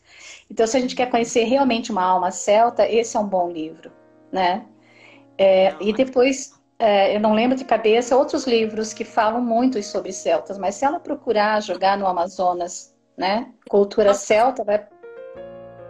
Então, 0.52 0.66
se 0.66 0.76
a 0.76 0.80
gente 0.80 0.94
quer 0.94 1.08
conhecer 1.08 1.44
realmente 1.44 1.90
uma 1.90 2.02
alma 2.02 2.30
celta, 2.30 2.86
esse 2.86 3.16
é 3.16 3.20
um 3.20 3.26
bom 3.26 3.50
livro, 3.50 3.90
né? 4.30 4.66
É, 5.38 5.74
e 5.80 5.94
depois, 5.94 6.60
é, 6.78 7.16
eu 7.16 7.20
não 7.20 7.32
lembro 7.32 7.56
de 7.56 7.64
cabeça 7.64 8.14
outros 8.14 8.44
livros 8.44 8.92
que 8.92 9.02
falam 9.02 9.40
muito 9.40 9.82
sobre 9.82 10.12
celtas, 10.12 10.58
mas 10.58 10.74
se 10.74 10.84
ela 10.84 11.00
procurar 11.00 11.62
jogar 11.62 11.96
no 11.96 12.06
Amazonas, 12.06 12.94
né? 13.16 13.50
Cultura 13.66 14.12
celta, 14.12 14.62
vai. 14.62 14.86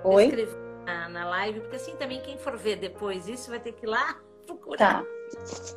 Oi? 0.05 0.33
na, 0.85 1.09
na 1.09 1.29
live, 1.29 1.59
porque 1.63 1.75
assim 1.75 1.97
também 1.97 2.21
quem 2.21 2.39
for 2.39 2.57
ver 2.57 2.77
depois 2.77 3.27
isso 3.27 3.51
vai 3.51 3.59
ter 3.59 3.73
que 3.73 3.85
ir 3.85 3.89
lá 3.89 4.17
procurar. 4.47 5.03
Tá. 5.03 5.05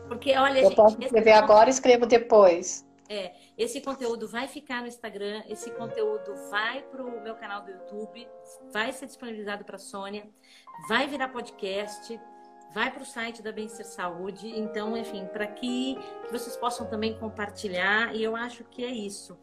Porque 0.08 0.38
olha, 0.38 0.60
eu 0.60 0.66
gente, 0.66 0.76
posso 0.76 1.02
escrever 1.02 1.32
agora 1.32 1.70
e 1.70 1.72
escrevo 1.72 2.06
depois. 2.06 2.86
É, 3.10 3.32
esse 3.58 3.80
conteúdo 3.80 4.28
vai 4.28 4.48
ficar 4.48 4.82
no 4.82 4.88
Instagram, 4.88 5.44
esse 5.48 5.72
conteúdo 5.72 6.36
vai 6.50 6.82
para 6.84 7.04
o 7.04 7.22
meu 7.22 7.36
canal 7.36 7.62
do 7.64 7.72
YouTube, 7.72 8.28
vai 8.72 8.92
ser 8.92 9.06
disponibilizado 9.06 9.64
para 9.64 9.78
a 9.78 9.80
Sônia, 9.80 10.28
vai 10.90 11.08
virar 11.08 11.30
podcast, 11.30 12.20
vai 12.74 12.92
para 12.92 13.04
o 13.04 13.06
site 13.06 13.42
da 13.42 13.54
Bem 13.54 13.70
Ser 13.70 13.86
Saúde. 13.86 14.50
Então, 14.50 14.98
enfim, 14.98 15.26
para 15.28 15.48
que, 15.48 15.96
que 16.26 16.32
vocês 16.32 16.58
possam 16.58 16.86
também 16.88 17.18
compartilhar, 17.18 18.14
e 18.14 18.22
eu 18.22 18.36
acho 18.36 18.66
que 18.66 18.84
é 18.84 18.92
isso. 18.92 19.40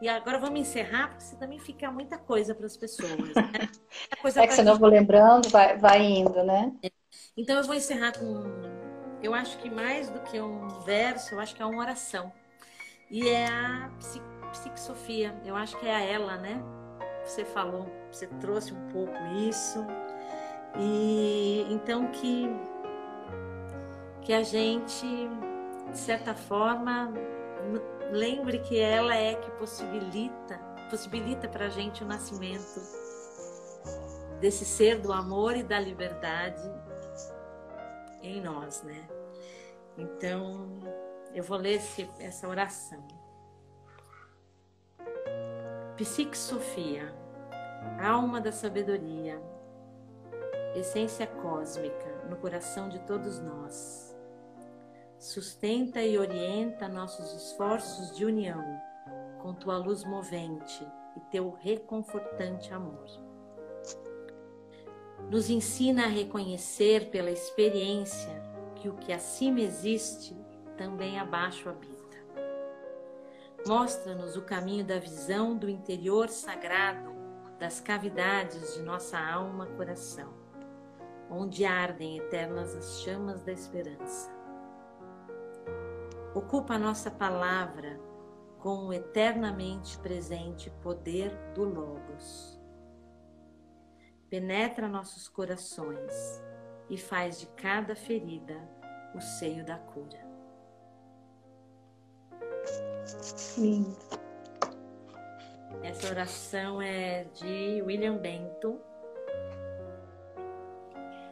E 0.00 0.08
agora 0.08 0.36
vamos 0.36 0.58
encerrar, 0.58 1.10
porque 1.10 1.22
você 1.22 1.36
também 1.36 1.60
fica 1.60 1.88
muita 1.92 2.18
coisa 2.18 2.56
para 2.56 2.66
as 2.66 2.76
pessoas. 2.76 3.12
Né? 3.16 3.68
Coisa 4.20 4.42
é 4.42 4.46
que 4.48 4.54
você 4.54 4.64
não 4.64 4.76
vou 4.76 4.88
lembrando, 4.88 5.48
vai, 5.48 5.78
vai 5.78 6.02
indo, 6.02 6.42
né? 6.42 6.72
Então 7.36 7.56
eu 7.56 7.62
vou 7.62 7.76
encerrar 7.76 8.12
com. 8.18 8.42
Eu 9.22 9.32
acho 9.32 9.56
que 9.58 9.70
mais 9.70 10.10
do 10.10 10.18
que 10.18 10.40
um 10.40 10.66
verso, 10.80 11.36
eu 11.36 11.40
acho 11.40 11.54
que 11.54 11.62
é 11.62 11.64
uma 11.64 11.80
oração. 11.80 12.32
E 13.12 13.28
é 13.28 13.46
a 13.46 13.90
psicossofia. 14.50 15.38
Eu 15.44 15.54
acho 15.54 15.78
que 15.78 15.86
é 15.86 15.94
a 15.94 16.00
ela, 16.00 16.38
né? 16.38 16.62
Você 17.22 17.44
falou, 17.44 17.86
você 18.10 18.26
trouxe 18.40 18.72
um 18.72 18.88
pouco 18.88 19.12
isso. 19.48 19.84
E 20.78 21.66
então 21.70 22.10
que, 22.10 22.48
que 24.22 24.32
a 24.32 24.42
gente, 24.42 25.06
de 25.90 25.98
certa 25.98 26.34
forma, 26.34 27.12
lembre 28.10 28.60
que 28.60 28.80
ela 28.80 29.14
é 29.14 29.34
que 29.34 29.50
possibilita, 29.52 30.56
possibilita 30.88 31.46
para 31.46 31.66
a 31.66 31.68
gente 31.68 32.02
o 32.02 32.06
nascimento 32.06 32.80
desse 34.40 34.64
ser 34.64 34.98
do 34.98 35.12
amor 35.12 35.54
e 35.54 35.62
da 35.62 35.78
liberdade 35.78 36.62
em 38.22 38.40
nós, 38.40 38.82
né? 38.82 39.06
Então, 39.98 40.80
eu 41.34 41.42
vou 41.42 41.58
ler 41.58 41.74
esse, 41.74 42.08
essa 42.18 42.48
oração. 42.48 43.02
Psique 45.96 46.36
Sofia, 46.36 47.14
alma 48.02 48.40
da 48.40 48.50
sabedoria, 48.50 49.40
essência 50.74 51.26
cósmica 51.26 52.24
no 52.28 52.36
coração 52.36 52.88
de 52.88 52.98
todos 53.00 53.38
nós 53.40 54.12
Sustenta 55.22 56.02
e 56.02 56.18
orienta 56.18 56.88
nossos 56.88 57.32
esforços 57.32 58.16
de 58.16 58.24
união 58.24 58.60
com 59.40 59.54
tua 59.54 59.76
luz 59.76 60.02
movente 60.02 60.84
e 61.16 61.20
teu 61.30 61.52
reconfortante 61.60 62.74
amor. 62.74 63.06
Nos 65.30 65.48
ensina 65.48 66.06
a 66.06 66.08
reconhecer 66.08 67.08
pela 67.10 67.30
experiência 67.30 68.32
que 68.74 68.88
o 68.88 68.96
que 68.96 69.12
acima 69.12 69.60
existe 69.60 70.36
também 70.76 71.18
abaixo 71.18 71.68
habita. 71.68 72.02
Mostra-nos 73.66 74.36
o 74.36 74.42
caminho 74.42 74.84
da 74.84 74.98
visão 74.98 75.56
do 75.56 75.68
interior 75.68 76.28
sagrado 76.28 77.12
das 77.58 77.80
cavidades 77.80 78.74
de 78.74 78.82
nossa 78.82 79.16
alma 79.16 79.66
coração, 79.66 80.34
onde 81.30 81.64
ardem 81.64 82.18
eternas 82.18 82.74
as 82.74 83.00
chamas 83.02 83.40
da 83.42 83.52
esperança. 83.52 84.30
Ocupa 86.34 86.74
a 86.74 86.78
nossa 86.78 87.08
palavra 87.08 88.00
com 88.58 88.86
o 88.86 88.92
eternamente 88.92 89.96
presente 89.98 90.70
poder 90.82 91.30
do 91.54 91.62
Logos. 91.62 92.60
Penetra 94.28 94.88
nossos 94.88 95.28
corações 95.28 96.42
e 96.88 96.96
faz 96.96 97.38
de 97.38 97.46
cada 97.48 97.94
ferida 97.94 98.56
o 99.14 99.20
seio 99.20 99.64
da 99.64 99.78
cura. 99.78 100.31
Lindo. 103.58 103.96
Essa 105.82 106.10
oração 106.10 106.80
é 106.80 107.24
de 107.24 107.82
William 107.82 108.16
Bento, 108.16 108.80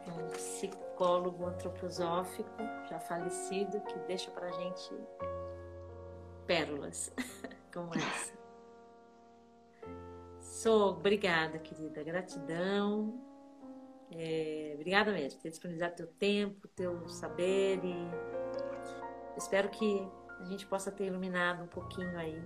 um 0.07 0.27
psicólogo 0.31 1.45
antroposófico 1.45 2.49
já 2.89 2.99
falecido 2.99 3.79
que 3.81 3.97
deixa 3.99 4.29
para 4.31 4.51
gente 4.51 4.93
pérolas 6.45 7.13
como 7.73 7.93
essa. 7.95 8.33
Sou 10.41 10.89
obrigada, 10.89 11.57
querida, 11.57 12.03
gratidão. 12.03 13.19
É, 14.11 14.73
obrigada 14.75 15.13
mesmo 15.13 15.37
por 15.37 15.43
ter 15.43 15.49
disponibilizado 15.51 15.95
teu 15.95 16.07
tempo, 16.07 16.67
teu 16.67 17.07
saber 17.07 17.79
e 17.85 17.95
espero 19.37 19.69
que 19.69 20.05
a 20.41 20.45
gente 20.45 20.65
possa 20.65 20.91
ter 20.91 21.05
iluminado 21.05 21.63
um 21.63 21.67
pouquinho 21.67 22.17
aí 22.17 22.41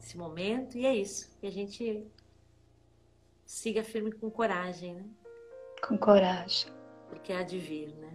esse 0.00 0.18
momento. 0.18 0.76
E 0.76 0.84
é 0.84 0.94
isso, 0.94 1.30
que 1.40 1.46
a 1.46 1.52
gente 1.52 2.06
siga 3.46 3.82
firme 3.82 4.12
com 4.12 4.30
coragem, 4.30 4.94
né? 4.94 5.04
Com 5.86 5.96
coragem. 5.96 6.70
Porque 7.08 7.32
há 7.32 7.42
de 7.42 7.58
vir, 7.58 7.94
né? 7.96 8.10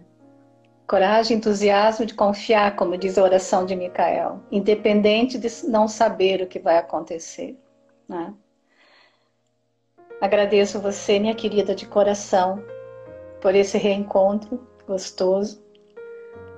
Coragem, 0.86 1.36
entusiasmo 1.36 2.04
de 2.04 2.14
confiar, 2.14 2.74
como 2.74 2.98
diz 2.98 3.16
a 3.16 3.22
oração 3.22 3.64
de 3.64 3.76
Micael, 3.76 4.42
independente 4.50 5.38
de 5.38 5.48
não 5.68 5.86
saber 5.86 6.42
o 6.42 6.48
que 6.48 6.58
vai 6.58 6.78
acontecer. 6.78 7.56
Né? 8.08 8.34
Agradeço 10.20 10.80
você, 10.80 11.20
minha 11.20 11.34
querida, 11.34 11.76
de 11.76 11.86
coração, 11.86 12.60
por 13.40 13.54
esse 13.54 13.78
reencontro 13.78 14.68
gostoso, 14.84 15.62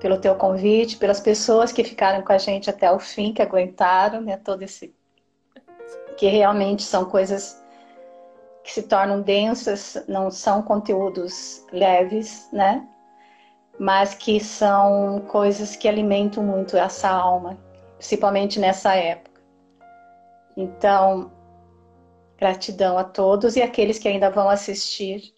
pelo 0.03 0.19
teu 0.19 0.35
convite, 0.35 0.97
pelas 0.97 1.21
pessoas 1.21 1.71
que 1.71 1.81
ficaram 1.81 2.21
com 2.21 2.33
a 2.33 2.37
gente 2.37 2.69
até 2.69 2.91
o 2.91 2.99
fim, 2.99 3.31
que 3.31 3.41
aguentaram, 3.41 4.19
né, 4.19 4.35
todo 4.35 4.61
esse 4.61 4.93
que 6.17 6.27
realmente 6.27 6.83
são 6.83 7.05
coisas 7.05 7.63
que 8.65 8.71
se 8.73 8.83
tornam 8.83 9.21
densas, 9.21 10.03
não 10.09 10.29
são 10.29 10.61
conteúdos 10.61 11.65
leves, 11.71 12.49
né? 12.51 12.85
mas 13.79 14.13
que 14.13 14.41
são 14.41 15.21
coisas 15.29 15.77
que 15.77 15.87
alimentam 15.87 16.43
muito 16.43 16.75
essa 16.75 17.09
alma, 17.09 17.57
principalmente 17.97 18.59
nessa 18.59 18.93
época. 18.95 19.41
Então, 20.57 21.31
gratidão 22.37 22.97
a 22.97 23.05
todos 23.05 23.55
e 23.55 23.61
aqueles 23.61 23.97
que 23.97 24.09
ainda 24.09 24.29
vão 24.29 24.49
assistir. 24.49 25.33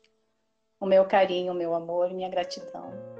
O 0.79 0.87
meu 0.87 1.05
carinho, 1.05 1.53
o 1.53 1.55
meu 1.55 1.73
amor, 1.73 2.11
minha 2.11 2.29
gratidão. 2.29 3.14